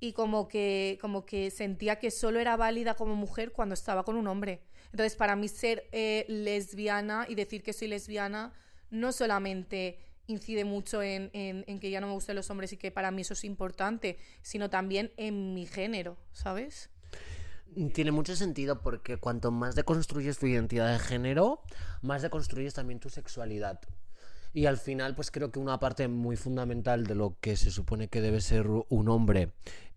Y 0.00 0.12
como 0.12 0.48
que, 0.48 0.98
como 1.00 1.24
que 1.24 1.52
sentía 1.52 2.00
que 2.00 2.10
solo 2.10 2.40
era 2.40 2.56
válida 2.56 2.94
como 2.94 3.14
mujer 3.14 3.52
cuando 3.52 3.74
estaba 3.74 4.02
con 4.02 4.16
un 4.16 4.26
hombre. 4.26 4.60
Entonces, 4.90 5.14
para 5.14 5.36
mí 5.36 5.46
ser 5.46 5.88
eh, 5.92 6.24
lesbiana 6.28 7.26
y 7.28 7.36
decir 7.36 7.62
que 7.62 7.72
soy 7.72 7.86
lesbiana 7.86 8.52
no 8.90 9.12
solamente 9.12 10.00
incide 10.32 10.64
mucho 10.64 11.02
en, 11.02 11.30
que 11.30 11.90
ya 11.90 12.00
no 12.00 12.08
me 12.08 12.12
gusten 12.14 12.36
los 12.36 12.50
hombres 12.50 12.72
y 12.72 12.76
que 12.76 12.90
para 12.90 13.10
mí 13.10 13.22
eso 13.22 13.34
es 13.34 13.44
importante, 13.44 14.18
sino 14.42 14.70
también 14.70 15.12
en 15.16 15.54
mi 15.54 15.66
género, 15.66 16.16
¿sabes? 16.32 16.90
Tiene 17.94 18.10
mucho 18.10 18.36
sentido 18.36 18.82
porque 18.82 19.16
cuanto 19.16 19.50
más 19.50 19.74
deconstruyes 19.74 20.38
tu 20.38 20.46
identidad 20.46 20.92
de 20.92 20.98
género, 20.98 21.62
más 22.02 22.22
deconstruyes 22.22 22.74
también 22.74 23.00
tu 23.00 23.08
sexualidad. 23.08 23.80
Y 24.52 24.66
al 24.66 24.76
final, 24.76 25.14
pues 25.14 25.30
creo 25.30 25.50
que 25.50 25.58
una 25.58 25.80
parte 25.80 26.08
muy 26.08 26.36
fundamental 26.36 27.06
de 27.06 27.14
lo 27.14 27.38
que 27.40 27.56
se 27.56 27.70
supone 27.70 28.08
que 28.08 28.20
debe 28.20 28.42
ser 28.42 28.66
un 28.66 29.08
hombre 29.08 29.52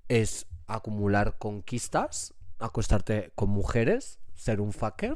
es 0.07 0.47
acumular 0.67 1.37
conquistas, 1.37 2.33
acostarte 2.59 3.31
con 3.35 3.49
mujeres, 3.49 4.19
ser 4.33 4.61
un 4.61 4.71
fucker, 4.71 5.15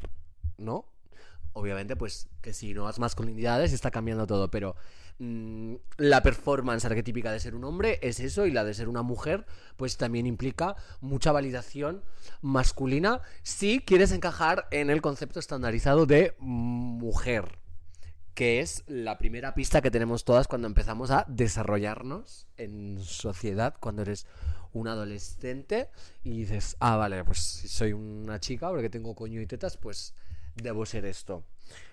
¿no? 0.58 0.86
Obviamente, 1.52 1.96
pues 1.96 2.28
que 2.40 2.52
si 2.52 2.74
nuevas 2.74 2.98
masculinidades 2.98 3.72
está 3.72 3.90
cambiando 3.90 4.26
todo, 4.26 4.50
pero 4.50 4.76
mm, 5.18 5.74
la 5.98 6.22
performance 6.22 6.84
arquetípica 6.84 7.32
de 7.32 7.40
ser 7.40 7.54
un 7.54 7.64
hombre 7.64 7.98
es 8.02 8.20
eso 8.20 8.46
y 8.46 8.52
la 8.52 8.64
de 8.64 8.74
ser 8.74 8.88
una 8.88 9.02
mujer, 9.02 9.46
pues 9.76 9.96
también 9.96 10.26
implica 10.26 10.76
mucha 11.00 11.32
validación 11.32 12.02
masculina 12.40 13.20
si 13.42 13.80
quieres 13.80 14.12
encajar 14.12 14.68
en 14.70 14.90
el 14.90 15.02
concepto 15.02 15.40
estandarizado 15.40 16.06
de 16.06 16.36
mujer, 16.38 17.58
que 18.34 18.60
es 18.60 18.84
la 18.86 19.18
primera 19.18 19.54
pista 19.54 19.82
que 19.82 19.90
tenemos 19.90 20.24
todas 20.24 20.46
cuando 20.46 20.68
empezamos 20.68 21.10
a 21.10 21.24
desarrollarnos 21.28 22.46
en 22.56 23.00
sociedad, 23.02 23.74
cuando 23.80 24.02
eres 24.02 24.24
un 24.72 24.88
adolescente 24.88 25.90
y 26.22 26.30
dices, 26.30 26.76
ah, 26.78 26.96
vale, 26.96 27.24
pues 27.24 27.38
si 27.38 27.68
soy 27.68 27.92
una 27.92 28.38
chica 28.38 28.68
porque 28.68 28.88
tengo 28.88 29.14
coño 29.14 29.40
y 29.40 29.46
tetas, 29.46 29.76
pues 29.76 30.14
debo 30.56 30.86
ser 30.86 31.04
esto. 31.04 31.44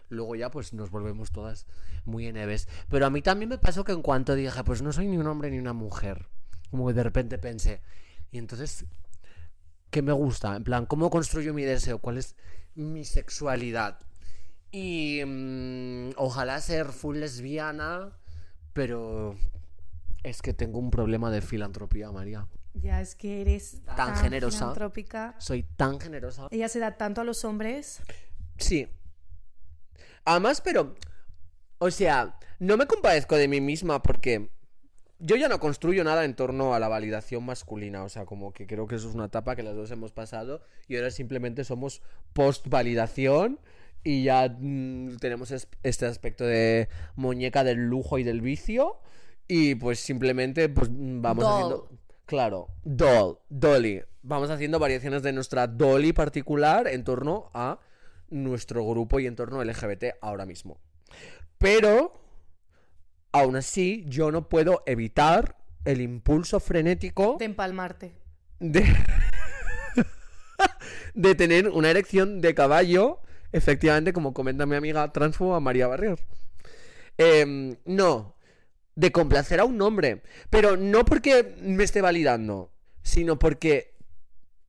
Luego 0.10 0.36
ya 0.36 0.50
pues 0.50 0.74
nos 0.74 0.90
volvemos 0.90 1.32
todas 1.32 1.66
muy 2.06 2.28
eneves. 2.28 2.68
Pero 2.90 3.06
a 3.06 3.10
mí 3.10 3.22
también 3.22 3.50
me 3.50 3.58
pasó 3.58 3.84
que 3.84 3.92
en 3.92 4.02
cuanto 4.02 4.36
dije, 4.36 4.64
pues 4.64 4.82
no 4.82 4.92
soy 4.92 5.08
ni 5.08 5.18
un 5.18 5.28
hombre 5.28 5.52
ni 5.52 5.60
una 5.60 5.74
mujer, 5.74 6.28
como 6.72 6.88
que 6.88 6.94
de 6.94 7.04
repente 7.04 7.38
pensé, 7.38 7.82
y 8.32 8.38
entonces, 8.38 8.86
¿qué 9.90 10.02
me 10.02 10.12
gusta? 10.12 10.56
En 10.56 10.64
plan, 10.64 10.86
¿cómo 10.86 11.10
construyo 11.10 11.54
mi 11.54 11.64
deseo? 11.64 12.00
¿Cuál 12.00 12.18
es 12.18 12.36
mi 12.76 13.06
sexualidad? 13.06 14.00
Y 14.72 15.22
mm, 15.26 16.12
ojalá 16.18 16.60
ser 16.62 16.88
full 16.88 17.18
lesbiana, 17.18 18.18
pero 18.74 19.36
es 20.24 20.42
que 20.42 20.54
tengo 20.54 20.80
un 20.80 20.92
problema 20.92 21.32
de 21.32 21.42
filantropía, 21.42 22.12
María. 22.12 22.48
Ya 22.74 23.02
es 23.02 23.16
que 23.16 23.42
eres 23.42 23.82
Tan 23.96 24.16
generosa. 24.18 24.74
Soy 25.40 25.64
tan 25.64 26.00
generosa. 26.00 26.48
Ella 26.52 26.70
se 26.70 26.80
da 26.80 26.98
tanto 26.98 27.22
a 27.22 27.24
los 27.24 27.44
hombres. 27.44 28.02
Sí. 28.58 28.88
Además, 30.26 30.62
pero, 30.62 30.96
o 31.80 31.92
sea, 31.92 32.38
no 32.60 32.78
me 32.78 32.86
compadezco 32.88 33.36
de 33.36 33.48
mí 33.48 33.62
misma 33.62 34.02
porque 34.02 34.50
yo 35.20 35.36
ya 35.36 35.48
no 35.48 35.60
construyo 35.60 36.04
nada 36.04 36.26
en 36.26 36.36
torno 36.36 36.74
a 36.74 36.80
la 36.80 36.88
validación 36.88 37.44
masculina. 37.46 38.04
O 38.04 38.10
sea, 38.10 38.26
como 38.26 38.52
que 38.54 38.68
creo 38.68 38.88
que 38.88 38.96
eso 38.96 39.10
es 39.10 39.16
una 39.16 39.26
etapa 39.26 39.56
que 39.56 39.64
las 39.64 39.76
dos 39.76 39.90
hemos 39.92 40.12
pasado 40.12 40.62
y 40.88 40.96
ahora 40.98 41.12
simplemente 41.12 41.64
somos 41.64 42.02
post-validación 42.34 43.60
y 44.04 44.24
ya 44.24 44.48
mm, 44.60 45.18
tenemos 45.18 45.52
es- 45.52 45.68
este 45.84 46.06
aspecto 46.06 46.46
de 46.46 46.88
muñeca 47.16 47.64
del 47.64 47.88
lujo 47.88 48.20
y 48.20 48.24
del 48.24 48.42
vicio 48.42 49.00
y 49.48 49.76
pues 49.76 50.00
simplemente 50.00 50.70
pues 50.70 50.90
mm, 50.90 51.22
vamos 51.22 51.44
Doll. 51.44 51.54
haciendo... 51.54 51.90
Claro, 52.26 52.68
doll, 52.84 53.40
dolly. 53.48 54.02
Vamos 54.22 54.50
haciendo 54.50 54.80
variaciones 54.80 55.24
de 55.24 55.32
nuestra 55.32 55.66
dolly 55.68 56.12
particular 56.12 56.86
en 56.90 57.06
torno 57.06 57.50
a 57.54 57.80
nuestro 58.30 58.86
grupo 58.86 59.20
y 59.20 59.28
entorno 59.28 59.64
LGBT 59.64 60.06
ahora 60.22 60.46
mismo. 60.46 60.80
Pero, 61.58 62.14
aún 63.32 63.56
así, 63.56 64.06
yo 64.08 64.32
no 64.32 64.50
puedo 64.50 64.84
evitar 64.86 65.58
el 65.86 66.02
impulso 66.02 66.60
frenético 66.60 67.38
De 67.40 67.46
empalmarte. 67.46 68.14
de, 68.60 68.84
de 71.14 71.36
tener 71.36 71.70
una 71.70 71.90
erección 71.90 72.42
de 72.42 72.54
caballo, 72.54 73.20
efectivamente, 73.52 74.14
como 74.14 74.34
comenta 74.34 74.66
mi 74.66 74.76
amiga 74.76 75.12
transfoba 75.12 75.60
María 75.60 75.88
Barrier. 75.88 76.20
Em, 77.18 77.78
no, 77.86 78.36
de 78.96 79.12
complacer 79.12 79.60
a 79.60 79.66
un 79.66 79.82
hombre, 79.82 80.22
pero 80.50 80.78
no 80.78 81.06
porque 81.06 81.56
me 81.62 81.84
esté 81.84 82.02
validando, 82.02 82.72
sino 83.02 83.40
porque 83.40 83.97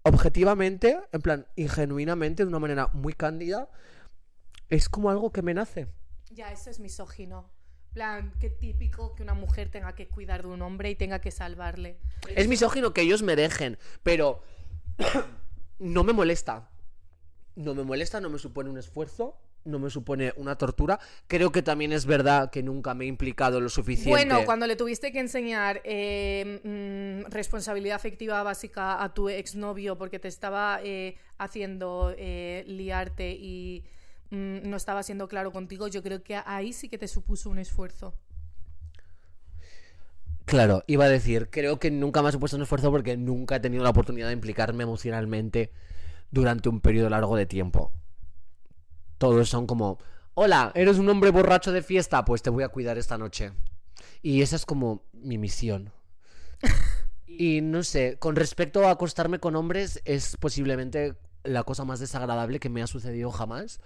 objetivamente, 0.09 0.99
en 1.13 1.21
plan, 1.21 1.47
ingenuinamente, 1.57 2.43
de 2.45 2.49
una 2.49 2.59
manera 2.59 2.89
muy 2.93 3.13
cándida, 3.13 3.69
es 4.69 4.89
como 4.89 5.11
algo 5.11 5.33
que 5.33 5.43
me 5.43 5.55
nace. 5.55 5.89
Ya, 6.31 6.53
eso 6.53 6.71
es 6.71 6.81
misógino. 6.81 7.51
plan, 7.93 8.33
qué 8.39 8.51
típico 8.51 9.15
que 9.15 9.23
una 9.23 9.35
mujer 9.35 9.71
tenga 9.71 9.95
que 9.95 10.09
cuidar 10.09 10.43
de 10.43 10.49
un 10.49 10.63
hombre 10.63 10.91
y 10.91 10.95
tenga 10.95 11.21
que 11.21 11.31
salvarle. 11.31 11.99
Es 12.37 12.47
misógino 12.47 12.93
que 12.93 13.01
ellos 13.01 13.23
me 13.23 13.35
dejen, 13.35 13.79
pero 14.03 14.43
no 15.79 16.05
me 16.05 16.13
molesta. 16.13 16.71
No 17.57 17.75
me 17.75 17.83
molesta, 17.83 18.21
no 18.21 18.31
me 18.31 18.39
supone 18.39 18.71
un 18.71 18.79
esfuerzo, 18.79 19.37
no 19.65 19.79
me 19.79 19.91
supone 19.91 20.33
una 20.37 20.57
tortura. 20.57 20.99
Creo 21.27 21.53
que 21.53 21.63
también 21.63 21.93
es 21.93 22.07
verdad 22.07 22.51
que 22.51 22.63
nunca 22.63 22.95
me 22.95 23.05
he 23.05 23.09
implicado 23.09 23.61
lo 23.61 23.69
suficiente. 23.69 24.11
Bueno, 24.11 24.45
cuando 24.45 24.67
le 24.67 24.77
tuviste 24.77 25.13
que 25.13 25.21
enseñar 25.21 25.81
eh, 25.85 26.61
mm, 26.65 27.31
responsabilidad 27.31 27.97
afectiva 27.97 28.43
básica 28.43 29.03
a 29.03 29.13
tu 29.15 29.29
exnovio 29.29 29.97
porque 29.99 30.19
te 30.19 30.29
estaba 30.29 30.81
eh, 30.83 31.17
haciendo 31.39 32.15
eh, 32.17 32.65
liarte 32.67 33.33
y 33.33 33.85
mm, 34.31 34.69
no 34.69 34.77
estaba 34.77 35.03
siendo 35.03 35.29
claro 35.29 35.53
contigo, 35.53 35.89
yo 35.89 36.03
creo 36.03 36.23
que 36.23 36.41
ahí 36.45 36.73
sí 36.73 36.89
que 36.89 36.99
te 36.99 37.09
supuso 37.09 37.51
un 37.51 37.59
esfuerzo. 37.59 38.15
Claro, 40.49 40.83
iba 40.87 41.05
a 41.05 41.09
decir, 41.11 41.51
creo 41.51 41.79
que 41.79 41.91
nunca 41.91 42.23
me 42.23 42.31
ha 42.31 42.33
supuesto 42.33 42.57
un 42.57 42.63
esfuerzo 42.63 42.91
porque 42.91 43.19
nunca 43.19 43.57
he 43.57 43.61
tenido 43.61 43.85
la 43.85 43.91
oportunidad 43.91 44.29
de 44.29 44.33
implicarme 44.33 44.83
emocionalmente 44.83 45.71
durante 46.31 46.71
un 46.71 46.81
periodo 46.81 47.11
largo 47.11 47.37
de 47.37 47.45
tiempo. 47.45 47.93
Todos 49.19 49.49
son 49.49 49.67
como, 49.67 49.99
hola, 50.35 50.73
¿eres 50.75 50.99
un 50.99 51.09
hombre 51.09 51.31
borracho 51.31 51.73
de 51.73 51.83
fiesta? 51.83 52.25
Pues 52.25 52.43
te 52.43 52.51
voy 52.51 52.63
a 52.63 52.69
cuidar 52.69 52.99
esta 52.99 53.19
noche. 53.19 53.53
Y 54.23 54.43
esa 54.43 54.57
es 54.57 54.65
como 54.65 55.03
mi 55.13 55.39
misión. 55.39 55.93
Y 57.39 57.61
no 57.61 57.85
sé, 57.85 58.17
con 58.19 58.35
respecto 58.35 58.89
a 58.89 58.91
acostarme 58.91 59.39
con 59.39 59.55
hombres, 59.55 60.03
es 60.05 60.37
posiblemente 60.39 61.15
la 61.45 61.63
cosa 61.63 61.85
más 61.85 62.01
desagradable 62.01 62.59
que 62.59 62.69
me 62.69 62.83
ha 62.83 62.89
sucedido 62.89 63.31
jamás. 63.31 63.81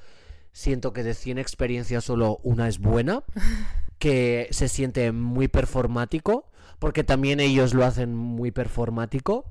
Siento 0.52 0.94
que 0.94 1.02
de 1.02 1.12
100 1.12 1.36
experiencias 1.36 2.04
solo 2.04 2.38
una 2.44 2.66
es 2.68 2.78
buena, 2.78 3.24
que 3.98 4.48
se 4.52 4.68
siente 4.68 5.12
muy 5.12 5.48
performático, 5.48 6.50
porque 6.78 7.04
también 7.04 7.40
ellos 7.40 7.74
lo 7.74 7.84
hacen 7.84 8.14
muy 8.14 8.52
performático. 8.52 9.50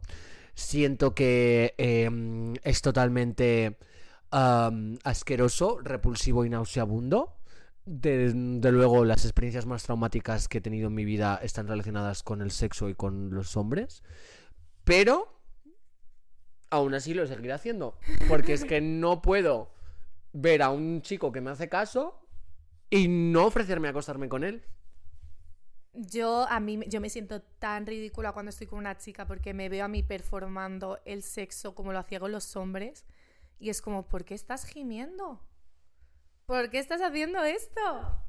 Siento 0.56 1.14
que 1.14 1.76
em, 1.78 2.56
es 2.64 2.82
totalmente 2.82 3.78
asqueroso, 4.32 5.80
repulsivo 5.80 6.46
y 6.46 6.50
nauseabundo. 6.50 7.38
De, 7.86 8.32
de 8.34 8.72
luego, 8.72 9.06
las 9.06 9.26
experiencias 9.26 9.66
más 9.66 9.84
traumáticas 9.84 10.48
que 10.48 10.60
he 10.60 10.62
tenido 10.62 10.88
en 10.88 10.94
mi 10.94 11.06
vida 11.06 11.40
están 11.42 11.68
relacionadas 11.68 12.24
con 12.24 12.42
el 12.42 12.52
sexo 12.52 12.90
y 12.90 12.96
con 12.96 13.34
los 13.34 13.58
hombres. 13.58 14.04
Pero 14.84 15.42
aún 16.70 16.94
así 16.94 17.14
lo 17.14 17.28
seguiré 17.28 17.54
haciendo. 17.54 17.98
Porque 18.28 18.54
es 18.54 18.66
que 18.66 18.82
no 18.82 19.22
puedo 19.22 19.72
ver 20.34 20.64
a 20.64 20.70
un 20.70 21.02
chico 21.02 21.32
que 21.32 21.42
me 21.42 21.52
hace 21.52 21.70
caso 21.70 22.26
y 22.90 23.08
no 23.08 23.46
ofrecerme 23.46 23.88
a 23.88 23.92
acostarme 23.92 24.30
con 24.30 24.44
él. 24.44 24.64
Yo 25.94 26.48
a 26.50 26.60
mí 26.62 26.80
yo 26.88 27.02
me 27.02 27.10
siento 27.10 27.42
tan 27.42 27.86
ridícula 27.86 28.32
cuando 28.32 28.50
estoy 28.50 28.68
con 28.68 28.80
una 28.80 28.98
chica 28.98 29.28
porque 29.28 29.54
me 29.54 29.68
veo 29.68 29.84
a 29.84 29.90
mí 29.90 30.04
performando 30.04 31.00
el 31.04 31.22
sexo 31.22 31.76
como 31.76 31.92
lo 31.92 32.00
hacía 32.00 32.22
con 32.22 32.32
los 32.32 32.56
hombres 32.56 33.06
y 33.62 33.70
es 33.70 33.82
como, 33.82 34.08
¿por 34.08 34.26
qué 34.26 34.34
estás 34.34 34.66
gimiendo? 34.66 35.40
¿Por 36.48 36.72
qué 36.72 36.80
estás 36.80 37.00
haciendo 37.02 37.44
esto? 37.44 37.80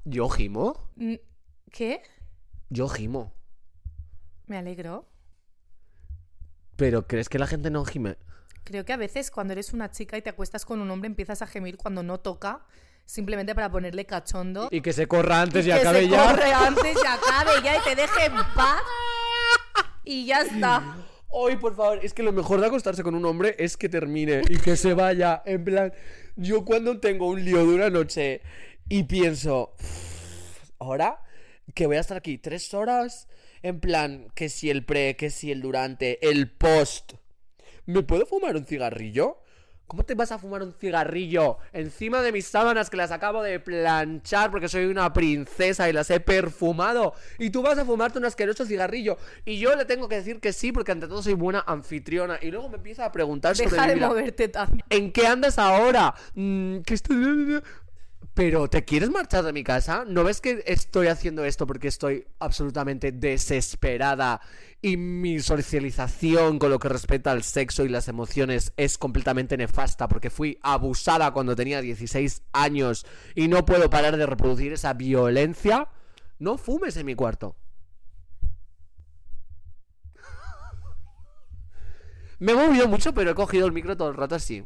¿Yo 0.05 0.29
gimo? 0.29 0.91
¿Qué? 1.71 2.03
Yo 2.69 2.87
gimo. 2.89 3.33
Me 4.47 4.59
alegro. 4.59 5.09
¿Pero 6.77 7.07
crees 7.07 7.31
que 7.31 7.39
la 7.39 7.47
gente 7.47 7.71
no 7.71 7.85
gime? 7.87 8.19
Creo 8.65 8.85
que 8.85 8.93
a 8.93 8.99
veces 8.99 9.31
cuando 9.31 9.55
eres 9.55 9.73
una 9.73 9.91
chica 9.91 10.19
y 10.19 10.23
te 10.23 10.29
acuestas 10.29 10.67
con 10.67 10.81
un 10.81 10.91
hombre 10.91 11.07
empiezas 11.07 11.41
a 11.41 11.47
gemir 11.47 11.79
cuando 11.79 12.03
no 12.03 12.21
toca, 12.21 12.67
simplemente 13.07 13.55
para 13.55 13.71
ponerle 13.71 14.05
cachondo. 14.05 14.69
Y 14.71 14.83
que 14.83 14.93
se 14.93 15.09
corra 15.09 15.41
antes 15.41 15.65
y, 15.65 15.71
que 15.71 15.75
acabe 15.75 16.03
se 16.03 16.09
ya. 16.11 16.27
corre 16.27 16.53
antes 16.53 16.95
y 16.95 17.07
acabe 17.07 17.53
ya 17.65 17.79
y 17.79 17.81
te 17.81 17.97
deje 17.97 18.27
en 18.27 18.35
paz. 18.55 18.83
Y 20.05 20.27
ya 20.27 20.43
está. 20.43 20.97
Hoy, 21.35 21.57
por 21.57 21.75
favor, 21.75 21.99
es 22.03 22.13
que 22.13 22.23
lo 22.23 22.31
mejor 22.31 22.61
de 22.61 22.67
acostarse 22.67 23.03
con 23.03 23.15
un 23.15 23.25
hombre 23.25 23.57
es 23.59 23.79
que 23.79 23.89
termine 23.89 24.43
y 24.51 24.59
que 24.59 24.77
se 24.77 24.93
vaya. 24.93 25.43
En 25.47 25.65
plan, 25.65 25.91
yo 26.37 26.63
cuando 26.63 27.01
tengo 27.01 27.27
un 27.27 27.43
lío 27.43 27.67
de 27.67 27.75
una 27.75 27.89
noche 27.89 28.43
y 28.91 29.05
pienso, 29.05 29.75
"Uf, 29.81 30.71
ahora 30.79 31.23
que 31.75 31.87
voy 31.87 31.97
a 31.97 32.01
estar 32.01 32.19
aquí 32.19 32.37
tres 32.37 32.75
horas, 32.75 33.29
en 33.63 33.81
plan, 33.81 34.29
que 34.35 34.51
si 34.51 34.69
el 34.69 34.85
pre, 34.85 35.17
que 35.17 35.31
si 35.31 35.51
el 35.51 35.63
durante, 35.63 36.29
el 36.29 36.51
post, 36.51 37.15
¿me 37.87 38.03
puedo 38.03 38.27
fumar 38.27 38.55
un 38.55 38.67
cigarrillo? 38.67 39.39
¿Cómo 39.93 40.05
te 40.05 40.15
vas 40.15 40.33
a 40.33 40.39
fumar 40.39 40.63
un 40.63 40.73
cigarrillo 40.73 41.59
encima 41.71 42.23
de 42.23 42.33
mis 42.33 42.47
sábanas 42.47 42.89
que 42.89 42.97
las 42.97 43.11
acabo 43.11 43.43
de 43.43 43.61
planchar 43.61 44.51
porque 44.51 44.67
soy 44.67 44.87
una 44.87 45.13
princesa 45.13 45.87
y 45.87 45.93
las 45.93 46.09
he 46.09 46.19
perfumado? 46.19 47.13
Y 47.39 47.51
tú 47.51 47.61
vas 47.61 47.77
a 47.77 47.85
fumarte 47.85 48.19
un 48.19 48.25
asqueroso 48.25 48.65
cigarrillo. 48.65 49.19
Y 49.45 49.59
yo 49.59 49.77
le 49.77 49.85
tengo 49.85 50.09
que 50.09 50.15
decir 50.15 50.41
que 50.41 50.55
sí 50.55 50.73
porque 50.73 50.93
ante 50.93 51.09
todo 51.09 51.23
soy 51.23 51.35
buena 51.35 51.63
anfitriona. 51.67 52.39
Y 52.41 52.51
luego 52.51 52.71
me 52.71 52.77
empieza 52.77 53.05
a 53.05 53.13
preguntar 53.13 53.55
sobre 53.55 53.69
Deja 53.69 53.83
mi 53.83 53.89
de 53.89 53.95
vida. 53.97 54.09
moverte 54.09 54.49
tanto. 54.49 54.83
¿En 54.89 55.13
qué 55.13 55.27
andas 55.27 55.59
ahora? 55.59 56.15
Mm, 56.37 56.79
¿qué 56.87 56.95
Pero, 58.35 58.67
¿te 58.69 58.83
quieres 58.85 59.11
marchar 59.11 59.45
de 59.45 59.53
mi 59.53 59.63
casa? 59.63 60.05
¿No 60.07 60.25
ves 60.25 60.41
que 60.41 60.63
estoy 60.67 61.09
haciendo 61.09 61.45
esto 61.45 61.67
porque 61.67 61.89
estoy 61.89 62.27
absolutamente 62.39 63.13
desesperada 63.13 64.41
y 64.81 64.97
mi 64.97 65.41
socialización 65.41 66.59
con 66.59 66.71
lo 66.71 66.79
que 66.79 66.89
respecta 66.89 67.31
al 67.31 67.43
sexo 67.43 67.85
y 67.85 67.91
las 67.91 68.09
emociones 68.09 68.73
es 68.79 68.97
completamente 68.97 69.59
nefasta 69.59 70.09
porque 70.09 70.31
fui 70.31 70.59
abusada 70.63 71.31
cuando 71.33 71.55
tenía 71.55 71.83
16 71.83 72.43
años 72.53 73.05
y 73.35 73.49
no 73.49 73.67
puedo 73.67 73.91
parar 73.91 74.17
de 74.17 74.25
reproducir 74.25 74.73
esa 74.73 74.95
violencia? 74.95 75.89
No 76.39 76.57
fumes 76.57 76.97
en 76.97 77.05
mi 77.05 77.15
cuarto. 77.15 77.55
Me 82.39 82.53
he 82.53 82.57
movido 82.57 82.89
mucho, 82.89 83.13
pero 83.13 83.31
he 83.31 83.35
cogido 83.35 83.67
el 83.67 83.73
micro 83.73 83.97
todo 83.97 84.09
el 84.09 84.17
rato 84.17 84.35
así. 84.37 84.65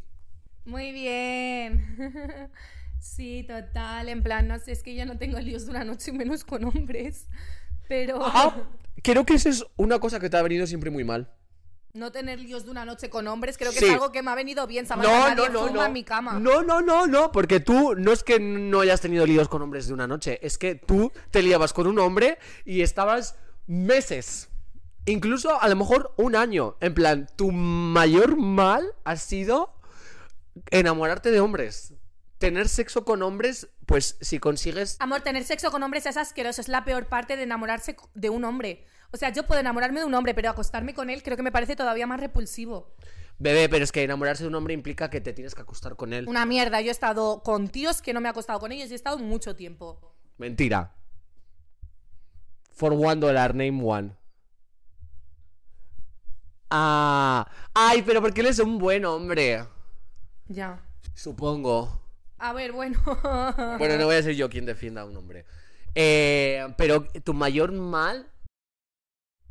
Muy 0.64 0.92
bien. 0.92 2.48
Sí, 3.14 3.44
total. 3.46 4.08
En 4.08 4.22
plan, 4.22 4.48
no 4.48 4.58
sé, 4.58 4.72
es 4.72 4.82
que 4.82 4.94
yo 4.94 5.06
no 5.06 5.16
tengo 5.18 5.38
líos 5.38 5.64
de 5.66 5.70
una 5.70 5.84
noche 5.84 6.12
menos 6.12 6.44
con 6.44 6.64
hombres. 6.64 7.26
Pero 7.88 8.18
Ah, 8.24 8.54
creo 9.02 9.24
que 9.24 9.34
esa 9.34 9.48
es 9.48 9.64
una 9.76 9.98
cosa 10.00 10.18
que 10.20 10.28
te 10.28 10.36
ha 10.36 10.42
venido 10.42 10.66
siempre 10.66 10.90
muy 10.90 11.04
mal. 11.04 11.30
no 11.94 12.12
tener 12.12 12.38
líos 12.38 12.66
de 12.66 12.70
una 12.70 12.84
noche 12.84 13.08
con 13.08 13.26
hombres 13.26 13.56
creo 13.56 13.72
que 13.72 13.78
Sí. 13.78 13.86
es 13.86 13.92
algo 13.92 14.12
que 14.12 14.22
me 14.22 14.30
ha 14.30 14.34
venido 14.34 14.66
bien. 14.66 14.84
Samantha, 14.86 15.34
nadie 15.34 15.48
fuma 15.50 15.86
en 15.86 15.92
mi 15.94 16.04
cama. 16.04 16.38
No, 16.38 16.62
no, 16.62 16.82
no, 16.82 17.06
no, 17.06 17.32
porque 17.32 17.58
tú 17.58 17.94
no 17.96 18.12
es 18.12 18.22
que 18.22 18.38
no 18.38 18.80
hayas 18.80 19.00
tenido 19.00 19.24
líos 19.24 19.48
con 19.48 19.62
hombres 19.62 19.86
de 19.86 19.94
una 19.94 20.06
noche, 20.06 20.38
es 20.42 20.58
que 20.58 20.74
tú 20.74 21.10
te 21.30 21.40
liabas 21.42 21.72
con 21.72 21.86
un 21.86 21.98
hombre 21.98 22.36
y 22.66 22.82
estabas 22.82 23.36
meses, 23.66 24.50
incluso 25.06 25.58
a 25.58 25.66
lo 25.68 25.76
mejor 25.76 26.12
un 26.18 26.36
año. 26.36 26.76
En 26.80 26.92
plan, 26.92 27.28
tu 27.34 27.50
mayor 27.50 28.36
mal 28.36 28.84
ha 29.04 29.16
sido 29.16 29.72
enamorarte 30.70 31.30
de 31.30 31.40
hombres. 31.40 31.94
Tener 32.38 32.68
sexo 32.68 33.04
con 33.04 33.22
hombres, 33.22 33.68
pues 33.86 34.18
si 34.20 34.38
consigues... 34.38 34.96
Amor, 35.00 35.22
tener 35.22 35.44
sexo 35.44 35.70
con 35.70 35.82
hombres 35.82 36.04
es 36.06 36.16
asqueroso. 36.16 36.60
Es 36.60 36.68
la 36.68 36.84
peor 36.84 37.06
parte 37.06 37.36
de 37.36 37.44
enamorarse 37.44 37.96
de 38.14 38.30
un 38.30 38.44
hombre. 38.44 38.84
O 39.10 39.16
sea, 39.16 39.30
yo 39.30 39.46
puedo 39.46 39.60
enamorarme 39.60 40.00
de 40.00 40.06
un 40.06 40.14
hombre, 40.14 40.34
pero 40.34 40.50
acostarme 40.50 40.92
con 40.92 41.08
él 41.08 41.22
creo 41.22 41.36
que 41.36 41.42
me 41.42 41.52
parece 41.52 41.76
todavía 41.76 42.06
más 42.06 42.20
repulsivo. 42.20 42.94
Bebé, 43.38 43.68
pero 43.68 43.84
es 43.84 43.92
que 43.92 44.02
enamorarse 44.02 44.44
de 44.44 44.48
un 44.48 44.54
hombre 44.54 44.74
implica 44.74 45.08
que 45.08 45.20
te 45.20 45.32
tienes 45.32 45.54
que 45.54 45.62
acostar 45.62 45.96
con 45.96 46.12
él. 46.12 46.28
Una 46.28 46.44
mierda. 46.46 46.80
Yo 46.80 46.88
he 46.88 46.90
estado 46.90 47.42
con 47.42 47.68
tíos 47.68 48.02
que 48.02 48.12
no 48.12 48.20
me 48.20 48.28
he 48.28 48.30
acostado 48.30 48.58
con 48.58 48.72
ellos 48.72 48.90
y 48.90 48.92
he 48.92 48.96
estado 48.96 49.18
mucho 49.18 49.56
tiempo. 49.56 50.14
Mentira. 50.38 50.94
For 52.72 52.92
one 52.92 53.16
dollar, 53.16 53.54
name 53.54 53.82
one. 53.82 54.14
Ah. 56.70 57.50
Ay, 57.72 58.02
pero 58.02 58.20
porque 58.20 58.40
él 58.40 58.48
es 58.48 58.58
un 58.58 58.78
buen 58.78 59.04
hombre. 59.04 59.64
Ya. 60.48 60.82
Supongo. 61.14 62.05
A 62.38 62.52
ver, 62.52 62.72
bueno. 62.72 63.00
Bueno, 63.78 63.96
no 63.96 64.06
voy 64.06 64.16
a 64.16 64.22
ser 64.22 64.34
yo 64.34 64.48
quien 64.50 64.66
defienda 64.66 65.02
a 65.02 65.04
un 65.04 65.16
hombre. 65.16 65.44
Eh, 65.94 66.66
pero 66.76 67.04
tu 67.24 67.34
mayor 67.34 67.72
mal. 67.72 68.30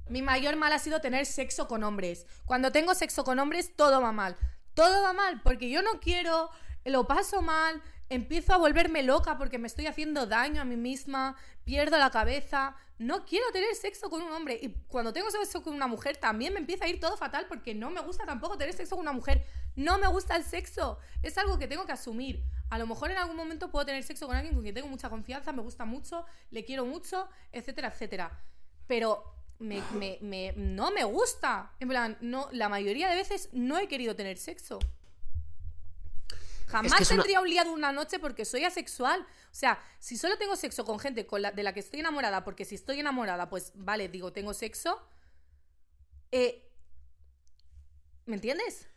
Mi 0.07 0.21
mayor 0.21 0.55
mal 0.55 0.71
ha 0.73 0.79
sido 0.79 1.01
tener 1.01 1.25
sexo 1.25 1.67
con 1.67 1.83
hombres. 1.83 2.27
Cuando 2.45 2.71
tengo 2.71 2.93
sexo 2.93 3.23
con 3.23 3.39
hombres, 3.39 3.75
todo 3.75 4.01
va 4.01 4.11
mal. 4.11 4.35
Todo 4.75 5.01
va 5.01 5.13
mal 5.13 5.41
porque 5.41 5.69
yo 5.69 5.81
no 5.81 5.99
quiero, 5.99 6.51
lo 6.83 7.07
paso 7.07 7.41
mal, 7.41 7.81
empiezo 8.09 8.53
a 8.53 8.57
volverme 8.57 9.01
loca 9.01 9.37
porque 9.37 9.57
me 9.57 9.67
estoy 9.67 9.87
haciendo 9.87 10.27
daño 10.27 10.61
a 10.61 10.65
mí 10.65 10.77
misma, 10.77 11.35
pierdo 11.63 11.97
la 11.97 12.11
cabeza. 12.11 12.75
No 12.99 13.25
quiero 13.25 13.45
tener 13.51 13.73
sexo 13.73 14.09
con 14.09 14.21
un 14.21 14.31
hombre. 14.31 14.59
Y 14.61 14.69
cuando 14.87 15.11
tengo 15.11 15.31
sexo 15.31 15.63
con 15.63 15.73
una 15.73 15.87
mujer, 15.87 16.17
también 16.17 16.53
me 16.53 16.59
empieza 16.59 16.85
a 16.85 16.87
ir 16.87 16.99
todo 16.99 17.17
fatal 17.17 17.45
porque 17.47 17.73
no 17.73 17.89
me 17.89 18.01
gusta 18.01 18.25
tampoco 18.25 18.57
tener 18.57 18.75
sexo 18.75 18.95
con 18.95 19.03
una 19.03 19.13
mujer. 19.13 19.43
No 19.75 19.97
me 19.97 20.07
gusta 20.07 20.35
el 20.35 20.43
sexo. 20.43 20.99
Es 21.23 21.37
algo 21.37 21.57
que 21.57 21.67
tengo 21.67 21.85
que 21.85 21.91
asumir. 21.93 22.43
A 22.69 22.78
lo 22.80 22.88
mejor 22.88 23.12
en 23.12 23.17
algún 23.17 23.36
momento 23.36 23.69
puedo 23.69 23.86
tener 23.86 24.04
sexo 24.04 24.28
con 24.28 24.36
alguien 24.36 24.54
con 24.56 24.63
quien 24.63 24.73
tengo 24.75 24.88
mucha 24.88 25.10
confianza, 25.10 25.51
me 25.51 25.62
gusta 25.62 25.86
mucho, 25.86 26.25
le 26.51 26.65
quiero 26.65 26.86
mucho, 26.86 27.30
etcétera, 27.51 27.89
etcétera. 27.89 28.43
Pero 28.88 29.23
me, 29.60 29.82
me- 29.93 30.17
me- 30.21 30.54
no 30.58 30.91
me 30.91 31.04
gusta. 31.04 31.71
En 31.80 31.88
plan, 31.89 32.17
no, 32.21 32.49
la 32.51 32.67
mayoría 32.67 33.08
de 33.10 33.15
veces 33.15 33.49
no 33.54 33.78
he 33.78 33.88
querido 33.88 34.15
tener 34.15 34.38
sexo. 34.38 34.80
Jamás 36.67 36.93
que 36.95 37.04
es 37.04 37.12
una- 37.12 37.21
tendría 37.21 37.39
un 37.41 37.49
liado 37.49 37.71
una 37.71 37.91
noche 37.91 38.19
porque 38.19 38.43
soy 38.43 38.63
asexual. 38.63 39.21
O 39.21 39.56
sea, 39.56 39.80
si 39.99 40.17
solo 40.17 40.38
tengo 40.38 40.56
sexo 40.56 40.84
con 40.84 40.99
gente 40.99 41.25
con 41.28 41.41
la- 41.43 41.51
de 41.51 41.63
la 41.63 41.73
que 41.73 41.80
estoy 41.80 41.99
enamorada, 41.99 42.43
porque 42.43 42.65
si 42.65 42.75
estoy 42.75 42.99
enamorada, 42.99 43.47
pues 43.49 43.71
vale, 43.75 44.10
digo, 44.10 44.34
tengo 44.34 44.54
sexo. 44.54 44.99
eh, 46.32 46.63
¿Me 48.25 48.36
entiendes? 48.36 48.89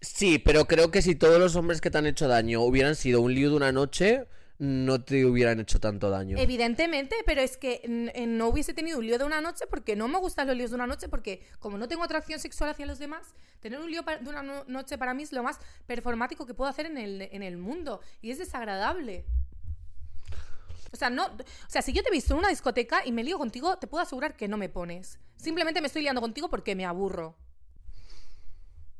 Sí, 0.00 0.38
pero 0.38 0.66
creo 0.66 0.90
que 0.90 1.02
si 1.02 1.14
todos 1.14 1.38
los 1.38 1.56
hombres 1.56 1.80
que 1.80 1.90
te 1.90 1.98
han 1.98 2.06
hecho 2.06 2.28
daño 2.28 2.60
hubieran 2.62 2.94
sido 2.96 3.20
un 3.20 3.34
lío 3.34 3.50
de 3.50 3.56
una 3.56 3.72
noche, 3.72 4.26
no 4.58 5.02
te 5.02 5.24
hubieran 5.24 5.60
hecho 5.60 5.80
tanto 5.80 6.10
daño. 6.10 6.38
Evidentemente, 6.38 7.16
pero 7.26 7.40
es 7.40 7.56
que 7.56 7.80
eh, 7.84 8.26
no 8.26 8.48
hubiese 8.48 8.72
tenido 8.74 8.98
un 8.98 9.06
lío 9.06 9.18
de 9.18 9.24
una 9.24 9.40
noche 9.40 9.66
porque 9.68 9.96
no 9.96 10.08
me 10.08 10.18
gustan 10.18 10.46
los 10.46 10.56
líos 10.56 10.70
de 10.70 10.76
una 10.76 10.86
noche 10.86 11.08
porque 11.08 11.46
como 11.58 11.76
no 11.78 11.88
tengo 11.88 12.04
atracción 12.04 12.38
sexual 12.40 12.70
hacia 12.70 12.86
los 12.86 12.98
demás, 12.98 13.34
tener 13.60 13.78
un 13.80 13.90
lío 13.90 14.02
de 14.02 14.28
una 14.30 14.42
no- 14.42 14.64
noche 14.64 14.96
para 14.98 15.12
mí 15.14 15.22
es 15.24 15.32
lo 15.32 15.42
más 15.42 15.58
performático 15.86 16.46
que 16.46 16.54
puedo 16.54 16.70
hacer 16.70 16.86
en 16.86 16.98
el, 16.98 17.22
en 17.22 17.42
el 17.42 17.56
mundo 17.56 18.00
y 18.22 18.30
es 18.30 18.38
desagradable. 18.38 19.24
O 20.92 20.96
sea, 20.96 21.10
no, 21.10 21.26
o 21.26 21.68
sea, 21.68 21.82
si 21.82 21.92
yo 21.92 22.02
te 22.02 22.08
he 22.08 22.12
visto 22.12 22.32
en 22.32 22.38
una 22.38 22.48
discoteca 22.48 23.04
y 23.04 23.12
me 23.12 23.24
lío 23.24 23.36
contigo, 23.38 23.76
te 23.78 23.86
puedo 23.86 24.02
asegurar 24.02 24.36
que 24.36 24.48
no 24.48 24.56
me 24.56 24.68
pones. 24.68 25.18
Simplemente 25.36 25.80
me 25.80 25.88
estoy 25.88 26.02
liando 26.02 26.20
contigo 26.22 26.48
porque 26.48 26.74
me 26.74 26.86
aburro. 26.86 27.36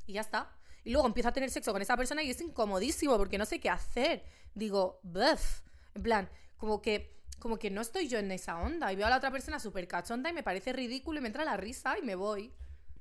Y 0.06 0.14
ya 0.14 0.20
está. 0.20 0.50
Y 0.86 0.92
luego 0.92 1.06
empiezo 1.08 1.30
a 1.30 1.32
tener 1.32 1.50
sexo 1.50 1.72
con 1.72 1.82
esa 1.82 1.96
persona 1.96 2.22
y 2.22 2.30
es 2.30 2.40
incomodísimo 2.40 3.18
porque 3.18 3.38
no 3.38 3.44
sé 3.44 3.58
qué 3.58 3.68
hacer. 3.68 4.22
Digo, 4.54 5.00
buff. 5.02 5.62
En 5.96 6.02
plan, 6.04 6.30
como 6.58 6.80
que 6.80 7.16
como 7.40 7.58
que 7.58 7.70
no 7.70 7.80
estoy 7.80 8.06
yo 8.06 8.20
en 8.20 8.30
esa 8.30 8.60
onda. 8.60 8.92
Y 8.92 8.96
veo 8.96 9.08
a 9.08 9.10
la 9.10 9.16
otra 9.16 9.32
persona 9.32 9.58
súper 9.58 9.88
cachonda 9.88 10.30
y 10.30 10.32
me 10.32 10.44
parece 10.44 10.72
ridículo 10.72 11.18
y 11.18 11.22
me 11.22 11.26
entra 11.26 11.44
la 11.44 11.56
risa 11.56 11.98
y 11.98 12.02
me 12.02 12.14
voy. 12.14 12.52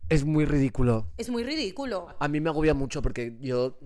Es 0.09 0.23
muy 0.23 0.45
ridículo. 0.45 1.11
Es 1.17 1.29
muy 1.29 1.43
ridículo. 1.43 2.07
A 2.17 2.27
mí 2.27 2.41
me 2.41 2.49
agobia 2.49 2.73
mucho 2.73 3.03
porque 3.03 3.37
yo 3.39 3.77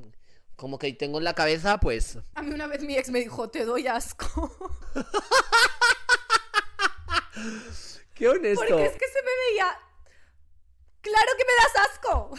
como 0.55 0.79
que 0.79 0.93
tengo 0.93 1.17
en 1.17 1.25
la 1.25 1.33
cabeza, 1.33 1.81
pues... 1.81 2.19
A 2.35 2.41
mí 2.41 2.51
una 2.51 2.67
vez 2.67 2.81
mi 2.81 2.95
ex 2.95 3.09
me 3.09 3.19
dijo, 3.19 3.49
te 3.49 3.65
doy 3.65 3.87
asco. 3.87 4.49
Qué 8.13 8.29
honesto. 8.29 8.63
Porque 8.65 8.85
es 8.85 8.93
que 8.93 9.07
se 9.07 9.21
me 9.23 9.31
veía... 9.49 9.77
Claro 11.01 11.31
que 11.37 11.43
me 11.43 11.51
das 11.57 11.73
asco. 11.89 12.31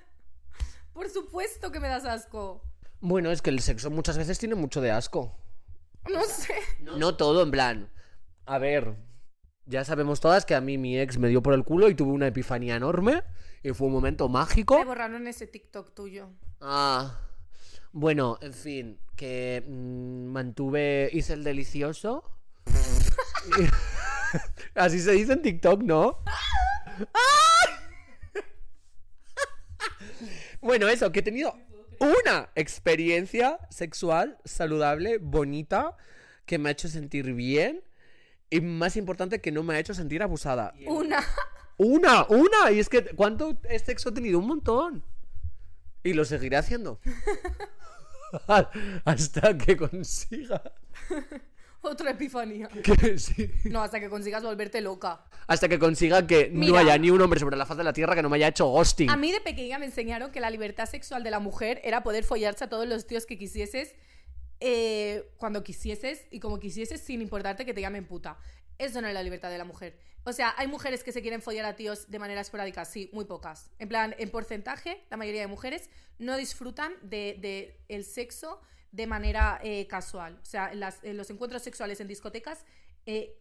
Por 0.96 1.10
supuesto 1.10 1.70
que 1.70 1.78
me 1.78 1.88
das 1.88 2.06
asco. 2.06 2.62
Bueno, 3.00 3.30
es 3.30 3.42
que 3.42 3.50
el 3.50 3.60
sexo 3.60 3.90
muchas 3.90 4.16
veces 4.16 4.38
tiene 4.38 4.54
mucho 4.54 4.80
de 4.80 4.90
asco. 4.90 5.36
No 6.10 6.24
sé. 6.24 6.54
No 6.80 7.18
todo, 7.18 7.42
en 7.42 7.50
plan. 7.50 7.92
A 8.46 8.56
ver, 8.56 8.96
ya 9.66 9.84
sabemos 9.84 10.20
todas 10.20 10.46
que 10.46 10.54
a 10.54 10.62
mí 10.62 10.78
mi 10.78 10.98
ex 10.98 11.18
me 11.18 11.28
dio 11.28 11.42
por 11.42 11.52
el 11.52 11.64
culo 11.64 11.90
y 11.90 11.94
tuve 11.94 12.12
una 12.12 12.28
epifanía 12.28 12.76
enorme 12.76 13.22
y 13.62 13.74
fue 13.74 13.88
un 13.88 13.92
momento 13.92 14.30
mágico. 14.30 14.78
Me 14.78 14.86
borraron 14.86 15.26
ese 15.26 15.46
TikTok 15.46 15.92
tuyo. 15.92 16.30
Ah. 16.62 17.20
Bueno, 17.92 18.38
en 18.40 18.54
fin, 18.54 18.98
que 19.16 19.62
mm, 19.68 20.28
mantuve, 20.28 21.10
hice 21.12 21.34
el 21.34 21.44
delicioso. 21.44 22.24
Así 24.74 25.00
se 25.00 25.12
dice 25.12 25.34
en 25.34 25.42
TikTok, 25.42 25.82
¿no? 25.82 26.22
Bueno, 30.66 30.88
eso, 30.88 31.10
que 31.12 31.20
he 31.20 31.22
tenido 31.22 31.54
una 31.98 32.50
experiencia 32.54 33.58
sexual 33.70 34.38
saludable, 34.44 35.18
bonita, 35.18 35.96
que 36.44 36.58
me 36.58 36.68
ha 36.68 36.72
hecho 36.72 36.88
sentir 36.88 37.32
bien 37.32 37.82
y 38.50 38.60
más 38.60 38.96
importante 38.96 39.40
que 39.40 39.52
no 39.52 39.62
me 39.62 39.74
ha 39.74 39.78
hecho 39.78 39.94
sentir 39.94 40.22
abusada. 40.22 40.74
Una. 40.86 41.24
Una, 41.78 42.26
una. 42.28 42.70
Y 42.70 42.80
es 42.80 42.88
que, 42.88 43.04
¿cuánto 43.04 43.58
sexo 43.84 44.10
he 44.10 44.12
tenido? 44.12 44.38
Un 44.38 44.46
montón. 44.46 45.04
Y 46.04 46.12
lo 46.12 46.24
seguiré 46.24 46.56
haciendo. 46.56 47.00
hasta 49.04 49.58
que 49.58 49.76
consiga. 49.76 50.62
Otra 51.86 52.10
epifanía. 52.10 52.68
Que 52.82 53.18
sí. 53.18 53.50
No, 53.64 53.82
hasta 53.82 54.00
que 54.00 54.08
consigas 54.08 54.42
volverte 54.42 54.80
loca. 54.80 55.24
Hasta 55.46 55.68
que 55.68 55.78
consiga 55.78 56.26
que 56.26 56.50
no 56.50 56.60
Mira. 56.60 56.80
haya 56.80 56.98
ni 56.98 57.10
un 57.10 57.20
hombre 57.20 57.38
sobre 57.38 57.56
la 57.56 57.64
faz 57.64 57.78
de 57.78 57.84
la 57.84 57.92
tierra 57.92 58.14
que 58.14 58.22
no 58.22 58.28
me 58.28 58.36
haya 58.36 58.48
hecho 58.48 58.66
ghosting. 58.66 59.08
A 59.08 59.16
mí 59.16 59.30
de 59.30 59.40
pequeña 59.40 59.78
me 59.78 59.86
enseñaron 59.86 60.32
que 60.32 60.40
la 60.40 60.50
libertad 60.50 60.86
sexual 60.86 61.22
de 61.22 61.30
la 61.30 61.38
mujer 61.38 61.80
era 61.84 62.02
poder 62.02 62.24
follarse 62.24 62.64
a 62.64 62.68
todos 62.68 62.86
los 62.86 63.06
tíos 63.06 63.26
que 63.26 63.38
quisieses 63.38 63.94
eh, 64.60 65.30
cuando 65.36 65.62
quisieses 65.62 66.26
y 66.30 66.40
como 66.40 66.58
quisieses 66.58 67.00
sin 67.00 67.22
importarte 67.22 67.64
que 67.64 67.74
te 67.74 67.80
llamen 67.80 68.04
puta. 68.04 68.38
Eso 68.78 69.00
no 69.00 69.08
es 69.08 69.14
la 69.14 69.22
libertad 69.22 69.50
de 69.50 69.58
la 69.58 69.64
mujer. 69.64 69.98
O 70.24 70.32
sea, 70.32 70.54
hay 70.58 70.66
mujeres 70.66 71.04
que 71.04 71.12
se 71.12 71.22
quieren 71.22 71.40
follar 71.40 71.64
a 71.66 71.76
tíos 71.76 72.10
de 72.10 72.18
manera 72.18 72.40
esporádica, 72.40 72.84
sí, 72.84 73.10
muy 73.12 73.26
pocas. 73.26 73.70
En 73.78 73.88
plan, 73.88 74.14
en 74.18 74.28
porcentaje, 74.30 75.04
la 75.08 75.16
mayoría 75.16 75.40
de 75.40 75.46
mujeres 75.46 75.88
no 76.18 76.36
disfrutan 76.36 76.92
de, 77.02 77.36
de 77.40 77.78
el 77.88 78.04
sexo 78.04 78.60
de 78.96 79.06
manera 79.06 79.60
eh, 79.62 79.86
casual. 79.86 80.38
O 80.42 80.44
sea, 80.44 80.72
las- 80.74 81.02
los 81.04 81.28
encuentros 81.30 81.62
sexuales 81.62 82.00
en 82.00 82.08
discotecas, 82.08 82.64
eh, 83.04 83.36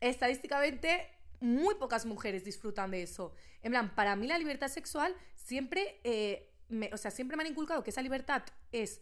estadísticamente, 0.00 1.08
muy 1.40 1.74
pocas 1.76 2.06
mujeres 2.06 2.44
disfrutan 2.44 2.90
de 2.90 3.02
eso. 3.02 3.34
En 3.62 3.72
plan, 3.72 3.94
para 3.94 4.16
mí 4.16 4.26
la 4.26 4.38
libertad 4.38 4.68
sexual 4.68 5.14
siempre, 5.34 6.00
eh, 6.04 6.50
me- 6.68 6.90
o 6.92 6.96
sea, 6.96 7.10
siempre 7.10 7.36
me 7.36 7.42
han 7.44 7.50
inculcado 7.50 7.82
que 7.82 7.90
esa 7.90 8.02
libertad 8.02 8.42
es 8.72 9.00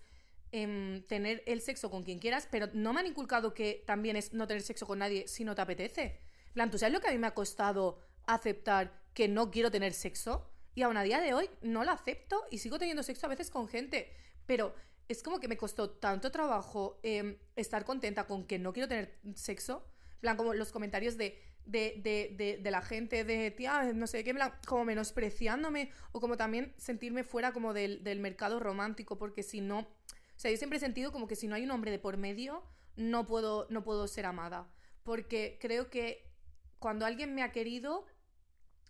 em, 0.56 1.02
tener 1.08 1.42
el 1.46 1.60
sexo 1.60 1.90
con 1.90 2.04
quien 2.04 2.20
quieras, 2.20 2.46
pero 2.48 2.68
no 2.74 2.92
me 2.92 3.00
han 3.00 3.06
inculcado 3.08 3.54
que 3.54 3.82
también 3.88 4.14
es 4.14 4.32
no 4.32 4.46
tener 4.46 4.62
sexo 4.62 4.86
con 4.86 5.00
nadie 5.00 5.26
si 5.26 5.42
no 5.42 5.56
te 5.56 5.62
apetece. 5.62 6.20
En 6.46 6.52
plan, 6.52 6.70
¿tú 6.70 6.78
sabes 6.78 6.92
lo 6.92 7.00
que 7.00 7.08
a 7.08 7.10
mí 7.10 7.18
me 7.18 7.26
ha 7.26 7.34
costado 7.34 7.98
aceptar 8.26 9.02
que 9.14 9.26
no 9.26 9.50
quiero 9.50 9.72
tener 9.72 9.92
sexo? 9.94 10.48
Y 10.76 10.82
aún 10.82 10.96
a 10.96 11.02
día 11.02 11.18
de 11.20 11.34
hoy 11.34 11.50
no 11.62 11.82
lo 11.82 11.90
acepto 11.90 12.44
y 12.52 12.58
sigo 12.58 12.78
teniendo 12.78 13.02
sexo 13.02 13.26
a 13.26 13.30
veces 13.30 13.50
con 13.50 13.66
gente. 13.66 14.12
Pero 14.46 14.76
es 15.08 15.22
como 15.22 15.40
que 15.40 15.48
me 15.48 15.56
costó 15.56 15.90
tanto 15.90 16.30
trabajo 16.30 16.98
em, 17.02 17.36
estar 17.56 17.84
contenta 17.84 18.26
con 18.26 18.46
que 18.46 18.58
no 18.58 18.72
quiero 18.72 18.88
tener 18.88 19.18
sexo. 19.34 19.86
En 20.14 20.20
plan, 20.20 20.36
como 20.36 20.54
los 20.54 20.72
comentarios 20.72 21.16
de, 21.16 21.38
de, 21.66 22.00
de, 22.36 22.58
de, 22.62 22.70
la 22.70 22.82
gente, 22.82 23.24
de 23.24 23.50
tía, 23.50 23.92
no 23.92 24.06
sé 24.06 24.24
qué, 24.24 24.34
como 24.66 24.84
menospreciándome. 24.84 25.90
O 26.12 26.20
como 26.20 26.36
también 26.36 26.74
sentirme 26.78 27.24
fuera 27.24 27.52
como 27.52 27.74
del, 27.74 28.02
del 28.02 28.20
mercado 28.20 28.60
romántico, 28.60 29.18
porque 29.18 29.42
si 29.42 29.60
no. 29.60 29.80
O 29.80 30.38
sea, 30.38 30.50
yo 30.50 30.56
siempre 30.56 30.78
he 30.78 30.80
sentido 30.80 31.12
como 31.12 31.26
que 31.28 31.36
si 31.36 31.46
no 31.46 31.54
hay 31.54 31.64
un 31.64 31.70
hombre 31.70 31.90
de 31.90 31.98
por 31.98 32.16
medio, 32.16 32.64
no 32.96 33.26
puedo, 33.26 33.66
no 33.70 33.84
puedo 33.84 34.06
ser 34.08 34.26
amada. 34.26 34.68
Porque 35.02 35.58
creo 35.60 35.90
que 35.90 36.30
cuando 36.78 37.06
alguien 37.06 37.34
me 37.34 37.42
ha 37.42 37.52
querido, 37.52 38.06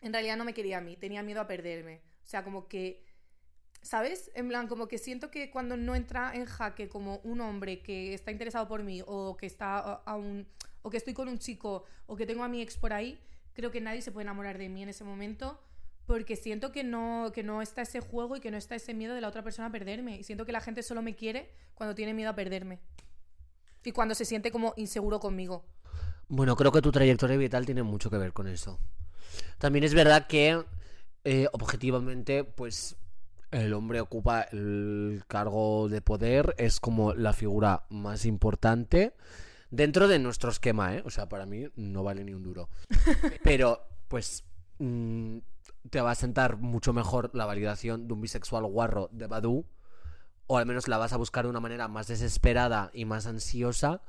en 0.01 0.13
realidad 0.13 0.37
no 0.37 0.45
me 0.45 0.55
quería 0.55 0.79
a 0.79 0.81
mí, 0.81 0.97
tenía 0.97 1.23
miedo 1.23 1.41
a 1.41 1.47
perderme. 1.47 2.03
O 2.25 2.27
sea, 2.27 2.45
como 2.45 2.69
que, 2.69 3.04
¿sabes? 3.85 4.31
En 4.35 4.49
plan, 4.49 4.67
como 4.67 4.89
que 4.89 4.97
siento 4.97 5.31
que 5.31 5.51
cuando 5.51 5.77
no 5.77 5.95
entra 5.95 6.33
en 6.35 6.47
jaque 6.47 6.89
como 6.89 7.19
un 7.23 7.41
hombre 7.43 7.81
que 7.83 8.15
está 8.15 8.31
interesado 8.33 8.67
por 8.67 8.83
mí 8.83 9.03
o 9.07 9.37
que 9.37 9.45
está 9.47 9.79
a- 9.79 10.03
aún, 10.07 10.47
o 10.83 10.89
que 10.91 10.97
estoy 10.97 11.13
con 11.13 11.29
un 11.29 11.39
chico 11.39 11.85
o 12.07 12.17
que 12.17 12.25
tengo 12.27 12.43
a 12.45 12.49
mi 12.49 12.63
ex 12.63 12.79
por 12.79 12.93
ahí, 12.95 13.21
creo 13.53 13.71
que 13.71 13.81
nadie 13.83 14.01
se 14.01 14.11
puede 14.11 14.25
enamorar 14.25 14.57
de 14.57 14.69
mí 14.71 14.83
en 14.83 14.89
ese 14.89 15.05
momento 15.05 15.61
porque 16.07 16.35
siento 16.35 16.73
que 16.73 16.83
no, 16.83 17.31
que 17.35 17.43
no 17.43 17.61
está 17.63 17.83
ese 17.83 18.01
juego 18.01 18.37
y 18.37 18.41
que 18.41 18.51
no 18.51 18.57
está 18.57 18.75
ese 18.75 18.95
miedo 18.95 19.15
de 19.15 19.21
la 19.21 19.29
otra 19.29 19.43
persona 19.43 19.69
a 19.69 19.73
perderme. 19.73 20.17
Y 20.19 20.25
siento 20.25 20.45
que 20.47 20.53
la 20.53 20.61
gente 20.61 20.83
solo 20.83 21.03
me 21.03 21.15
quiere 21.15 21.51
cuando 21.75 21.95
tiene 21.95 22.13
miedo 22.15 22.31
a 22.31 22.35
perderme. 22.35 22.79
Y 23.85 23.93
cuando 23.93 24.15
se 24.15 24.25
siente 24.25 24.51
como 24.51 24.73
inseguro 24.77 25.21
conmigo. 25.21 25.65
Bueno, 26.29 26.57
creo 26.57 26.73
que 26.73 26.81
tu 26.83 26.91
trayectoria 26.91 27.37
vital 27.37 27.67
tiene 27.67 27.83
mucho 27.83 28.11
que 28.11 28.17
ver 28.19 28.33
con 28.33 28.49
eso. 28.49 28.79
También 29.59 29.85
es 29.85 29.95
verdad 29.95 30.27
que, 30.27 30.63
eh, 31.25 31.49
objetivamente, 31.53 32.45
pues 32.45 32.97
el 33.55 33.73
hombre 33.73 34.01
ocupa 34.01 34.43
el 34.43 35.23
cargo 35.29 35.89
de 35.89 36.01
poder, 36.01 36.55
es 36.59 36.81
como 36.81 37.15
la 37.15 37.33
figura 37.33 37.85
más 37.89 38.27
importante 38.27 39.15
dentro 39.71 40.09
de 40.09 40.19
nuestro 40.19 40.51
esquema, 40.51 40.97
¿eh? 40.97 41.03
O 41.05 41.11
sea, 41.11 41.29
para 41.29 41.47
mí 41.47 41.69
no 41.77 42.03
vale 42.03 42.25
ni 42.25 42.35
un 42.35 42.43
duro. 42.43 42.69
Pero, 43.45 43.87
pues, 44.09 44.45
mm, 44.79 45.39
te 45.89 46.01
va 46.01 46.11
a 46.11 46.17
sentar 46.17 46.57
mucho 46.57 46.93
mejor 46.93 47.31
la 47.33 47.47
validación 47.47 48.09
de 48.09 48.15
un 48.15 48.21
bisexual 48.21 48.65
guarro 48.67 49.09
de 49.13 49.29
Badu, 49.29 49.65
o 50.47 50.59
al 50.59 50.67
menos 50.67 50.89
la 50.89 50.99
vas 50.99 51.13
a 51.13 51.17
buscar 51.17 51.45
de 51.45 51.51
una 51.51 51.61
manera 51.61 51.87
más 51.87 52.09
desesperada 52.09 52.91
y 52.93 53.05
más 53.05 53.27
ansiosa 53.27 54.03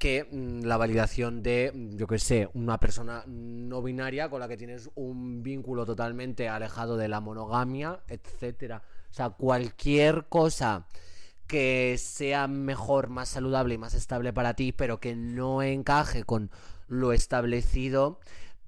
que 0.00 0.24
mm, 0.24 0.64
la 0.64 0.78
validación 0.78 1.42
de, 1.42 1.70
mm, 1.72 1.96
yo 1.96 2.06
que 2.08 2.18
sé, 2.18 2.48
una 2.54 2.80
persona 2.80 3.22
no 3.26 3.82
binaria 3.82 4.30
con 4.30 4.40
la 4.40 4.48
que 4.48 4.56
tienes 4.56 4.90
un 4.94 5.42
vínculo 5.42 5.84
totalmente 5.84 6.48
alejado 6.48 6.96
de 6.96 7.06
la 7.06 7.20
monogamia, 7.20 8.00
etcétera. 8.08 8.82
O 9.10 9.14
sea, 9.14 9.30
cualquier 9.30 10.26
cosa 10.28 10.86
que 11.46 11.96
sea 11.98 12.48
mejor, 12.48 13.10
más 13.10 13.28
saludable 13.28 13.74
y 13.74 13.78
más 13.78 13.94
estable 13.94 14.32
para 14.32 14.54
ti, 14.54 14.72
pero 14.72 15.00
que 15.00 15.14
no 15.14 15.62
encaje 15.62 16.24
con 16.24 16.50
lo 16.88 17.12
establecido, 17.12 18.20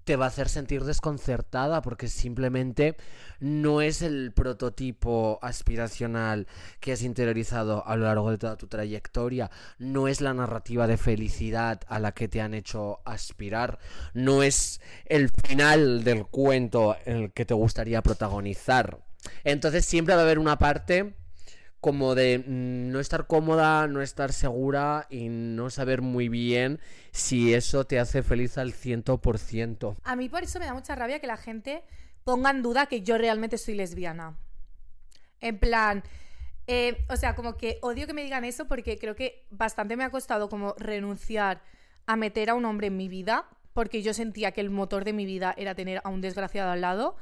te 0.05 0.17
va 0.17 0.27
a 0.27 0.29
hacer 0.29 0.49
sentir 0.49 0.85
desconcertada 0.85 1.83
porque 1.83 2.09
simplemente 2.09 2.97
no 3.41 3.81
es 3.81 4.03
el 4.03 4.33
prototipo 4.33 5.39
aspiracional 5.43 6.47
que 6.81 6.93
has 6.93 7.03
interiorizado 7.03 7.87
a 7.87 7.97
lo 7.97 8.05
largo 8.05 8.31
de 8.31 8.39
toda 8.39 8.57
tu 8.57 8.67
trayectoria, 8.67 9.51
no 9.79 10.09
es 10.09 10.21
la 10.21 10.35
narrativa 10.35 10.87
de 10.87 10.97
felicidad 10.97 11.81
a 11.89 11.99
la 11.99 12.13
que 12.13 12.29
te 12.29 12.41
han 12.41 12.55
hecho 12.55 13.01
aspirar, 13.05 13.79
no 14.15 14.43
es 14.43 14.81
el 15.07 15.31
final 15.31 16.05
del 16.05 16.27
cuento 16.27 16.97
en 17.05 17.17
el 17.17 17.33
que 17.33 17.45
te 17.45 17.55
gustaría 17.55 18.03
protagonizar. 18.03 18.99
Entonces 19.45 19.85
siempre 19.85 20.15
va 20.15 20.23
a 20.23 20.25
haber 20.25 20.39
una 20.39 20.59
parte 20.59 21.15
como 21.83 22.15
de 22.15 22.39
mm, 22.39 22.93
no 22.93 23.01
estar 23.01 23.27
cómoda, 23.27 23.89
no 23.89 24.03
estar 24.03 24.33
segura 24.33 25.09
y 25.11 25.29
no 25.29 25.69
saber 25.69 26.01
muy 26.01 26.29
bien 26.29 26.79
si 27.11 27.55
eso 27.55 27.85
te 27.85 27.99
hace 27.99 28.23
feliz 28.23 28.57
al 28.57 28.73
100%. 28.73 29.97
A 30.05 30.15
mí 30.15 30.29
por 30.29 30.45
eso 30.45 30.61
me 30.61 30.67
da 30.67 30.75
mucha 30.75 30.95
rabia 30.95 31.19
que 31.19 31.27
la 31.27 31.37
gente 31.37 31.83
ponga 32.23 32.51
en 32.51 32.63
duda 32.63 32.87
que 32.87 33.03
yo 33.03 33.19
realmente 33.19 33.59
soy 33.59 33.75
lesbiana. 33.75 34.39
En 35.41 35.59
plan, 35.59 36.05
eh, 36.69 37.05
o 37.09 37.17
sea, 37.17 37.35
como 37.35 37.57
que 37.57 37.81
odio 37.83 38.07
que 38.07 38.15
me 38.15 38.23
digan 38.23 38.45
eso 38.45 38.69
porque 38.69 38.97
creo 38.97 39.17
que 39.17 39.45
bastante 39.51 39.97
me 39.97 40.05
ha 40.05 40.11
costado 40.11 40.49
como 40.49 40.77
renunciar 40.79 41.63
a 42.07 42.15
meter 42.15 42.51
a 42.51 42.55
un 42.55 42.65
hombre 42.65 42.87
en 42.87 42.97
mi 42.97 43.09
vida 43.09 43.49
porque 43.73 44.03
yo 44.03 44.15
sentía 44.15 44.53
que 44.53 44.61
el 44.61 44.71
motor 44.71 45.05
de 45.05 45.15
mi 45.15 45.27
vida 45.27 45.53
era 45.57 45.75
tener 45.75 46.01
a 46.05 46.11
un 46.11 46.21
desgraciado 46.21 46.71
al 46.71 46.81
lado, 46.81 47.17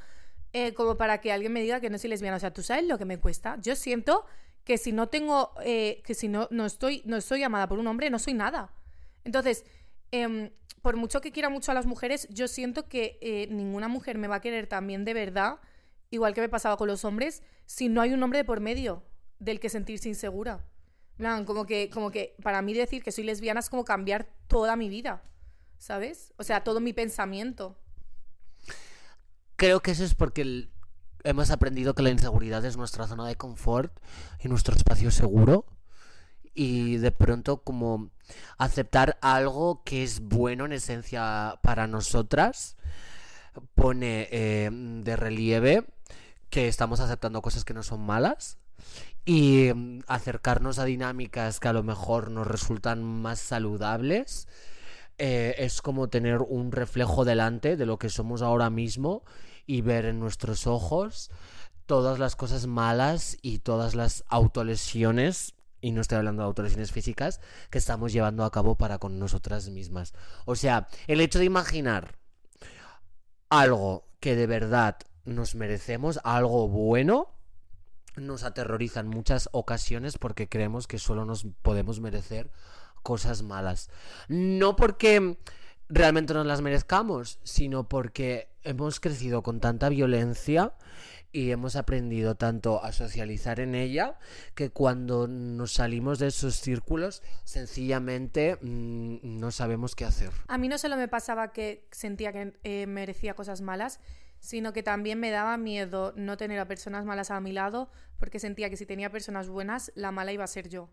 eh, 0.53 0.75
como 0.75 0.97
para 0.97 1.19
que 1.19 1.31
alguien 1.31 1.51
me 1.51 1.61
diga 1.61 1.79
que 1.79 1.89
no 1.89 1.97
soy 1.97 2.11
lesbiana. 2.11 2.37
O 2.37 2.39
sea, 2.39 2.53
¿tú 2.53 2.61
sabes 2.61 2.85
lo 2.85 2.99
que 2.99 3.05
me 3.05 3.17
cuesta? 3.17 3.57
Yo 3.63 3.75
siento 3.75 4.23
que 4.63 4.77
si 4.77 4.91
no 4.91 5.07
tengo, 5.07 5.53
eh, 5.63 6.01
que 6.05 6.13
si 6.13 6.27
no, 6.27 6.47
no 6.51 6.65
estoy, 6.65 7.01
no 7.05 7.17
estoy 7.17 7.43
amada 7.43 7.67
por 7.67 7.79
un 7.79 7.87
hombre, 7.87 8.09
no 8.09 8.19
soy 8.19 8.33
nada. 8.33 8.73
Entonces, 9.23 9.65
em, 10.11 10.51
por 10.81 10.95
mucho 10.97 11.21
que 11.21 11.31
quiera 11.31 11.49
mucho 11.49 11.71
a 11.71 11.75
las 11.75 11.85
mujeres, 11.85 12.27
yo 12.29 12.47
siento 12.47 12.87
que 12.87 13.17
eh, 13.21 13.47
ninguna 13.49 13.87
mujer 13.87 14.17
me 14.17 14.27
va 14.27 14.35
a 14.37 14.41
querer 14.41 14.67
también 14.67 15.05
de 15.05 15.13
verdad, 15.13 15.59
igual 16.09 16.33
que 16.33 16.41
me 16.41 16.49
pasaba 16.49 16.77
con 16.77 16.87
los 16.87 17.05
hombres, 17.05 17.41
si 17.65 17.87
no 17.89 18.01
hay 18.01 18.13
un 18.13 18.21
hombre 18.23 18.39
de 18.39 18.45
por 18.45 18.59
medio 18.59 19.03
del 19.39 19.59
que 19.59 19.69
sentirse 19.69 20.09
insegura. 20.09 20.65
plan, 21.17 21.45
como 21.45 21.65
que, 21.65 21.89
como 21.89 22.09
que 22.11 22.35
para 22.41 22.61
mí 22.63 22.73
decir 22.73 23.03
que 23.03 23.11
soy 23.11 23.23
lesbiana 23.23 23.59
es 23.59 23.69
como 23.69 23.85
cambiar 23.85 24.27
toda 24.47 24.75
mi 24.75 24.89
vida, 24.89 25.23
¿sabes? 25.77 26.33
O 26.37 26.43
sea, 26.43 26.63
todo 26.63 26.79
mi 26.79 26.93
pensamiento. 26.93 27.77
Creo 29.55 29.81
que 29.81 29.91
eso 29.91 30.03
es 30.03 30.15
porque 30.15 30.41
el- 30.41 30.71
hemos 31.23 31.51
aprendido 31.51 31.95
que 31.95 32.03
la 32.03 32.09
inseguridad 32.09 32.63
es 32.65 32.77
nuestra 32.77 33.07
zona 33.07 33.27
de 33.27 33.35
confort 33.35 33.91
y 34.39 34.47
nuestro 34.47 34.75
espacio 34.75 35.11
seguro. 35.11 35.65
Y 36.53 36.97
de 36.97 37.11
pronto 37.11 37.63
como 37.63 38.09
aceptar 38.57 39.17
algo 39.21 39.83
que 39.83 40.03
es 40.03 40.19
bueno 40.19 40.65
en 40.65 40.73
esencia 40.73 41.59
para 41.61 41.87
nosotras 41.87 42.75
pone 43.75 44.27
eh, 44.31 44.69
de 44.71 45.15
relieve 45.15 45.85
que 46.49 46.67
estamos 46.67 46.99
aceptando 46.99 47.41
cosas 47.41 47.63
que 47.63 47.73
no 47.73 47.83
son 47.83 48.01
malas 48.01 48.57
y 49.25 49.71
mm, 49.73 50.01
acercarnos 50.07 50.79
a 50.79 50.85
dinámicas 50.85 51.59
que 51.59 51.67
a 51.67 51.73
lo 51.73 51.83
mejor 51.83 52.31
nos 52.31 52.47
resultan 52.47 53.03
más 53.03 53.39
saludables 53.39 54.47
eh, 55.17 55.55
es 55.59 55.81
como 55.81 56.09
tener 56.09 56.39
un 56.41 56.71
reflejo 56.71 57.25
delante 57.25 57.77
de 57.77 57.85
lo 57.85 57.97
que 57.99 58.09
somos 58.09 58.41
ahora 58.41 58.69
mismo 58.69 59.23
y 59.65 59.81
ver 59.81 60.05
en 60.05 60.19
nuestros 60.19 60.67
ojos 60.67 61.31
todas 61.85 62.19
las 62.19 62.35
cosas 62.35 62.67
malas 62.67 63.37
y 63.41 63.59
todas 63.59 63.95
las 63.95 64.23
autolesiones, 64.27 65.55
y 65.81 65.91
no 65.91 66.01
estoy 66.01 66.19
hablando 66.19 66.43
de 66.43 66.47
autolesiones 66.47 66.91
físicas, 66.91 67.41
que 67.69 67.77
estamos 67.77 68.13
llevando 68.13 68.45
a 68.45 68.51
cabo 68.51 68.75
para 68.75 68.97
con 68.97 69.19
nosotras 69.19 69.69
mismas. 69.69 70.13
O 70.45 70.55
sea, 70.55 70.87
el 71.07 71.21
hecho 71.21 71.39
de 71.39 71.45
imaginar 71.45 72.17
algo 73.49 74.07
que 74.19 74.35
de 74.35 74.47
verdad 74.47 74.97
nos 75.25 75.55
merecemos, 75.55 76.19
algo 76.23 76.67
bueno, 76.67 77.35
nos 78.15 78.43
aterroriza 78.43 79.01
en 79.01 79.07
muchas 79.07 79.49
ocasiones 79.51 80.17
porque 80.17 80.47
creemos 80.47 80.87
que 80.87 80.99
solo 80.99 81.25
nos 81.25 81.45
podemos 81.61 81.99
merecer 81.99 82.51
cosas 83.03 83.41
malas. 83.41 83.89
No 84.27 84.75
porque 84.75 85.37
realmente 85.89 86.33
nos 86.33 86.45
las 86.45 86.61
merezcamos, 86.61 87.39
sino 87.43 87.87
porque 87.89 88.50
hemos 88.63 88.99
crecido 88.99 89.43
con 89.43 89.59
tanta 89.59 89.89
violencia 89.89 90.73
y 91.31 91.51
hemos 91.51 91.75
aprendido 91.75 92.35
tanto 92.35 92.83
a 92.83 92.91
socializar 92.91 93.59
en 93.59 93.75
ella 93.75 94.17
que 94.53 94.69
cuando 94.69 95.27
nos 95.27 95.73
salimos 95.73 96.19
de 96.19 96.27
esos 96.27 96.55
círculos 96.55 97.23
sencillamente 97.43 98.57
mm, 98.61 99.39
no 99.39 99.51
sabemos 99.51 99.95
qué 99.95 100.05
hacer. 100.05 100.31
A 100.47 100.57
mí 100.57 100.67
no 100.67 100.77
solo 100.77 100.97
me 100.97 101.07
pasaba 101.07 101.53
que 101.53 101.87
sentía 101.91 102.33
que 102.33 102.53
eh, 102.63 102.87
merecía 102.87 103.33
cosas 103.33 103.61
malas, 103.61 103.99
sino 104.39 104.73
que 104.73 104.83
también 104.83 105.19
me 105.19 105.31
daba 105.31 105.57
miedo 105.57 106.13
no 106.15 106.35
tener 106.35 106.59
a 106.59 106.67
personas 106.67 107.05
malas 107.05 107.31
a 107.31 107.39
mi 107.39 107.53
lado, 107.53 107.89
porque 108.17 108.39
sentía 108.39 108.69
que 108.69 108.77
si 108.77 108.85
tenía 108.85 109.11
personas 109.11 109.47
buenas, 109.47 109.91
la 109.95 110.11
mala 110.11 110.33
iba 110.33 110.43
a 110.43 110.47
ser 110.47 110.67
yo. 110.67 110.89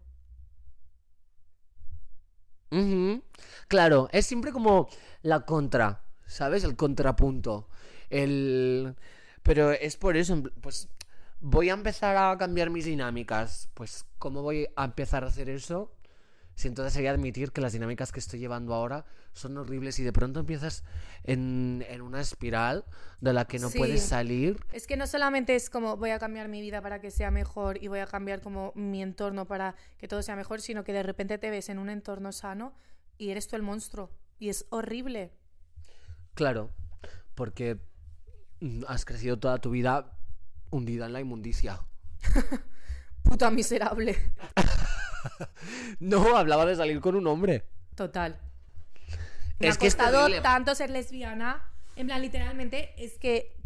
Claro, 3.69 4.09
es 4.13 4.27
siempre 4.27 4.53
como 4.53 4.89
la 5.23 5.47
contra, 5.47 6.03
¿sabes? 6.29 6.63
El 6.63 6.77
contrapunto. 6.77 7.69
El... 8.11 8.95
Pero 9.43 9.73
es 9.73 9.97
por 9.97 10.17
eso, 10.17 10.41
pues 10.61 10.89
voy 11.41 11.71
a 11.71 11.75
empezar 11.75 12.17
a 12.17 12.37
cambiar 12.39 12.71
mis 12.71 12.85
dinámicas. 12.85 13.69
Pues, 13.75 14.05
¿cómo 14.19 14.43
voy 14.43 14.69
a 14.77 14.85
empezar 14.85 15.25
a 15.25 15.29
hacer 15.29 15.49
eso? 15.49 15.93
Si 16.55 16.67
entonces 16.67 16.93
sería 16.93 17.13
admitir 17.13 17.53
que 17.53 17.61
las 17.61 17.73
dinámicas 17.73 18.11
que 18.11 18.19
estoy 18.19 18.41
llevando 18.41 18.75
ahora 18.75 19.05
son 19.33 19.57
horribles 19.57 19.97
y 20.01 20.03
de 20.03 20.13
pronto 20.13 20.41
empiezas 20.41 20.83
en, 21.23 21.85
en 21.89 22.03
una 22.03 22.21
espiral 22.21 22.85
de 23.21 23.33
la 23.33 23.45
que 23.47 23.61
no 23.61 23.69
Sí. 23.71 23.79
puedes 23.79 24.03
salir. 24.03 24.59
Es 24.73 24.89
que 24.89 24.97
no 24.97 25.07
solamente 25.07 25.55
es 25.55 25.71
como 25.71 25.97
voy 25.97 26.11
a 26.11 26.19
cambiar 26.19 26.49
mi 26.49 26.61
vida 26.61 26.83
para 26.83 27.01
que 27.01 27.13
sea 27.13 27.31
mejor 27.31 27.81
y 27.81 27.87
voy 27.87 28.01
a 28.01 28.07
cambiar 28.09 28.41
como 28.41 28.73
mi 28.75 29.03
entorno 29.03 29.47
para 29.47 29.77
que 29.99 30.09
todo 30.09 30.21
sea 30.21 30.35
mejor, 30.35 30.61
sino 30.61 30.83
que 30.83 30.93
de 30.93 31.05
repente 31.05 31.39
te 31.39 31.49
ves 31.49 31.69
en 31.69 31.79
un 31.79 31.91
entorno 31.91 32.33
sano 32.33 32.75
y 33.19 33.31
eres 33.31 33.47
tú 33.47 33.55
el 33.55 33.63
monstruo. 33.63 34.11
Y 34.41 34.49
es 34.49 34.67
horrible. 34.71 35.31
Claro, 36.39 36.71
porque 37.35 37.81
mm, 38.61 38.85
has 38.87 39.05
crecido 39.05 39.41
toda 39.41 39.59
tu 39.59 39.71
vida 39.71 40.17
hundida 40.71 41.07
en 41.07 41.13
la 41.13 41.21
inmundicia. 41.21 41.81
Puta 43.25 43.51
miserable. 43.51 44.17
No, 45.99 46.37
hablaba 46.37 46.65
de 46.65 46.77
salir 46.77 47.01
con 47.01 47.17
un 47.17 47.27
hombre. 47.27 47.65
Total. 47.97 48.41
Me 49.59 49.67
Es 49.67 49.77
ha 49.77 49.79
costado 49.81 50.29
tanto 50.41 50.75
ser 50.77 50.91
lesbiana. 50.91 51.73
En 51.97 52.07
plan, 52.07 52.23
literalmente, 52.23 52.95
es 52.97 53.19
que 53.19 53.57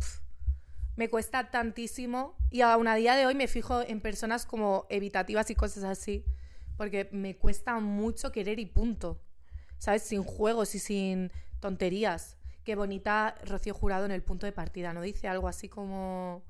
me 0.96 1.10
cuesta 1.10 1.50
tantísimo. 1.50 2.38
Y 2.50 2.62
aún 2.62 2.88
a 2.88 2.94
día 2.94 3.14
de 3.16 3.26
hoy 3.26 3.34
me 3.34 3.48
fijo 3.48 3.82
en 3.82 4.00
personas 4.00 4.46
como 4.46 4.86
evitativas 4.88 5.50
y 5.50 5.54
cosas 5.54 5.84
así. 5.84 6.24
Porque 6.78 7.10
me 7.12 7.36
cuesta 7.36 7.78
mucho 7.80 8.32
querer 8.32 8.58
y 8.58 8.66
punto. 8.66 9.20
¿Sabes? 9.76 10.02
Sin 10.04 10.24
juegos 10.24 10.74
y 10.74 10.78
sin 10.78 11.30
tonterías. 11.60 12.38
Qué 12.64 12.76
bonita 12.76 13.34
Rocío 13.44 13.74
Jurado 13.74 14.04
en 14.04 14.12
el 14.12 14.22
punto 14.22 14.46
de 14.46 14.52
partida, 14.52 14.92
¿no? 14.92 15.02
Dice 15.02 15.26
algo 15.26 15.48
así 15.48 15.68
como. 15.68 16.44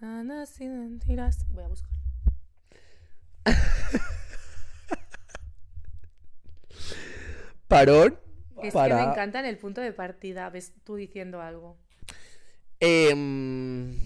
Anda 0.00 0.46
sin 0.46 0.78
mentiras. 0.78 1.44
Voy 1.50 1.64
a 1.64 1.68
buscar. 1.68 1.90
Parón. 7.68 8.18
Es 8.62 8.72
para... 8.72 8.98
que 8.98 9.02
me 9.04 9.10
encanta 9.10 9.40
en 9.40 9.46
el 9.46 9.58
punto 9.58 9.80
de 9.80 9.92
partida. 9.92 10.48
Ves 10.50 10.74
tú 10.84 10.94
diciendo 10.94 11.40
algo. 11.40 11.76
Em, 12.78 13.96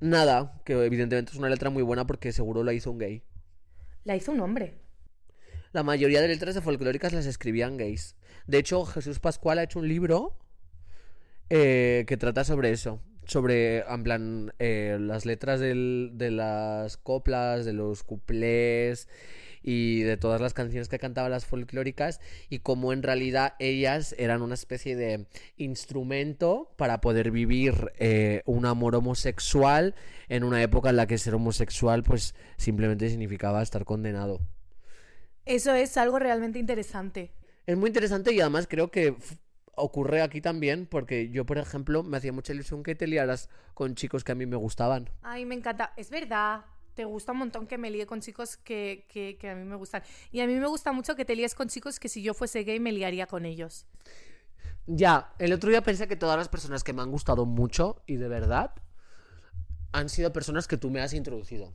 nada, 0.00 0.60
que 0.64 0.72
evidentemente 0.84 1.32
es 1.32 1.38
una 1.38 1.48
letra 1.48 1.70
muy 1.70 1.82
buena 1.82 2.06
porque 2.06 2.32
seguro 2.32 2.64
la 2.64 2.72
hizo 2.72 2.90
un 2.90 2.98
gay. 2.98 3.22
La 4.04 4.16
hizo 4.16 4.32
un 4.32 4.40
hombre. 4.40 4.83
La 5.74 5.82
mayoría 5.82 6.22
de 6.22 6.28
letras 6.28 6.54
de 6.54 6.60
folclóricas 6.60 7.12
las 7.12 7.26
escribían 7.26 7.76
gays. 7.76 8.14
De 8.46 8.58
hecho, 8.58 8.84
Jesús 8.84 9.18
Pascual 9.18 9.58
ha 9.58 9.64
hecho 9.64 9.80
un 9.80 9.88
libro 9.88 10.38
eh, 11.50 12.04
que 12.06 12.16
trata 12.16 12.44
sobre 12.44 12.70
eso. 12.70 13.00
Sobre, 13.26 13.78
en 13.80 14.02
plan, 14.04 14.54
eh, 14.60 14.98
las 15.00 15.26
letras 15.26 15.58
del- 15.58 16.12
de 16.14 16.30
las 16.30 16.96
coplas, 16.96 17.64
de 17.64 17.72
los 17.72 18.04
cuplés 18.04 19.08
y 19.64 20.02
de 20.02 20.16
todas 20.16 20.40
las 20.40 20.54
canciones 20.54 20.88
que 20.88 21.00
cantaban 21.00 21.32
las 21.32 21.44
folclóricas 21.44 22.20
y 22.48 22.60
cómo 22.60 22.92
en 22.92 23.02
realidad 23.02 23.54
ellas 23.58 24.14
eran 24.16 24.42
una 24.42 24.54
especie 24.54 24.94
de 24.94 25.26
instrumento 25.56 26.72
para 26.76 27.00
poder 27.00 27.32
vivir 27.32 27.90
eh, 27.98 28.42
un 28.46 28.64
amor 28.64 28.94
homosexual 28.94 29.96
en 30.28 30.44
una 30.44 30.62
época 30.62 30.90
en 30.90 30.96
la 30.96 31.08
que 31.08 31.18
ser 31.18 31.34
homosexual 31.34 32.04
pues 32.04 32.36
simplemente 32.58 33.08
significaba 33.08 33.60
estar 33.60 33.84
condenado. 33.84 34.40
Eso 35.46 35.74
es 35.74 35.96
algo 35.96 36.18
realmente 36.18 36.58
interesante. 36.58 37.32
Es 37.66 37.76
muy 37.76 37.88
interesante 37.88 38.32
y 38.32 38.40
además 38.40 38.66
creo 38.68 38.90
que 38.90 39.16
ocurre 39.76 40.22
aquí 40.22 40.40
también 40.40 40.86
porque 40.86 41.30
yo, 41.30 41.44
por 41.44 41.58
ejemplo, 41.58 42.02
me 42.02 42.16
hacía 42.16 42.32
mucha 42.32 42.52
ilusión 42.52 42.82
que 42.82 42.94
te 42.94 43.06
liaras 43.06 43.48
con 43.74 43.94
chicos 43.94 44.24
que 44.24 44.32
a 44.32 44.34
mí 44.34 44.46
me 44.46 44.56
gustaban. 44.56 45.10
Ay, 45.22 45.44
me 45.44 45.54
encanta. 45.54 45.92
Es 45.96 46.10
verdad. 46.10 46.64
Te 46.94 47.04
gusta 47.04 47.32
un 47.32 47.38
montón 47.38 47.66
que 47.66 47.76
me 47.76 47.90
líe 47.90 48.06
con 48.06 48.20
chicos 48.20 48.56
que, 48.56 49.06
que, 49.08 49.36
que 49.36 49.50
a 49.50 49.56
mí 49.56 49.64
me 49.64 49.74
gustan. 49.74 50.02
Y 50.30 50.40
a 50.40 50.46
mí 50.46 50.54
me 50.54 50.66
gusta 50.66 50.92
mucho 50.92 51.16
que 51.16 51.24
te 51.24 51.34
líes 51.34 51.54
con 51.56 51.68
chicos 51.68 51.98
que 51.98 52.08
si 52.08 52.22
yo 52.22 52.34
fuese 52.34 52.62
gay 52.62 52.78
me 52.78 52.92
liaría 52.92 53.26
con 53.26 53.44
ellos. 53.44 53.86
Ya, 54.86 55.32
el 55.38 55.52
otro 55.52 55.70
día 55.70 55.82
pensé 55.82 56.06
que 56.06 56.14
todas 56.14 56.36
las 56.36 56.48
personas 56.48 56.84
que 56.84 56.92
me 56.92 57.02
han 57.02 57.10
gustado 57.10 57.46
mucho 57.46 58.02
y 58.06 58.16
de 58.16 58.28
verdad 58.28 58.74
han 59.92 60.08
sido 60.08 60.32
personas 60.32 60.68
que 60.68 60.76
tú 60.76 60.90
me 60.90 61.00
has 61.00 61.14
introducido. 61.14 61.72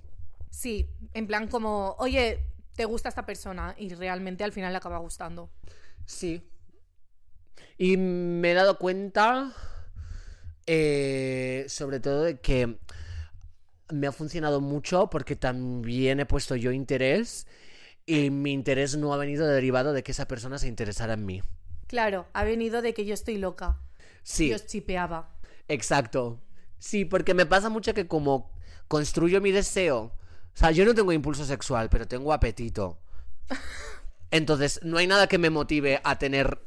Sí, 0.52 0.90
en 1.14 1.28
plan 1.28 1.48
como, 1.48 1.96
oye, 2.00 2.46
te 2.80 2.86
gusta 2.86 3.10
esta 3.10 3.26
persona 3.32 3.76
y 3.78 3.94
realmente 4.04 4.44
al 4.46 4.54
final 4.54 4.72
le 4.74 4.78
acaba 4.78 5.00
gustando. 5.08 5.50
Sí. 6.06 6.42
Y 7.78 7.98
me 7.98 8.52
he 8.52 8.54
dado 8.54 8.78
cuenta, 8.78 9.54
eh, 10.68 11.66
sobre 11.68 12.00
todo, 12.00 12.24
de 12.24 12.40
que 12.40 12.78
me 13.92 14.08
ha 14.08 14.12
funcionado 14.12 14.62
mucho 14.62 15.10
porque 15.10 15.36
también 15.36 16.20
he 16.20 16.26
puesto 16.26 16.56
yo 16.56 16.72
interés 16.72 17.48
y 18.06 18.30
mi 18.32 18.54
interés 18.54 18.98
no 18.98 19.14
ha 19.14 19.18
venido 19.18 19.48
derivado 19.48 19.94
de 19.94 20.04
que 20.04 20.12
esa 20.14 20.28
persona 20.28 20.58
se 20.60 20.68
interesara 20.68 21.14
en 21.14 21.26
mí. 21.26 21.44
Claro, 21.88 22.28
ha 22.34 22.44
venido 22.44 22.82
de 22.82 22.94
que 22.94 23.06
yo 23.06 23.14
estoy 23.14 23.38
loca. 23.38 23.82
Sí, 24.24 24.50
Yo 24.50 24.58
chipeaba. 24.60 25.30
exacto. 25.68 26.40
Sí, 26.78 27.06
porque 27.06 27.34
me 27.34 27.46
pasa 27.46 27.70
mucho 27.70 27.94
que 27.94 28.08
como 28.08 28.52
construyo 28.88 29.42
mi 29.42 29.52
deseo, 29.52 30.14
sea, 30.60 30.72
yo 30.72 30.86
no 30.86 30.94
tengo 30.94 31.12
impulso 31.14 31.46
sexual, 31.46 31.90
pero 31.90 32.08
tengo 32.08 32.34
apetito. 32.34 32.98
Entonces, 34.32 34.80
no 34.84 34.98
hay 34.98 35.08
nada 35.08 35.28
que 35.28 35.38
me 35.38 35.50
motive 35.50 36.02
a 36.04 36.20
tener 36.20 36.60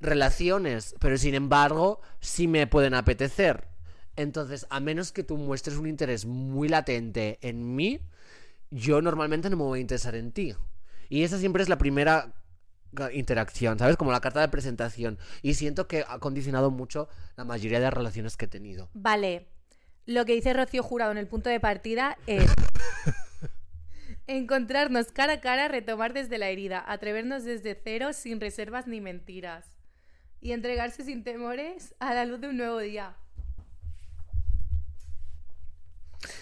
relaciones, 0.00 0.94
pero 0.98 1.18
sin 1.18 1.34
embargo, 1.34 2.00
sí 2.20 2.48
me 2.48 2.66
pueden 2.66 2.94
apetecer. 2.94 3.68
Entonces, 4.16 4.66
a 4.70 4.80
menos 4.80 5.12
que 5.12 5.22
tú 5.22 5.36
muestres 5.36 5.76
un 5.76 5.86
interés 5.86 6.24
muy 6.26 6.68
latente 6.68 7.38
en 7.42 7.74
mí, 7.76 8.00
yo 8.70 9.00
normalmente 9.02 9.50
no 9.50 9.56
me 9.56 9.62
voy 9.64 9.78
a 9.78 9.82
interesar 9.82 10.14
en 10.14 10.32
ti. 10.32 10.54
Y 11.08 11.22
esa 11.24 11.38
siempre 11.38 11.62
es 11.62 11.68
la 11.68 11.78
primera 11.78 12.32
ga- 12.92 13.12
interacción, 13.14 13.78
¿sabes? 13.78 13.96
Como 13.96 14.12
la 14.12 14.20
carta 14.20 14.40
de 14.40 14.48
presentación. 14.48 15.18
Y 15.42 15.54
siento 15.54 15.86
que 15.86 16.04
ha 16.08 16.18
condicionado 16.18 16.70
mucho 16.70 17.08
la 17.36 17.44
mayoría 17.44 17.80
de 17.80 17.90
relaciones 17.90 18.36
que 18.36 18.46
he 18.46 18.48
tenido. 18.48 18.88
Vale, 18.94 19.48
lo 20.06 20.24
que 20.24 20.34
dice 20.34 20.52
Rocío 20.54 20.82
Jurado 20.82 21.12
en 21.12 21.18
el 21.18 21.26
punto 21.26 21.50
de 21.50 21.60
partida 21.60 22.16
es... 22.26 22.50
Encontrarnos 24.26 25.10
cara 25.10 25.34
a 25.34 25.40
cara, 25.40 25.68
retomar 25.68 26.12
desde 26.12 26.38
la 26.38 26.48
herida, 26.48 26.84
atrevernos 26.86 27.44
desde 27.44 27.74
cero 27.74 28.12
sin 28.12 28.40
reservas 28.40 28.86
ni 28.86 29.00
mentiras. 29.00 29.66
Y 30.40 30.52
entregarse 30.52 31.04
sin 31.04 31.24
temores 31.24 31.94
a 31.98 32.14
la 32.14 32.24
luz 32.24 32.40
de 32.40 32.48
un 32.48 32.56
nuevo 32.56 32.78
día. 32.78 33.16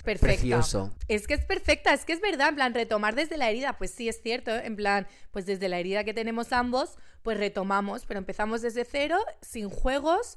Perfecta. 0.04 0.34
Precioso. 0.34 0.94
Es 1.08 1.26
que 1.26 1.34
es 1.34 1.44
perfecta, 1.44 1.94
es 1.94 2.04
que 2.04 2.12
es 2.12 2.20
verdad, 2.20 2.50
en 2.50 2.54
plan, 2.54 2.74
retomar 2.74 3.14
desde 3.14 3.38
la 3.38 3.48
herida, 3.48 3.78
pues 3.78 3.90
sí 3.90 4.08
es 4.08 4.22
cierto, 4.22 4.50
¿eh? 4.50 4.66
en 4.66 4.76
plan, 4.76 5.06
pues 5.30 5.46
desde 5.46 5.68
la 5.68 5.78
herida 5.78 6.04
que 6.04 6.14
tenemos 6.14 6.52
ambos, 6.52 6.98
pues 7.22 7.38
retomamos, 7.38 8.04
pero 8.04 8.18
empezamos 8.18 8.62
desde 8.62 8.84
cero, 8.84 9.18
sin 9.40 9.70
juegos, 9.70 10.36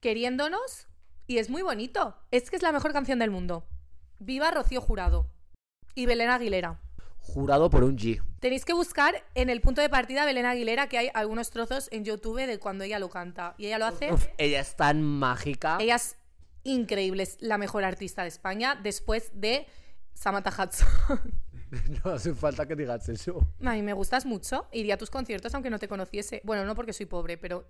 queriéndonos, 0.00 0.88
y 1.26 1.38
es 1.38 1.50
muy 1.50 1.62
bonito. 1.62 2.16
Es 2.30 2.50
que 2.50 2.56
es 2.56 2.62
la 2.62 2.72
mejor 2.72 2.92
canción 2.92 3.20
del 3.20 3.30
mundo. 3.30 3.64
Viva 4.18 4.50
Rocío 4.50 4.80
Jurado 4.80 5.28
y 5.94 6.06
Belén 6.06 6.30
Aguilera. 6.30 6.80
Jurado 7.18 7.70
por 7.70 7.84
un 7.84 7.96
G. 7.96 8.20
Tenéis 8.40 8.64
que 8.64 8.72
buscar 8.72 9.14
en 9.34 9.48
el 9.48 9.60
punto 9.60 9.80
de 9.80 9.88
partida 9.88 10.24
Belén 10.24 10.46
Aguilera, 10.46 10.88
que 10.88 10.98
hay 10.98 11.10
algunos 11.14 11.50
trozos 11.50 11.88
en 11.92 12.04
YouTube 12.04 12.44
de 12.46 12.58
cuando 12.58 12.82
ella 12.84 12.98
lo 12.98 13.08
canta. 13.10 13.54
Y 13.58 13.66
ella 13.66 13.78
lo 13.78 13.86
hace. 13.86 14.12
Uf, 14.12 14.26
ella 14.38 14.60
es 14.60 14.74
tan 14.74 15.02
mágica. 15.02 15.78
Ella 15.80 15.94
es 15.96 16.16
increíble, 16.64 17.22
es 17.22 17.36
la 17.40 17.58
mejor 17.58 17.84
artista 17.84 18.22
de 18.22 18.28
España 18.28 18.74
después 18.82 19.30
de 19.34 19.66
Samantha 20.14 20.50
Hudson. 20.50 20.88
No 22.04 22.10
hace 22.10 22.34
falta 22.34 22.66
que 22.66 22.76
digas 22.76 23.08
eso. 23.08 23.48
A 23.64 23.72
mí 23.72 23.80
me 23.80 23.94
gustas 23.94 24.26
mucho, 24.26 24.66
iría 24.72 24.96
a 24.96 24.98
tus 24.98 25.08
conciertos 25.08 25.54
aunque 25.54 25.70
no 25.70 25.78
te 25.78 25.88
conociese. 25.88 26.42
Bueno, 26.44 26.66
no 26.66 26.74
porque 26.74 26.92
soy 26.92 27.06
pobre, 27.06 27.38
pero 27.38 27.66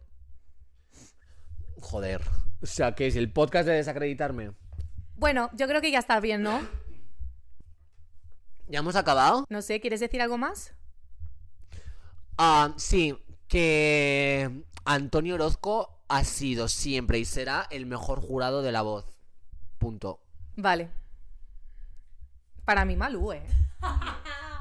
Joder. 1.80 2.20
O 2.60 2.66
sea, 2.66 2.96
que 2.96 3.06
es 3.06 3.14
el 3.14 3.32
podcast 3.32 3.68
de 3.68 3.74
desacreditarme. 3.74 4.52
bueno, 5.14 5.50
yo 5.54 5.68
creo 5.68 5.80
que 5.80 5.92
ya 5.92 6.00
está 6.00 6.18
bien, 6.18 6.42
¿no? 6.42 6.60
¿Ya 8.68 8.78
hemos 8.78 8.96
acabado? 8.96 9.46
No 9.48 9.62
sé, 9.62 9.80
¿quieres 9.80 10.00
decir 10.00 10.22
algo 10.22 10.38
más? 10.38 10.74
Ah, 12.38 12.72
sí, 12.76 13.16
que 13.48 14.64
Antonio 14.84 15.34
Orozco 15.34 16.00
ha 16.08 16.24
sido 16.24 16.68
siempre 16.68 17.18
y 17.18 17.24
será 17.24 17.66
el 17.70 17.86
mejor 17.86 18.20
jurado 18.20 18.62
de 18.62 18.72
la 18.72 18.82
voz. 18.82 19.04
Punto. 19.78 20.20
Vale. 20.56 20.90
Para 22.64 22.84
mí 22.84 22.96
Malú, 22.96 23.32
¿eh? 23.32 23.42